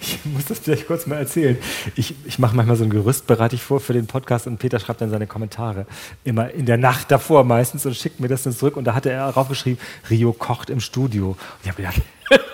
Ich 0.00 0.18
muss 0.24 0.44
das 0.46 0.58
vielleicht 0.58 0.86
kurz 0.86 1.06
mal 1.06 1.16
erzählen. 1.16 1.56
Ich, 1.94 2.14
ich 2.24 2.38
mache 2.38 2.54
manchmal 2.54 2.76
so 2.76 2.84
ein 2.84 2.90
Gerüst, 2.90 3.26
bereite 3.26 3.54
ich 3.54 3.62
vor 3.62 3.80
für 3.80 3.92
den 3.92 4.06
Podcast 4.06 4.46
und 4.46 4.58
Peter 4.58 4.78
schreibt 4.78 5.00
dann 5.00 5.10
seine 5.10 5.26
Kommentare. 5.26 5.86
Immer 6.24 6.50
in 6.50 6.66
der 6.66 6.76
Nacht 6.76 7.10
davor 7.10 7.44
meistens 7.44 7.86
und 7.86 7.96
schickt 7.96 8.20
mir 8.20 8.28
das 8.28 8.42
dann 8.42 8.52
zurück. 8.52 8.76
Und 8.76 8.84
da 8.84 8.94
hatte 8.94 9.10
er 9.10 9.24
raufgeschrieben, 9.28 9.78
Rio 10.10 10.32
kocht 10.32 10.70
im 10.70 10.80
Studio. 10.80 11.30
Und 11.30 11.38
ich 11.62 11.68
habe 11.68 11.82
gedacht, 11.82 12.02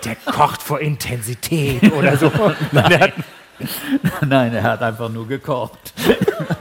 der 0.05 0.15
kocht 0.15 0.61
vor 0.61 0.79
Intensität 0.79 1.91
oder 1.93 2.17
so. 2.17 2.31
Nein. 2.71 3.11
Nein, 4.27 4.53
er 4.53 4.63
hat 4.63 4.81
einfach 4.81 5.09
nur 5.09 5.27
gekocht. 5.27 5.93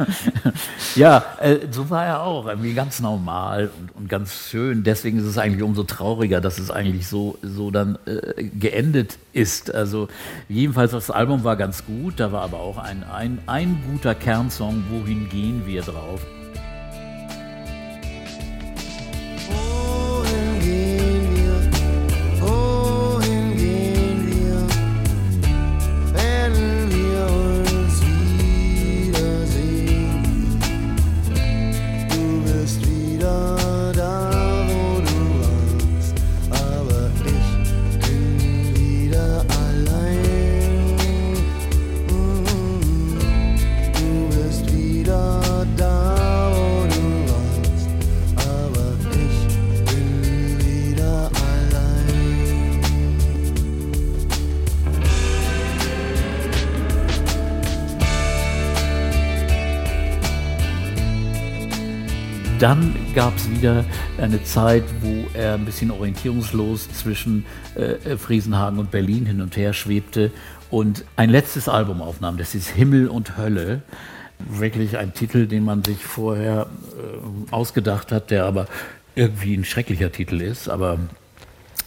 ja, 0.94 1.24
äh, 1.40 1.58
so 1.70 1.88
war 1.90 2.04
er 2.04 2.22
auch, 2.22 2.46
irgendwie 2.46 2.74
ganz 2.74 3.00
normal 3.00 3.70
und, 3.78 3.96
und, 3.96 4.08
ganz 4.08 4.34
schön. 4.50 4.84
Deswegen 4.84 5.18
ist 5.18 5.24
es 5.24 5.38
eigentlich 5.38 5.62
umso 5.62 5.84
trauriger, 5.84 6.40
dass 6.40 6.58
es 6.58 6.70
eigentlich 6.70 7.08
so, 7.08 7.38
so 7.42 7.70
dann 7.70 7.98
äh, 8.06 8.44
geendet 8.44 9.18
ist. 9.32 9.74
Also 9.74 10.08
jedenfalls 10.48 10.92
das 10.92 11.10
Album 11.10 11.44
war 11.44 11.56
ganz 11.56 11.84
gut, 11.84 12.20
da 12.20 12.32
war 12.32 12.42
aber 12.42 12.60
auch 12.60 12.78
ein, 12.78 13.04
ein, 13.04 13.38
ein 13.46 13.82
guter 13.90 14.14
Kernsong, 14.14 14.84
Wohin 14.90 15.28
gehen 15.28 15.62
wir 15.66 15.82
drauf. 15.82 16.20
Dann 62.62 62.94
gab 63.12 63.36
es 63.36 63.50
wieder 63.50 63.84
eine 64.18 64.44
Zeit, 64.44 64.84
wo 65.00 65.26
er 65.34 65.54
ein 65.54 65.64
bisschen 65.64 65.90
orientierungslos 65.90 66.88
zwischen 66.92 67.44
äh, 67.74 68.16
Friesenhagen 68.16 68.78
und 68.78 68.92
Berlin 68.92 69.26
hin 69.26 69.40
und 69.40 69.56
her 69.56 69.72
schwebte 69.72 70.30
und 70.70 71.04
ein 71.16 71.28
letztes 71.28 71.68
Album 71.68 72.00
aufnahm. 72.00 72.38
Das 72.38 72.54
ist 72.54 72.68
Himmel 72.68 73.08
und 73.08 73.36
Hölle. 73.36 73.82
Wirklich 74.38 74.96
ein 74.96 75.12
Titel, 75.12 75.48
den 75.48 75.64
man 75.64 75.82
sich 75.82 76.04
vorher 76.04 76.68
äh, 76.92 77.52
ausgedacht 77.52 78.12
hat, 78.12 78.30
der 78.30 78.44
aber 78.44 78.68
irgendwie 79.16 79.56
ein 79.56 79.64
schrecklicher 79.64 80.12
Titel 80.12 80.40
ist, 80.40 80.68
aber 80.68 81.00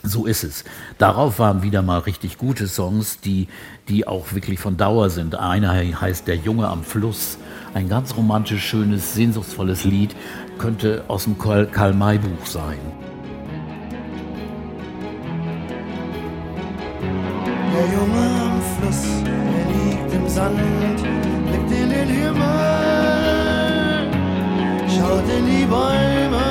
so 0.07 0.25
ist 0.25 0.43
es. 0.43 0.63
Darauf 0.97 1.39
waren 1.39 1.63
wieder 1.63 1.81
mal 1.81 1.99
richtig 1.99 2.37
gute 2.37 2.67
Songs, 2.67 3.19
die, 3.21 3.47
die 3.87 4.07
auch 4.07 4.33
wirklich 4.33 4.59
von 4.59 4.77
Dauer 4.77 5.09
sind. 5.09 5.35
Einer 5.35 5.73
heißt 5.73 6.27
Der 6.27 6.35
Junge 6.35 6.67
am 6.67 6.83
Fluss, 6.83 7.37
ein 7.73 7.89
ganz 7.89 8.15
romantisch 8.15 8.63
schönes, 8.65 9.15
sehnsuchtsvolles 9.15 9.83
Lied, 9.83 10.15
könnte 10.57 11.03
aus 11.07 11.23
dem 11.25 11.37
Karl-May-Buch 11.37 12.45
sein. 12.45 12.79
Der 17.73 17.85
Junge 17.93 18.25
am 18.41 18.61
Fluss, 18.79 19.03
er 19.25 19.65
liegt 19.73 20.13
im 20.13 20.27
Sand, 20.29 20.59
blickt 21.47 21.71
in 21.71 21.89
den 21.89 22.07
Himmel, 22.07 22.45
schaut 24.87 25.27
in 25.37 25.45
die 25.45 25.65
Bäume, 25.65 26.47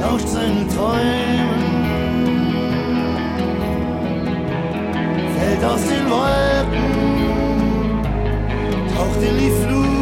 lauscht 0.00 0.28
seinen 0.28 0.68
Träumen, 0.68 1.62
fällt 5.38 5.64
aus 5.64 5.82
den 5.82 6.10
Wolken, 6.10 6.92
taucht 8.96 9.22
in 9.22 9.38
die 9.38 9.50
mit 9.50 10.01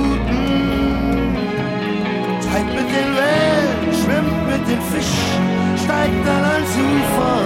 den 2.99 3.11
Wellen, 3.17 3.93
schwimmt 4.01 4.41
mit 4.47 4.63
den 4.69 4.83
Fischen, 4.91 5.45
steigt 5.85 6.27
dann 6.27 6.45
ans 6.45 6.75
Ufer 6.89 7.39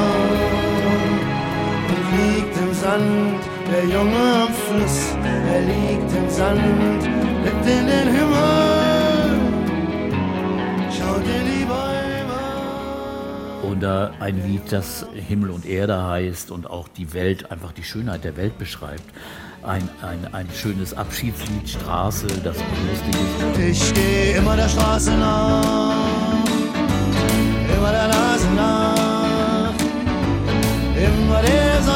und 1.93 2.05
liegt 2.19 2.57
im 2.57 2.73
Sand. 2.75 3.41
Der 3.71 3.85
Junge 3.87 4.25
am 4.47 4.53
Fluss, 4.53 5.17
er 5.25 5.61
liegt 5.63 6.11
im 6.17 6.29
Sand, 6.31 7.01
blickt 7.43 7.67
in 7.67 7.87
den 7.87 8.09
Himmel, 8.17 9.41
schaut 10.91 11.27
in 11.37 11.45
die 11.51 11.65
Bäume. 11.65 12.41
Oder 13.73 14.13
ein 14.21 14.37
Lied, 14.47 14.71
das 14.71 15.07
Himmel 15.15 15.51
und 15.51 15.65
Erde 15.67 16.07
heißt 16.07 16.51
und 16.51 16.69
auch 16.69 16.89
die 16.89 17.15
Welt, 17.15 17.51
einfach 17.51 17.73
die 17.73 17.85
Schönheit 17.85 18.25
der 18.25 18.37
Welt 18.37 18.59
beschreibt. 18.59 19.11
Ein, 19.67 19.89
ein, 20.03 20.29
ein 20.35 20.47
schönes 20.55 20.93
Abschiedslied, 20.93 21.67
Straße, 21.67 22.27
das 22.27 22.57
lustig 22.59 23.17
ist. 23.71 23.83
Ich 23.83 23.95
geh 23.95 24.33
immer 24.33 24.57
der 24.57 24.69
Straße 24.69 25.11
nach, 25.13 25.95
immer 27.75 27.91
der 27.91 28.09
Nase 28.09 28.47
nach, 28.55 29.73
immer 30.95 31.41
der 31.41 31.83
Sonne 31.83 31.94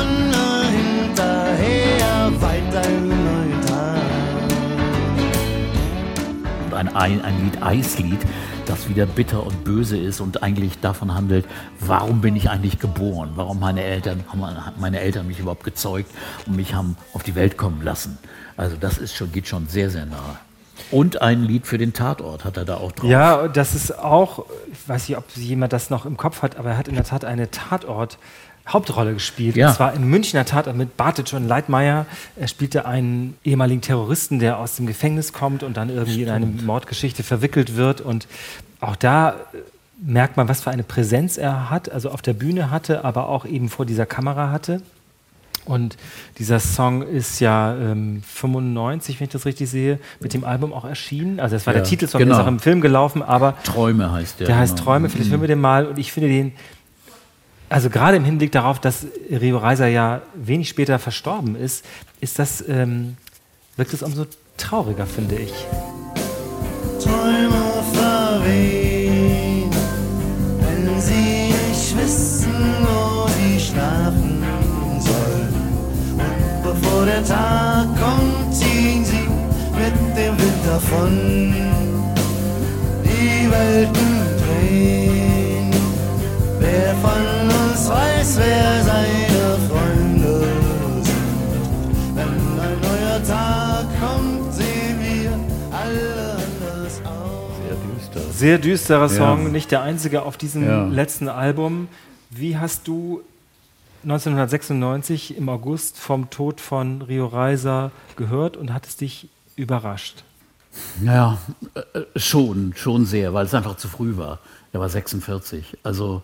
ein, 6.87 7.24
ein, 7.24 7.45
Lied, 7.45 7.62
Eislied, 7.62 8.20
das 8.66 8.89
wieder 8.89 9.07
bitter 9.07 9.45
und 9.45 9.64
böse 9.64 9.99
ist 9.99 10.20
und 10.20 10.43
eigentlich 10.43 10.79
davon 10.81 11.14
handelt, 11.14 11.47
warum 11.81 12.20
bin 12.20 12.37
ich 12.37 12.51
eigentlich 12.51 12.79
geboren? 12.79 13.33
Warum 13.35 13.59
meine 13.59 13.83
Eltern, 13.83 14.24
haben 14.29 14.45
meine 14.79 15.01
Eltern 15.01 15.26
mich 15.26 15.41
überhaupt 15.41 15.64
gezeugt 15.64 16.11
und 16.47 16.57
mich 16.57 16.74
haben 16.74 16.97
auf 17.12 17.22
die 17.22 17.35
Welt 17.35 17.57
kommen 17.57 17.83
lassen? 17.83 18.18
Also 18.57 18.76
das 18.79 18.99
ist 18.99 19.14
schon, 19.14 19.33
geht 19.33 19.49
schon 19.49 19.66
sehr, 19.66 19.91
sehr 19.91 20.07
nahe. 20.07 20.39
Und 20.91 21.20
ein 21.20 21.43
Lied 21.43 21.66
für 21.66 21.76
den 21.76 21.93
Tatort 21.93 22.45
hat 22.45 22.57
er 22.57 22.64
da 22.64 22.76
auch 22.76 22.93
drauf. 22.93 23.11
Ja, 23.11 23.49
das 23.49 23.74
ist 23.74 23.99
auch, 23.99 24.47
ich 24.72 24.89
weiß 24.89 25.09
nicht, 25.09 25.18
ob 25.18 25.24
jemand 25.35 25.72
das 25.72 25.91
noch 25.91 26.07
im 26.07 26.16
Kopf 26.16 26.43
hat, 26.43 26.57
aber 26.57 26.70
er 26.70 26.79
hat 26.79 26.89
in 26.89 26.95
der 26.95 27.05
Tat 27.05 27.24
eine 27.24 27.51
Tatort 27.51 28.18
Hauptrolle 28.69 29.14
gespielt. 29.14 29.57
Ja. 29.57 29.69
Und 29.69 29.75
zwar 29.75 29.95
im 29.95 30.09
Münchner 30.09 30.45
Tatort 30.45 30.77
mit 30.77 30.97
Bartic 30.97 31.33
und 31.33 31.47
Leitmeier. 31.49 32.07
Er 32.37 32.49
spielte 32.49 32.87
einen 32.87 33.37
ehemaligen 33.45 33.81
Terroristen, 33.81 34.39
der 34.39 34.59
aus 34.59 34.77
dem 34.77 34.87
Gefängnis 34.87 35.33
kommt 35.33 35.62
und 35.62 35.77
dann 35.77 35.89
irgendwie 35.89 36.23
in 36.23 36.31
eine 36.31 36.47
Mordgeschichte 36.47 37.23
verwickelt 37.23 37.77
wird. 37.77 38.01
Und 38.01 38.29
auch 38.81 38.97
da 38.97 39.31
äh, 39.31 39.35
merkt 40.01 40.37
man, 40.37 40.49
was 40.49 40.61
für 40.62 40.71
eine 40.71 40.83
Präsenz 40.85 41.39
er 41.39 41.71
hat, 41.71 41.91
also 41.91 42.11
auf 42.11 42.23
der 42.23 42.35
Bühne 42.35 42.71
hatte, 42.71 43.05
aber 43.05 43.29
auch 43.29 43.45
eben 43.47 43.69
vor 43.69 43.87
dieser 43.87 44.07
Kamera 44.07 44.51
hatte. 44.51 44.83
Und 45.64 45.97
dieser 46.39 46.61
Song 46.61 47.03
ist 47.03 47.41
ja 47.41 47.75
ähm, 47.77 48.23
95, 48.27 49.21
wenn 49.21 49.27
ich 49.27 49.33
das 49.33 49.45
richtig 49.45 49.69
sehe, 49.69 49.99
mit 50.19 50.33
dem 50.33 50.45
Album 50.45 50.73
auch 50.73 50.87
erschienen. 50.87 51.41
Also 51.41 51.57
das 51.57 51.66
war 51.66 51.75
Ja, 51.75 51.81
der 51.81 51.89
Titelsong, 51.89 52.21
genau. 52.21 52.35
der 52.35 52.41
ist 52.41 52.45
auch 52.45 52.49
im 52.49 52.59
Film 52.59 52.81
gelaufen, 52.81 53.23
aber 53.23 53.55
Träume 53.64 54.11
heißt 54.11 54.41
der. 54.41 54.47
der 54.47 54.57
heißt 54.57 54.77
genau. 54.77 54.85
Träume, 54.85 55.09
vielleicht 55.11 55.31
hören 55.31 55.43
wir 55.43 55.49
den 55.49 55.61
mal. 55.61 55.87
Und 55.87 55.99
ich 55.99 56.11
finde 56.11 56.31
den, 56.31 56.53
also 57.69 57.91
gerade 57.91 58.16
im 58.16 58.25
Hinblick 58.25 58.53
darauf, 58.53 58.81
dass 58.81 59.07
Rio 59.31 59.59
Reiser 59.59 59.89
ja 59.89 60.23
wenig 60.35 60.69
später 60.69 60.99
verstorben 60.99 61.55
ist, 61.57 61.85
ist 62.21 62.39
das, 62.39 62.64
ähm, 62.69 63.16
wirkt 63.77 63.93
es 63.93 64.03
umso 64.03 64.27
trauriger, 64.57 65.07
finde 65.07 65.37
ich. 65.37 65.53
Träume 67.03 67.83
verwehen, 67.93 69.71
wenn 70.61 71.01
sie 71.01 71.53
nicht 71.69 71.97
wissen, 71.97 72.55
wo 72.81 73.29
sie 73.29 73.61
schlafen 73.61 74.43
sollen. 75.01 75.55
Und 76.14 76.62
bevor 76.62 77.05
der 77.05 77.25
Tag 77.25 77.87
kommt, 78.01 78.55
ziehen 78.55 79.05
sie 79.05 79.29
mit 79.79 80.16
dem 80.16 80.39
Wind 80.39 80.66
davon. 80.66 81.55
Die 83.05 83.51
Welten 83.51 84.11
drehen, 84.39 85.71
wer 86.59 86.95
von 86.97 87.58
uns 87.79 87.89
weiß, 87.89 88.39
wer 88.39 88.83
seine 88.85 89.59
Freunde 89.68 90.41
sind. 91.05 92.16
Wenn 92.16 92.61
ein 92.61 92.81
neuer 92.81 93.22
Tag 93.24 93.87
kommt, 94.01 94.53
sehen 94.53 94.99
wir 95.01 95.76
alle 95.76 96.33
anders 96.33 97.01
aus. 97.05 97.53
Sehr 97.62 97.76
düster. 97.76 98.33
Sehr 98.33 98.59
düsterer 98.59 99.09
Song, 99.09 99.45
Ja. 99.45 99.49
nicht 99.51 99.70
der 99.70 99.83
einzige 99.83 100.22
auf 100.22 100.37
diesem 100.37 100.64
Ja. 100.66 100.85
letzten 100.87 101.29
Album. 101.29 101.87
Wie 102.31 102.57
hast 102.59 102.89
du 102.89 103.22
1996 104.03 105.37
im 105.37 105.49
August 105.49 105.99
vom 105.99 106.31
Tod 106.31 106.61
von 106.61 107.03
Rio 107.03 107.26
Reiser 107.26 107.93
gehört 108.16 108.57
und 108.57 108.72
hat 108.72 108.87
es 108.87 108.97
dich 108.97 109.29
überrascht? 109.57 110.24
Ja, 111.05 111.39
äh, 111.74 111.99
äh, 111.99 112.05
schon, 112.18 112.72
schon 112.76 113.07
sehr, 113.07 113.35
weil 113.35 113.47
es 113.47 113.55
einfach 113.55 113.76
zu 113.76 113.87
früh 113.89 114.16
war. 114.16 114.41
Er 114.72 114.81
war 114.81 114.89
46. 114.89 115.79
Also 115.83 116.22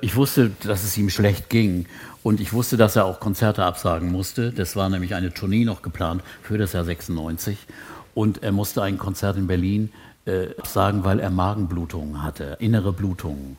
ich 0.00 0.16
wusste, 0.16 0.50
dass 0.62 0.84
es 0.84 0.96
ihm 0.96 1.10
schlecht 1.10 1.48
ging 1.48 1.86
und 2.22 2.40
ich 2.40 2.52
wusste, 2.52 2.76
dass 2.76 2.96
er 2.96 3.04
auch 3.04 3.20
Konzerte 3.20 3.64
absagen 3.64 4.10
musste. 4.10 4.52
Das 4.52 4.76
war 4.76 4.88
nämlich 4.88 5.14
eine 5.14 5.32
Tournee 5.32 5.64
noch 5.64 5.82
geplant 5.82 6.22
für 6.42 6.58
das 6.58 6.72
Jahr 6.72 6.84
96 6.84 7.58
und 8.14 8.42
er 8.42 8.52
musste 8.52 8.82
ein 8.82 8.98
Konzert 8.98 9.36
in 9.36 9.46
Berlin 9.46 9.92
äh, 10.26 10.48
absagen, 10.58 11.04
weil 11.04 11.20
er 11.20 11.30
Magenblutungen 11.30 12.22
hatte, 12.22 12.56
innere 12.60 12.92
Blutungen. 12.92 13.56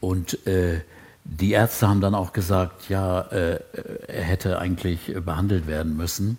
Und 0.00 0.46
äh, 0.46 0.80
die 1.24 1.52
Ärzte 1.52 1.88
haben 1.88 2.00
dann 2.00 2.14
auch 2.14 2.32
gesagt, 2.32 2.88
ja, 2.88 3.20
äh, 3.20 3.60
er 4.08 4.22
hätte 4.22 4.58
eigentlich 4.58 5.14
äh, 5.14 5.20
behandelt 5.20 5.66
werden 5.66 5.96
müssen. 5.96 6.38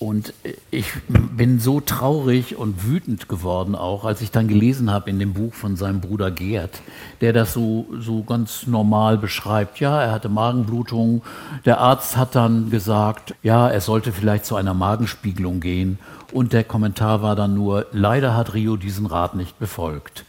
Und 0.00 0.34
ich 0.70 0.86
bin 1.08 1.60
so 1.60 1.80
traurig 1.80 2.56
und 2.56 2.84
wütend 2.84 3.28
geworden 3.28 3.76
auch, 3.76 4.04
als 4.04 4.20
ich 4.22 4.32
dann 4.32 4.48
gelesen 4.48 4.90
habe 4.90 5.08
in 5.08 5.18
dem 5.18 5.34
Buch 5.34 5.54
von 5.54 5.76
seinem 5.76 6.00
Bruder 6.00 6.30
Gerd, 6.32 6.82
der 7.20 7.32
das 7.32 7.52
so, 7.52 7.86
so 8.00 8.24
ganz 8.24 8.66
normal 8.66 9.18
beschreibt. 9.18 9.78
Ja, 9.78 10.02
er 10.02 10.12
hatte 10.12 10.28
Magenblutung. 10.28 11.22
Der 11.64 11.78
Arzt 11.78 12.16
hat 12.16 12.34
dann 12.34 12.70
gesagt, 12.70 13.34
ja, 13.42 13.68
er 13.68 13.80
sollte 13.80 14.12
vielleicht 14.12 14.46
zu 14.46 14.56
einer 14.56 14.74
Magenspiegelung 14.74 15.60
gehen. 15.60 15.98
Und 16.32 16.52
der 16.52 16.64
Kommentar 16.64 17.22
war 17.22 17.36
dann 17.36 17.54
nur, 17.54 17.86
leider 17.92 18.36
hat 18.36 18.52
Rio 18.54 18.76
diesen 18.76 19.06
Rat 19.06 19.36
nicht 19.36 19.60
befolgt. 19.60 20.24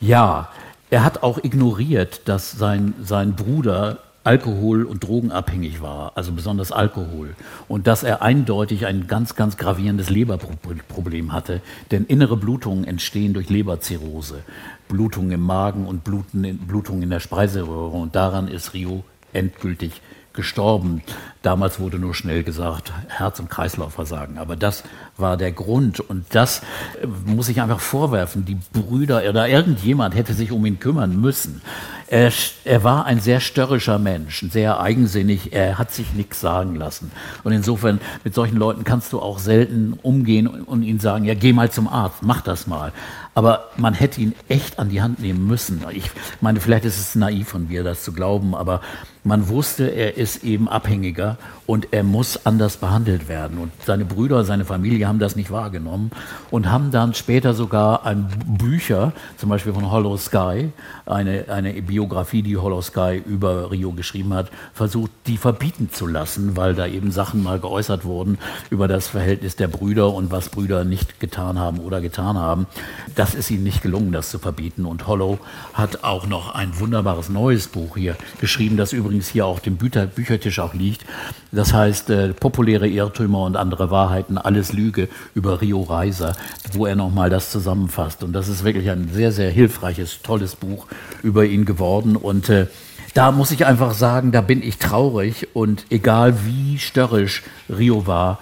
Ja, 0.00 0.48
er 0.88 1.04
hat 1.04 1.22
auch 1.22 1.38
ignoriert, 1.44 2.22
dass 2.28 2.52
sein, 2.52 2.94
sein 3.02 3.34
Bruder 3.34 3.98
alkohol- 4.24 4.84
und 4.84 5.06
drogenabhängig 5.06 5.82
war, 5.82 6.12
also 6.14 6.32
besonders 6.32 6.72
Alkohol. 6.72 7.34
Und 7.68 7.86
dass 7.86 8.02
er 8.02 8.22
eindeutig 8.22 8.86
ein 8.86 9.06
ganz, 9.06 9.34
ganz 9.34 9.56
gravierendes 9.56 10.10
Leberproblem 10.10 11.32
hatte. 11.32 11.60
Denn 11.90 12.04
innere 12.04 12.36
Blutungen 12.36 12.84
entstehen 12.84 13.34
durch 13.34 13.50
Leberzirrhose. 13.50 14.42
Blutungen 14.88 15.32
im 15.32 15.42
Magen 15.42 15.86
und 15.86 16.04
Bluten 16.04 16.44
in, 16.44 16.58
Blutungen 16.58 17.02
in 17.02 17.10
der 17.10 17.20
Speiseröhre. 17.20 17.96
Und 17.96 18.14
daran 18.14 18.48
ist 18.48 18.74
Rio 18.74 19.04
endgültig 19.32 20.00
gestorben. 20.34 21.02
Damals 21.42 21.80
wurde 21.80 21.98
nur 21.98 22.14
schnell 22.14 22.44
gesagt, 22.44 22.92
Herz- 23.08 23.40
und 23.40 23.50
Kreislaufversagen. 23.50 24.38
Aber 24.38 24.54
das 24.54 24.84
war 25.16 25.36
der 25.36 25.52
Grund. 25.52 26.00
Und 26.00 26.26
das 26.30 26.62
äh, 27.02 27.06
muss 27.26 27.48
ich 27.48 27.60
einfach 27.60 27.80
vorwerfen. 27.80 28.44
Die 28.44 28.58
Brüder 28.72 29.28
oder 29.28 29.48
irgendjemand 29.48 30.14
hätte 30.14 30.34
sich 30.34 30.52
um 30.52 30.64
ihn 30.64 30.78
kümmern 30.78 31.20
müssen. 31.20 31.62
Er, 32.06 32.30
er 32.64 32.84
war 32.84 33.06
ein 33.06 33.20
sehr 33.20 33.40
störrischer 33.40 33.98
Mensch, 33.98 34.44
sehr 34.50 34.78
eigensinnig. 34.80 35.52
Er 35.52 35.78
hat 35.78 35.92
sich 35.92 36.12
nichts 36.12 36.40
sagen 36.40 36.76
lassen. 36.76 37.10
Und 37.42 37.52
insofern, 37.52 38.00
mit 38.22 38.34
solchen 38.34 38.58
Leuten 38.58 38.84
kannst 38.84 39.12
du 39.14 39.20
auch 39.20 39.38
selten 39.38 39.98
umgehen 40.02 40.46
und, 40.46 40.82
ihnen 40.82 41.00
sagen, 41.00 41.24
ja, 41.24 41.34
geh 41.34 41.54
mal 41.54 41.70
zum 41.70 41.88
Arzt, 41.88 42.22
mach 42.22 42.42
das 42.42 42.66
mal. 42.66 42.92
Aber 43.34 43.70
man 43.78 43.94
hätte 43.94 44.20
ihn 44.20 44.34
echt 44.48 44.78
an 44.78 44.90
die 44.90 45.00
Hand 45.00 45.20
nehmen 45.20 45.46
müssen. 45.46 45.82
Ich 45.90 46.10
meine, 46.42 46.60
vielleicht 46.60 46.84
ist 46.84 47.00
es 47.00 47.14
naiv 47.14 47.48
von 47.48 47.68
mir, 47.68 47.82
das 47.82 48.04
zu 48.04 48.12
glauben, 48.12 48.54
aber 48.54 48.82
man 49.24 49.48
wusste, 49.48 49.86
er 49.86 50.16
ist 50.16 50.42
eben 50.42 50.68
abhängiger 50.68 51.36
und 51.66 51.92
er 51.92 52.02
muss 52.02 52.44
anders 52.44 52.76
behandelt 52.76 53.28
werden. 53.28 53.58
Und 53.58 53.70
seine 53.86 54.04
Brüder, 54.04 54.44
seine 54.44 54.64
Familie 54.64 55.06
haben 55.06 55.20
das 55.20 55.36
nicht 55.36 55.50
wahrgenommen 55.50 56.10
und 56.50 56.70
haben 56.70 56.90
dann 56.90 57.14
später 57.14 57.54
sogar 57.54 58.04
ein 58.04 58.28
Bücher, 58.46 59.12
zum 59.36 59.48
Beispiel 59.48 59.72
von 59.72 59.90
Hollow 59.90 60.16
Sky, 60.16 60.70
eine, 61.06 61.44
eine 61.48 61.72
Biografie, 61.82 62.42
die 62.42 62.56
Hollow 62.56 62.82
Sky 62.82 63.22
über 63.24 63.70
Rio 63.70 63.92
geschrieben 63.92 64.34
hat, 64.34 64.50
versucht, 64.74 65.12
die 65.26 65.36
verbieten 65.36 65.90
zu 65.92 66.08
lassen, 66.08 66.56
weil 66.56 66.74
da 66.74 66.86
eben 66.86 67.12
Sachen 67.12 67.44
mal 67.44 67.60
geäußert 67.60 68.04
wurden 68.04 68.38
über 68.70 68.88
das 68.88 69.06
Verhältnis 69.06 69.54
der 69.54 69.68
Brüder 69.68 70.12
und 70.12 70.32
was 70.32 70.48
Brüder 70.48 70.84
nicht 70.84 71.20
getan 71.20 71.60
haben 71.60 71.78
oder 71.78 72.00
getan 72.00 72.36
haben. 72.36 72.66
Das 73.14 73.34
ist 73.34 73.50
ihnen 73.52 73.62
nicht 73.62 73.82
gelungen, 73.82 74.10
das 74.10 74.30
zu 74.30 74.40
verbieten. 74.40 74.84
Und 74.84 75.06
Hollow 75.06 75.38
hat 75.74 76.02
auch 76.02 76.26
noch 76.26 76.54
ein 76.54 76.78
wunderbares 76.80 77.28
neues 77.28 77.68
Buch 77.68 77.96
hier 77.96 78.16
geschrieben, 78.40 78.76
das 78.76 78.92
übrigens 78.92 79.11
hier 79.20 79.46
auf 79.46 79.60
dem 79.60 79.76
Bücher 79.76 80.06
Büchertisch 80.06 80.58
auch 80.58 80.74
liegt. 80.74 81.04
Das 81.50 81.72
heißt 81.72 82.10
äh, 82.10 82.28
Populäre 82.32 82.88
Irrtümer 82.88 83.42
und 83.42 83.56
andere 83.56 83.90
Wahrheiten, 83.90 84.38
alles 84.38 84.72
Lüge 84.72 85.08
über 85.34 85.60
Rio 85.60 85.82
Reiser, 85.82 86.34
wo 86.72 86.86
er 86.86 86.96
nochmal 86.96 87.30
das 87.30 87.50
zusammenfasst. 87.50 88.22
Und 88.22 88.32
das 88.32 88.48
ist 88.48 88.64
wirklich 88.64 88.90
ein 88.90 89.10
sehr, 89.12 89.32
sehr 89.32 89.50
hilfreiches, 89.50 90.22
tolles 90.22 90.56
Buch 90.56 90.86
über 91.22 91.44
ihn 91.44 91.64
geworden. 91.64 92.16
Und 92.16 92.48
äh, 92.48 92.66
da 93.14 93.30
muss 93.30 93.50
ich 93.50 93.66
einfach 93.66 93.92
sagen, 93.92 94.32
da 94.32 94.40
bin 94.40 94.62
ich 94.62 94.78
traurig 94.78 95.48
und 95.52 95.84
egal 95.90 96.34
wie 96.46 96.78
störrisch 96.78 97.42
Rio 97.68 98.06
war, 98.06 98.38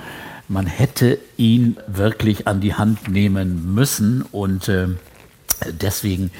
man 0.46 0.66
hätte 0.66 1.18
ihn 1.36 1.76
wirklich 1.86 2.46
an 2.46 2.60
die 2.60 2.74
Hand 2.74 3.08
nehmen 3.08 3.74
müssen 3.74 4.22
und 4.32 4.68
äh, 4.68 4.88
deswegen 5.68 6.30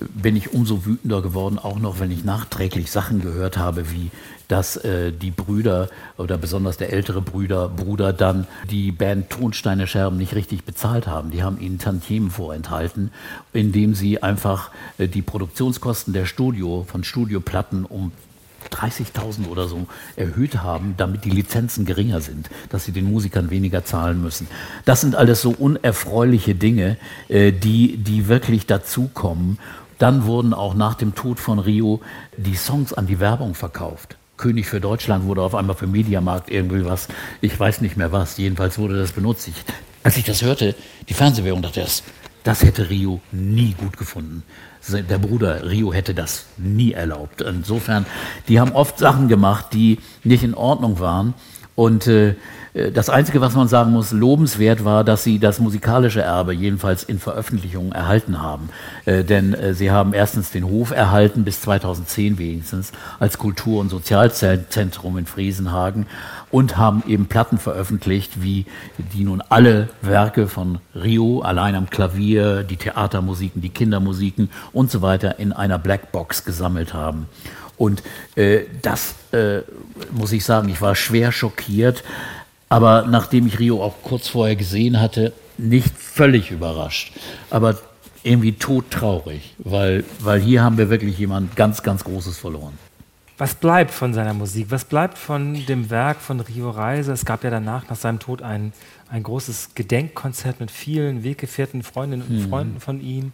bin 0.00 0.36
ich 0.36 0.52
umso 0.52 0.84
wütender 0.84 1.22
geworden, 1.22 1.58
auch 1.58 1.78
noch, 1.78 2.00
wenn 2.00 2.10
ich 2.10 2.24
nachträglich 2.24 2.90
Sachen 2.90 3.20
gehört 3.20 3.56
habe, 3.56 3.90
wie 3.90 4.10
dass 4.48 4.76
äh, 4.76 5.12
die 5.12 5.30
Brüder 5.30 5.88
oder 6.18 6.36
besonders 6.36 6.76
der 6.76 6.92
ältere 6.92 7.22
Brüder, 7.22 7.68
Bruder 7.68 8.12
dann 8.12 8.46
die 8.70 8.92
Band 8.92 9.30
Tonsteine 9.30 9.86
Scherben 9.86 10.18
nicht 10.18 10.34
richtig 10.34 10.64
bezahlt 10.64 11.06
haben. 11.06 11.30
Die 11.30 11.42
haben 11.42 11.58
ihnen 11.60 11.78
Tantiemen 11.78 12.30
vorenthalten, 12.30 13.10
indem 13.52 13.94
sie 13.94 14.22
einfach 14.22 14.70
äh, 14.98 15.08
die 15.08 15.22
Produktionskosten 15.22 16.12
der 16.12 16.26
Studio, 16.26 16.84
von 16.86 17.04
Studioplatten 17.04 17.84
um 17.84 18.12
30.000 18.72 19.48
oder 19.48 19.68
so 19.68 19.86
erhöht 20.16 20.62
haben, 20.62 20.94
damit 20.96 21.24
die 21.24 21.30
Lizenzen 21.30 21.84
geringer 21.84 22.20
sind, 22.20 22.50
dass 22.70 22.84
sie 22.84 22.92
den 22.92 23.10
Musikern 23.10 23.50
weniger 23.50 23.84
zahlen 23.84 24.22
müssen. 24.22 24.48
Das 24.84 25.00
sind 25.00 25.14
alles 25.14 25.42
so 25.42 25.50
unerfreuliche 25.50 26.54
Dinge, 26.54 26.96
äh, 27.28 27.52
die, 27.52 27.96
die 27.96 28.28
wirklich 28.28 28.66
dazukommen. 28.66 29.58
Dann 29.98 30.24
wurden 30.24 30.54
auch 30.54 30.74
nach 30.74 30.94
dem 30.94 31.14
Tod 31.14 31.38
von 31.40 31.58
Rio 31.58 32.00
die 32.36 32.56
Songs 32.56 32.92
an 32.92 33.06
die 33.06 33.20
Werbung 33.20 33.54
verkauft. 33.54 34.16
König 34.36 34.66
für 34.66 34.80
Deutschland 34.80 35.26
wurde 35.26 35.42
auf 35.42 35.54
einmal 35.54 35.76
für 35.76 35.86
Mediamarkt 35.86 36.50
irgendwie 36.50 36.84
was, 36.84 37.08
ich 37.40 37.58
weiß 37.58 37.80
nicht 37.80 37.96
mehr 37.96 38.10
was, 38.10 38.36
jedenfalls 38.36 38.78
wurde 38.78 38.98
das 38.98 39.12
benutzt. 39.12 39.48
Ich, 39.48 39.54
als 40.02 40.16
ich 40.16 40.24
das 40.24 40.42
hörte, 40.42 40.74
die 41.08 41.14
Fernsehwerbung, 41.14 41.62
dachte 41.62 41.80
das, 41.80 42.02
das 42.42 42.62
hätte 42.62 42.90
Rio 42.90 43.20
nie 43.32 43.74
gut 43.78 43.96
gefunden. 43.96 44.42
Der 44.88 45.18
Bruder 45.18 45.70
Rio 45.70 45.92
hätte 45.92 46.14
das 46.14 46.46
nie 46.56 46.92
erlaubt. 46.92 47.40
Insofern, 47.40 48.04
die 48.48 48.60
haben 48.60 48.72
oft 48.72 48.98
Sachen 48.98 49.28
gemacht, 49.28 49.66
die 49.72 49.98
nicht 50.24 50.44
in 50.44 50.54
Ordnung 50.54 51.00
waren. 51.00 51.34
Und 51.74 52.06
äh, 52.06 52.34
das 52.74 53.08
Einzige, 53.08 53.40
was 53.40 53.54
man 53.54 53.68
sagen 53.68 53.92
muss, 53.92 54.10
lobenswert 54.10 54.84
war, 54.84 55.04
dass 55.04 55.22
sie 55.22 55.38
das 55.38 55.60
musikalische 55.60 56.22
Erbe 56.22 56.52
jedenfalls 56.52 57.04
in 57.04 57.20
Veröffentlichungen 57.20 57.92
erhalten 57.92 58.42
haben. 58.42 58.68
Äh, 59.04 59.22
denn 59.22 59.54
äh, 59.54 59.74
sie 59.74 59.92
haben 59.92 60.12
erstens 60.12 60.50
den 60.50 60.64
Hof 60.64 60.90
erhalten, 60.90 61.44
bis 61.44 61.60
2010 61.60 62.36
wenigstens, 62.36 62.90
als 63.20 63.38
Kultur- 63.38 63.80
und 63.80 63.90
Sozialzentrum 63.90 65.18
in 65.18 65.26
Friesenhagen 65.26 66.06
und 66.50 66.76
haben 66.76 67.04
eben 67.06 67.26
Platten 67.26 67.58
veröffentlicht, 67.58 68.42
wie 68.42 68.66
die 68.98 69.22
nun 69.22 69.40
alle 69.48 69.88
Werke 70.02 70.48
von 70.48 70.80
Rio, 70.96 71.42
allein 71.42 71.76
am 71.76 71.88
Klavier, 71.90 72.64
die 72.64 72.76
Theatermusiken, 72.76 73.62
die 73.62 73.68
Kindermusiken 73.68 74.50
und 74.72 74.90
so 74.90 75.00
weiter 75.00 75.38
in 75.38 75.52
einer 75.52 75.78
Blackbox 75.78 76.44
gesammelt 76.44 76.92
haben. 76.92 77.26
Und 77.76 78.02
äh, 78.34 78.62
das 78.82 79.14
äh, 79.32 79.60
muss 80.12 80.32
ich 80.32 80.44
sagen, 80.44 80.68
ich 80.68 80.80
war 80.80 80.94
schwer 80.94 81.32
schockiert, 81.32 82.04
aber 82.74 83.06
nachdem 83.06 83.46
ich 83.46 83.60
Rio 83.60 83.80
auch 83.80 83.94
kurz 84.02 84.26
vorher 84.26 84.56
gesehen 84.56 85.00
hatte, 85.00 85.32
nicht 85.58 85.96
völlig 85.96 86.50
überrascht, 86.50 87.12
aber 87.48 87.78
irgendwie 88.24 88.50
todtraurig, 88.50 89.54
weil, 89.58 90.02
weil 90.18 90.40
hier 90.40 90.64
haben 90.64 90.76
wir 90.76 90.90
wirklich 90.90 91.16
jemand 91.16 91.54
ganz, 91.54 91.84
ganz 91.84 92.02
Großes 92.02 92.36
verloren. 92.36 92.76
Was 93.38 93.54
bleibt 93.54 93.92
von 93.92 94.12
seiner 94.12 94.34
Musik? 94.34 94.66
Was 94.70 94.84
bleibt 94.84 95.18
von 95.18 95.64
dem 95.66 95.88
Werk 95.88 96.20
von 96.20 96.40
Rio 96.40 96.68
Reiser? 96.68 97.12
Es 97.12 97.24
gab 97.24 97.44
ja 97.44 97.50
danach, 97.50 97.88
nach 97.88 97.96
seinem 97.96 98.18
Tod, 98.18 98.42
ein, 98.42 98.72
ein 99.08 99.22
großes 99.22 99.76
Gedenkkonzert 99.76 100.58
mit 100.58 100.72
vielen 100.72 101.22
Weggefährten, 101.22 101.84
Freundinnen 101.84 102.26
und 102.28 102.36
mhm. 102.40 102.48
Freunden 102.48 102.80
von 102.80 103.00
ihm. 103.00 103.30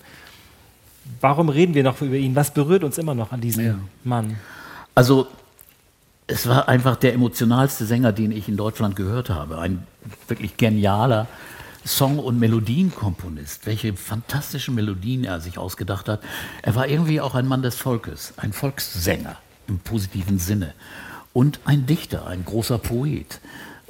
Warum 1.22 1.48
reden 1.48 1.72
wir 1.72 1.82
noch 1.82 2.02
über 2.02 2.16
ihn? 2.16 2.36
Was 2.36 2.52
berührt 2.52 2.84
uns 2.84 2.98
immer 2.98 3.14
noch 3.14 3.32
an 3.32 3.40
diesem 3.40 3.64
ja. 3.64 3.74
Mann? 4.04 4.36
Also 4.94 5.28
es 6.30 6.48
war 6.48 6.68
einfach 6.68 6.96
der 6.96 7.12
emotionalste 7.12 7.84
Sänger, 7.84 8.12
den 8.12 8.30
ich 8.30 8.48
in 8.48 8.56
Deutschland 8.56 8.96
gehört 8.96 9.30
habe. 9.30 9.58
Ein 9.58 9.86
wirklich 10.28 10.56
genialer 10.56 11.26
Song- 11.84 12.18
und 12.18 12.38
Melodienkomponist. 12.38 13.66
Welche 13.66 13.94
fantastischen 13.94 14.74
Melodien 14.74 15.24
er 15.24 15.40
sich 15.40 15.58
ausgedacht 15.58 16.08
hat. 16.08 16.20
Er 16.62 16.74
war 16.74 16.86
irgendwie 16.88 17.20
auch 17.20 17.34
ein 17.34 17.46
Mann 17.46 17.62
des 17.62 17.76
Volkes, 17.76 18.34
ein 18.36 18.52
Volkssänger 18.52 19.36
im 19.66 19.78
positiven 19.80 20.38
Sinne. 20.38 20.74
Und 21.32 21.60
ein 21.64 21.86
Dichter, 21.86 22.26
ein 22.26 22.44
großer 22.44 22.78
Poet. 22.78 23.40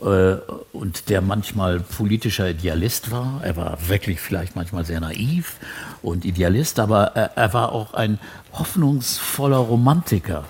Äh, 0.01 0.37
und 0.73 1.11
der 1.11 1.21
manchmal 1.21 1.81
politischer 1.81 2.49
Idealist 2.49 3.11
war. 3.11 3.41
Er 3.43 3.57
war 3.57 3.89
wirklich 3.89 4.21
vielleicht 4.21 4.57
manchmal 4.57 4.87
sehr 4.87 5.01
naiv 5.01 5.57
und 6.01 6.25
Idealist, 6.25 6.81
aber 6.81 7.17
er, 7.17 7.37
er 7.37 7.53
war 7.53 7.73
auch 7.73 7.93
ein 7.93 8.19
hoffnungsvoller 8.53 9.59
Romantiker 9.59 10.45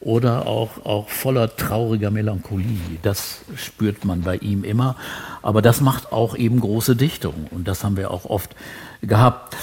oder 0.00 0.46
auch, 0.46 0.84
auch 0.84 1.08
voller 1.08 1.54
trauriger 1.54 2.10
Melancholie. 2.10 2.98
Das 3.02 3.42
spürt 3.56 4.04
man 4.04 4.22
bei 4.22 4.36
ihm 4.36 4.64
immer. 4.64 4.96
Aber 5.42 5.62
das 5.62 5.80
macht 5.80 6.12
auch 6.12 6.36
eben 6.36 6.60
große 6.60 6.96
Dichtung. 6.96 7.46
Und 7.50 7.68
das 7.68 7.84
haben 7.84 7.96
wir 7.96 8.10
auch 8.10 8.24
oft 8.24 8.50
gehabt. 9.02 9.56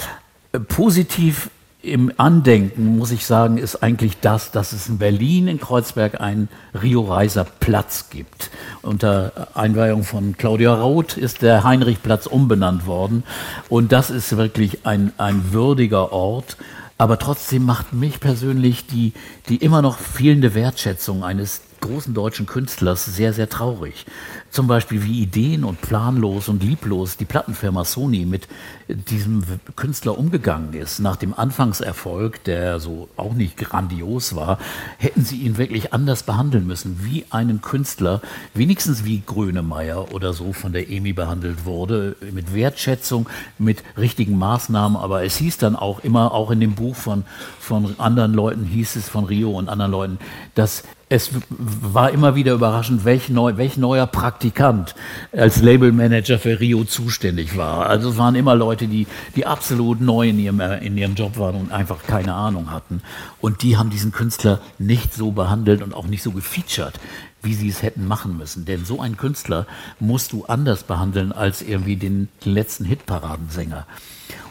Positiv 0.68 1.50
im 1.80 2.12
Andenken, 2.16 2.98
muss 2.98 3.12
ich 3.12 3.24
sagen, 3.24 3.56
ist 3.56 3.82
eigentlich 3.82 4.18
das, 4.20 4.50
dass 4.50 4.72
es 4.72 4.88
in 4.88 4.98
Berlin 4.98 5.46
in 5.46 5.60
Kreuzberg 5.60 6.20
einen 6.20 6.48
Rio 6.80 7.02
Reiser 7.02 7.44
Platz 7.44 8.10
gibt. 8.10 8.50
Unter 8.82 9.48
Einweihung 9.54 10.02
von 10.02 10.36
Claudia 10.36 10.74
Roth 10.74 11.16
ist 11.16 11.42
der 11.42 11.62
Heinrichplatz 11.62 12.26
umbenannt 12.26 12.86
worden. 12.86 13.22
Und 13.68 13.92
das 13.92 14.10
ist 14.10 14.36
wirklich 14.36 14.86
ein, 14.86 15.12
ein 15.18 15.52
würdiger 15.52 16.12
Ort. 16.12 16.56
Aber 16.98 17.18
trotzdem 17.18 17.64
macht 17.64 17.92
mich 17.92 18.18
persönlich 18.18 18.86
die, 18.86 19.12
die 19.48 19.56
immer 19.56 19.82
noch 19.82 19.98
fehlende 19.98 20.54
Wertschätzung 20.54 21.24
eines 21.24 21.62
großen 21.80 22.14
deutschen 22.14 22.46
Künstlers 22.46 23.04
sehr, 23.04 23.32
sehr 23.32 23.48
traurig. 23.48 24.06
Zum 24.50 24.66
Beispiel 24.66 25.04
wie 25.04 25.22
ideen- 25.22 25.64
und 25.64 25.80
planlos 25.80 26.48
und 26.48 26.62
lieblos 26.62 27.16
die 27.16 27.24
Plattenfirma 27.24 27.84
Sony 27.84 28.24
mit 28.24 28.48
diesem 28.88 29.44
Künstler 29.76 30.16
umgegangen 30.18 30.72
ist. 30.72 31.00
Nach 31.00 31.16
dem 31.16 31.34
Anfangserfolg, 31.34 32.42
der 32.44 32.80
so 32.80 33.08
auch 33.16 33.34
nicht 33.34 33.56
grandios 33.56 34.34
war, 34.34 34.58
hätten 34.96 35.24
sie 35.24 35.38
ihn 35.38 35.58
wirklich 35.58 35.92
anders 35.92 36.22
behandeln 36.22 36.66
müssen, 36.66 37.00
wie 37.04 37.26
einen 37.30 37.60
Künstler, 37.60 38.22
wenigstens 38.54 39.04
wie 39.04 39.22
Grönemeyer 39.24 40.12
oder 40.12 40.32
so 40.32 40.52
von 40.52 40.72
der 40.72 40.88
EMI 40.88 41.12
behandelt 41.12 41.64
wurde, 41.64 42.16
mit 42.32 42.54
Wertschätzung, 42.54 43.28
mit 43.58 43.82
richtigen 43.96 44.38
Maßnahmen. 44.38 44.96
Aber 44.96 45.24
es 45.24 45.36
hieß 45.36 45.58
dann 45.58 45.76
auch 45.76 46.00
immer, 46.00 46.32
auch 46.32 46.50
in 46.50 46.60
dem 46.60 46.74
Buch 46.74 46.96
von, 46.96 47.24
von 47.60 47.94
anderen 47.98 48.32
Leuten 48.32 48.64
hieß 48.64 48.96
es, 48.96 49.08
von 49.08 49.24
Rio 49.24 49.50
und 49.50 49.68
anderen 49.68 49.92
Leuten, 49.92 50.18
dass 50.54 50.84
es 51.08 51.30
war 51.48 52.10
immer 52.10 52.34
wieder 52.34 52.52
überraschend, 52.52 53.04
welch, 53.04 53.30
neu, 53.30 53.56
welch 53.56 53.78
neuer 53.78 54.06
Praktikant 54.06 54.94
als 55.32 55.62
Labelmanager 55.62 56.38
für 56.38 56.60
Rio 56.60 56.84
zuständig 56.84 57.56
war. 57.56 57.86
Also 57.86 58.10
es 58.10 58.18
waren 58.18 58.34
immer 58.34 58.54
Leute, 58.54 58.88
die, 58.88 59.06
die 59.34 59.46
absolut 59.46 60.00
neu 60.00 60.28
in 60.28 60.38
ihrem, 60.38 60.60
in 60.60 60.98
ihrem 60.98 61.14
Job 61.14 61.38
waren 61.38 61.56
und 61.56 61.72
einfach 61.72 62.02
keine 62.06 62.34
Ahnung 62.34 62.70
hatten. 62.70 63.00
Und 63.40 63.62
die 63.62 63.78
haben 63.78 63.88
diesen 63.88 64.12
Künstler 64.12 64.60
nicht 64.78 65.14
so 65.14 65.30
behandelt 65.30 65.82
und 65.82 65.94
auch 65.94 66.06
nicht 66.06 66.22
so 66.22 66.32
gefeatured, 66.32 67.00
wie 67.42 67.54
sie 67.54 67.68
es 67.68 67.82
hätten 67.82 68.06
machen 68.06 68.36
müssen. 68.36 68.66
Denn 68.66 68.84
so 68.84 69.00
einen 69.00 69.16
Künstler 69.16 69.66
musst 70.00 70.32
du 70.32 70.44
anders 70.44 70.82
behandeln 70.82 71.32
als 71.32 71.62
irgendwie 71.62 71.96
den 71.96 72.28
letzten 72.44 72.84
Hitparadensänger. 72.84 73.86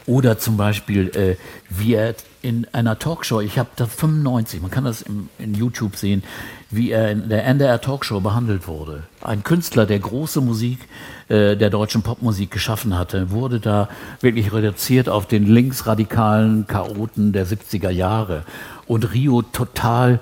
Oder 0.07 0.39
zum 0.39 0.55
Beispiel, 0.55 1.09
äh, 1.09 1.35
wie 1.69 1.93
er 1.93 2.15
in 2.41 2.65
einer 2.71 2.97
Talkshow, 2.97 3.41
ich 3.41 3.59
habe 3.59 3.67
da 3.75 3.85
95, 3.85 4.61
man 4.61 4.71
kann 4.71 4.85
das 4.85 5.01
im, 5.01 5.27
in 5.37 5.53
YouTube 5.53 5.97
sehen, 5.97 6.23
wie 6.71 6.91
er 6.91 7.11
in 7.11 7.27
der 7.27 7.45
NDR 7.45 7.81
Talkshow 7.81 8.21
behandelt 8.21 8.69
wurde. 8.69 9.03
Ein 9.21 9.43
Künstler, 9.43 9.85
der 9.85 9.99
große 9.99 10.39
Musik 10.39 10.79
äh, 11.27 11.57
der 11.57 11.69
deutschen 11.69 12.03
Popmusik 12.03 12.51
geschaffen 12.51 12.97
hatte, 12.97 13.31
wurde 13.31 13.59
da 13.59 13.89
wirklich 14.21 14.53
reduziert 14.53 15.09
auf 15.09 15.27
den 15.27 15.45
linksradikalen 15.45 16.67
Chaoten 16.67 17.33
der 17.33 17.45
70er 17.45 17.89
Jahre. 17.89 18.43
Und 18.85 19.13
Rio 19.13 19.41
total 19.41 20.21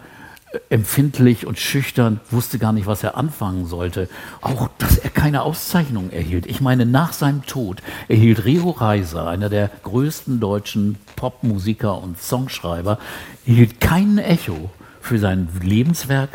empfindlich 0.69 1.45
und 1.45 1.59
schüchtern, 1.59 2.19
wusste 2.31 2.59
gar 2.59 2.71
nicht, 2.71 2.87
was 2.87 3.03
er 3.03 3.17
anfangen 3.17 3.65
sollte. 3.65 4.09
Auch, 4.41 4.69
dass 4.77 4.97
er 4.97 5.09
keine 5.09 5.41
Auszeichnung 5.41 6.11
erhielt. 6.11 6.45
Ich 6.45 6.61
meine, 6.61 6.85
nach 6.85 7.13
seinem 7.13 7.45
Tod 7.45 7.81
erhielt 8.07 8.45
Rio 8.45 8.69
Reiser, 8.69 9.27
einer 9.27 9.49
der 9.49 9.69
größten 9.83 10.39
deutschen 10.39 10.97
Popmusiker 11.15 12.01
und 12.01 12.21
Songschreiber, 12.21 12.99
erhielt 13.45 13.81
kein 13.81 14.17
Echo 14.17 14.69
für 15.01 15.19
sein 15.19 15.49
Lebenswerk 15.61 16.29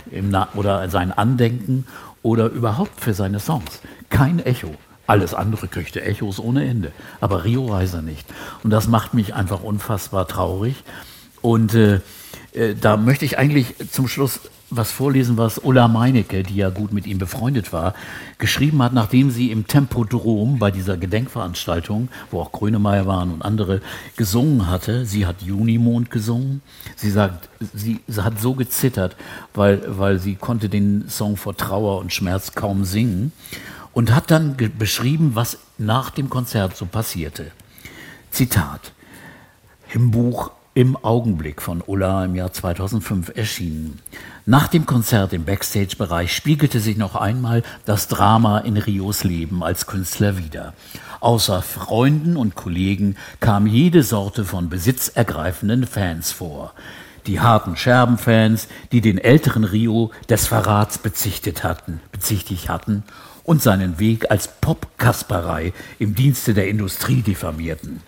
oder 0.54 0.88
sein 0.90 1.12
Andenken 1.12 1.86
oder 2.22 2.46
überhaupt 2.46 3.00
für 3.00 3.14
seine 3.14 3.40
Songs. 3.40 3.80
Kein 4.11 4.38
Echo. 4.38 4.74
Alles 5.06 5.34
andere 5.34 5.66
kriegte 5.66 6.02
Echos 6.02 6.38
ohne 6.38 6.64
Ende, 6.64 6.92
aber 7.20 7.44
Rio 7.44 7.66
Reiser 7.66 8.00
nicht. 8.00 8.28
Und 8.62 8.70
das 8.70 8.86
macht 8.86 9.12
mich 9.12 9.34
einfach 9.34 9.61
unfassbar 9.61 10.28
traurig. 10.28 10.76
Und 11.42 11.74
äh, 11.74 12.00
da 12.80 12.96
möchte 12.96 13.24
ich 13.24 13.38
eigentlich 13.38 13.74
zum 13.90 14.09
Schluss 14.09 14.40
was 14.70 14.92
vorlesen, 14.92 15.36
was 15.36 15.59
Ulla 15.59 15.88
Meinecke, 15.88 16.44
die 16.44 16.57
ja 16.57 16.70
gut 16.70 16.92
mit 16.92 17.07
ihm 17.07 17.18
befreundet 17.18 17.72
war, 17.72 17.94
geschrieben 18.38 18.82
hat, 18.82 18.92
nachdem 18.92 19.30
sie 19.30 19.51
im 19.51 19.66
Tempodrom 19.66 20.59
bei 20.59 20.70
dieser 20.70 20.96
Gedenkveranstaltung, 20.96 22.09
wo 22.30 22.40
auch 22.40 22.53
Grönemeyer 22.53 23.07
waren 23.07 23.32
und 23.32 23.42
andere, 23.42 23.80
gesungen 24.16 24.68
hatte. 24.68 25.07
Sie 25.07 25.26
hat 25.26 25.42
Junimond 25.42 26.11
gesungen. 26.11 26.62
Sie 26.96 27.11
sagt, 27.11 27.48
sie, 27.74 28.01
sie 28.07 28.24
hat 28.24 28.40
so 28.40 28.55
gezittert, 28.55 29.16
weil, 29.55 29.82
weil 29.86 30.20
sie 30.20 30.36
konnte 30.36 30.68
den 30.68 31.09
Song 31.09 31.36
vor 31.36 31.57
Trauer 31.57 31.98
und 31.98 32.12
Schmerz 32.12 32.55
kaum 32.55 32.84
singen 32.84 33.32
und 33.92 34.14
hat 34.14 34.30
dann 34.30 34.57
beschrieben, 34.78 35.32
was 35.34 35.59
nach 35.78 36.11
dem 36.11 36.30
Konzert 36.30 36.76
so 36.76 36.86
passierte. 36.86 37.51
Zitat. 38.30 38.92
Im 39.92 40.12
Buch 40.12 40.53
im 40.81 40.97
Augenblick 40.97 41.61
von 41.61 41.83
Ulla 41.87 42.24
im 42.24 42.35
Jahr 42.35 42.55
2005 42.55 43.37
erschienen. 43.37 43.99
Nach 44.47 44.66
dem 44.66 44.87
Konzert 44.87 45.35
im 45.35 45.45
Backstage-Bereich 45.45 46.35
spiegelte 46.35 46.81
sich 46.81 46.97
noch 46.97 47.16
einmal 47.16 47.62
das 47.85 48.09
Drama 48.09 48.61
in 48.61 48.78
Rios 48.78 49.22
Leben 49.22 49.62
als 49.62 49.87
Künstler 49.87 50.39
wider. 50.39 50.72
Außer 51.20 51.61
Freunden 51.61 52.39
und 52.39 52.55
Kollegen 52.55 53.16
kam 53.41 53.66
jede 53.66 54.03
Sorte 54.03 54.47
von 54.47 54.70
besitzergreifenden 54.70 55.87
Fans 55.87 56.33
vor. 56.33 56.72
Die 57.26 57.41
harten 57.41 57.76
Scherbenfans, 57.76 58.66
die 58.91 59.03
den 59.03 59.18
älteren 59.18 59.64
Rio 59.64 60.12
des 60.31 60.47
Verrats 60.47 60.97
bezichtigt 60.97 61.62
hatten, 61.62 62.01
bezichtigt 62.11 62.70
hatten 62.70 63.03
und 63.45 63.61
seinen 63.61 63.99
Weg 63.99 64.31
als 64.31 64.49
Pop-Kasperei 64.62 65.74
im 65.99 66.14
Dienste 66.14 66.55
der 66.55 66.68
Industrie 66.68 67.20
diffamierten. 67.20 68.01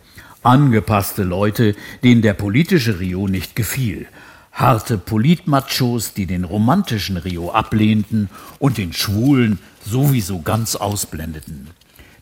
Angepasste 0.43 1.22
Leute, 1.22 1.76
denen 2.03 2.20
der 2.20 2.34
politische 2.34 2.99
Rio 2.99 3.28
nicht 3.28 3.55
gefiel. 3.55 4.09
Harte 4.51 4.99
Politmachos, 4.99 6.14
die 6.14 6.26
den 6.26 6.43
romantischen 6.43 7.16
Rio 7.16 7.53
ablehnten 7.53 8.28
und 8.59 8.76
den 8.76 8.93
Schwulen 8.93 9.61
sowieso 9.84 10.43
ganz 10.43 10.74
ausblendeten. 10.74 11.68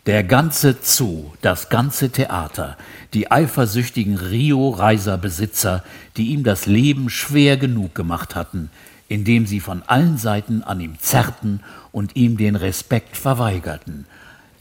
Der 0.04 0.22
ganze 0.22 0.76
Zoo, 0.82 1.30
das 1.40 1.70
ganze 1.70 2.10
Theater, 2.10 2.76
die 3.14 3.30
eifersüchtigen 3.30 4.16
Rio-Reiser-Besitzer, 4.16 5.82
die 6.18 6.28
ihm 6.28 6.44
das 6.44 6.66
Leben 6.66 7.08
schwer 7.08 7.56
genug 7.56 7.94
gemacht 7.94 8.34
hatten, 8.34 8.70
indem 9.08 9.46
sie 9.46 9.60
von 9.60 9.82
allen 9.86 10.18
Seiten 10.18 10.62
an 10.62 10.80
ihm 10.80 10.98
zerrten 10.98 11.60
und 11.90 12.16
ihm 12.16 12.36
den 12.36 12.56
Respekt 12.56 13.16
verweigerten, 13.16 14.04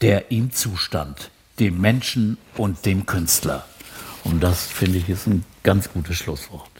der 0.00 0.30
ihm 0.30 0.50
zustand, 0.50 1.30
dem 1.60 1.80
Menschen 1.80 2.38
und 2.56 2.84
dem 2.86 3.06
Künstler. 3.06 3.66
Und 4.24 4.42
das 4.42 4.66
finde 4.66 4.98
ich 4.98 5.08
ist 5.08 5.26
ein 5.26 5.44
ganz 5.62 5.92
gutes 5.92 6.16
Schlusswort. 6.16 6.70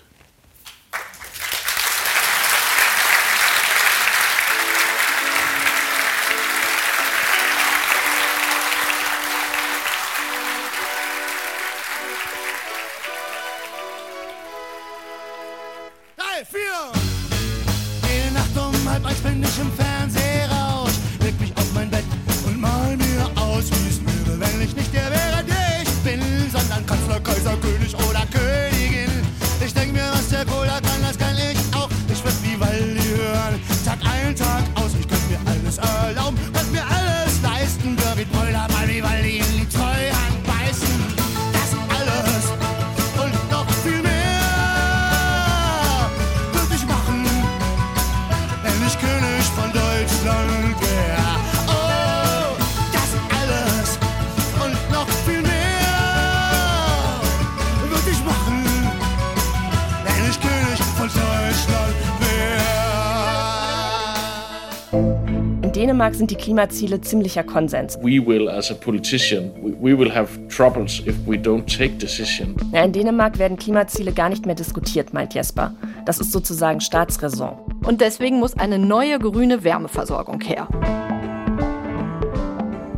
Dänemark 66.10 66.14
sind 66.14 66.30
die 66.30 66.36
Klimaziele 66.36 67.00
ziemlicher 67.00 67.44
Konsens. 67.44 67.96
we 68.02 68.18
will, 68.24 68.48
as 68.48 68.70
a 68.70 68.74
politician, 68.74 69.52
we, 69.80 69.96
will 69.96 70.12
have 70.12 70.28
troubles 70.48 71.00
if 71.06 71.14
we 71.26 71.36
don't 71.36 71.66
take 71.66 71.96
decision. 71.98 72.56
Ja, 72.72 72.84
in 72.84 72.92
Dänemark 72.92 73.38
werden 73.38 73.56
Klimaziele 73.56 74.12
gar 74.12 74.28
nicht 74.28 74.44
mehr 74.44 74.54
diskutiert, 74.54 75.12
meint 75.12 75.34
Jesper. 75.34 75.72
Das 76.06 76.18
ist 76.18 76.32
sozusagen 76.32 76.80
Staatsräson. 76.80 77.50
Und 77.84 78.00
deswegen 78.00 78.40
muss 78.40 78.54
eine 78.58 78.78
neue 78.78 79.18
grüne 79.18 79.62
Wärmeversorgung 79.62 80.40
her. 80.40 80.68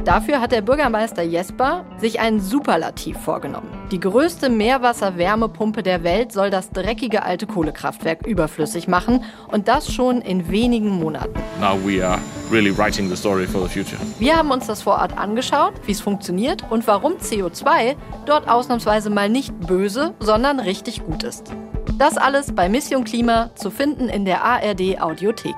Dafür 0.04 0.40
hat 0.40 0.50
der 0.50 0.62
Bürgermeister 0.62 1.22
Jesper 1.22 1.84
sich 1.98 2.18
einen 2.18 2.40
Superlativ 2.40 3.16
vorgenommen. 3.18 3.68
Die 3.92 4.00
größte 4.00 4.48
Meerwasserwärmepumpe 4.48 5.84
der 5.84 6.02
Welt 6.02 6.32
soll 6.32 6.50
das 6.50 6.70
dreckige 6.70 7.22
alte 7.22 7.46
Kohlekraftwerk 7.46 8.26
überflüssig 8.26 8.88
machen 8.88 9.22
und 9.52 9.68
das 9.68 9.92
schon 9.94 10.20
in 10.20 10.50
wenigen 10.50 10.88
Monaten. 10.88 11.38
Now 11.60 11.78
we 11.84 12.04
are 12.04 12.18
really 12.50 12.76
writing 12.76 13.08
the 13.08 13.16
story 13.16 13.46
for 13.46 13.62
the 13.62 13.68
future. 13.68 14.00
Wir 14.18 14.36
haben 14.36 14.50
uns 14.50 14.66
das 14.66 14.82
vor 14.82 14.94
Ort 14.94 15.16
angeschaut, 15.16 15.74
wie 15.86 15.92
es 15.92 16.00
funktioniert 16.00 16.64
und 16.68 16.84
warum 16.88 17.14
CO2 17.18 17.94
dort 18.26 18.48
ausnahmsweise 18.48 19.08
mal 19.08 19.28
nicht 19.28 19.56
böse, 19.60 20.14
sondern 20.18 20.58
richtig 20.58 21.04
gut 21.04 21.22
ist. 21.22 21.52
Das 21.96 22.16
alles 22.16 22.52
bei 22.52 22.68
Mission 22.68 23.04
Klima 23.04 23.50
zu 23.54 23.70
finden 23.70 24.08
in 24.08 24.24
der 24.24 24.42
ARD 24.42 25.00
Audiothek. 25.00 25.54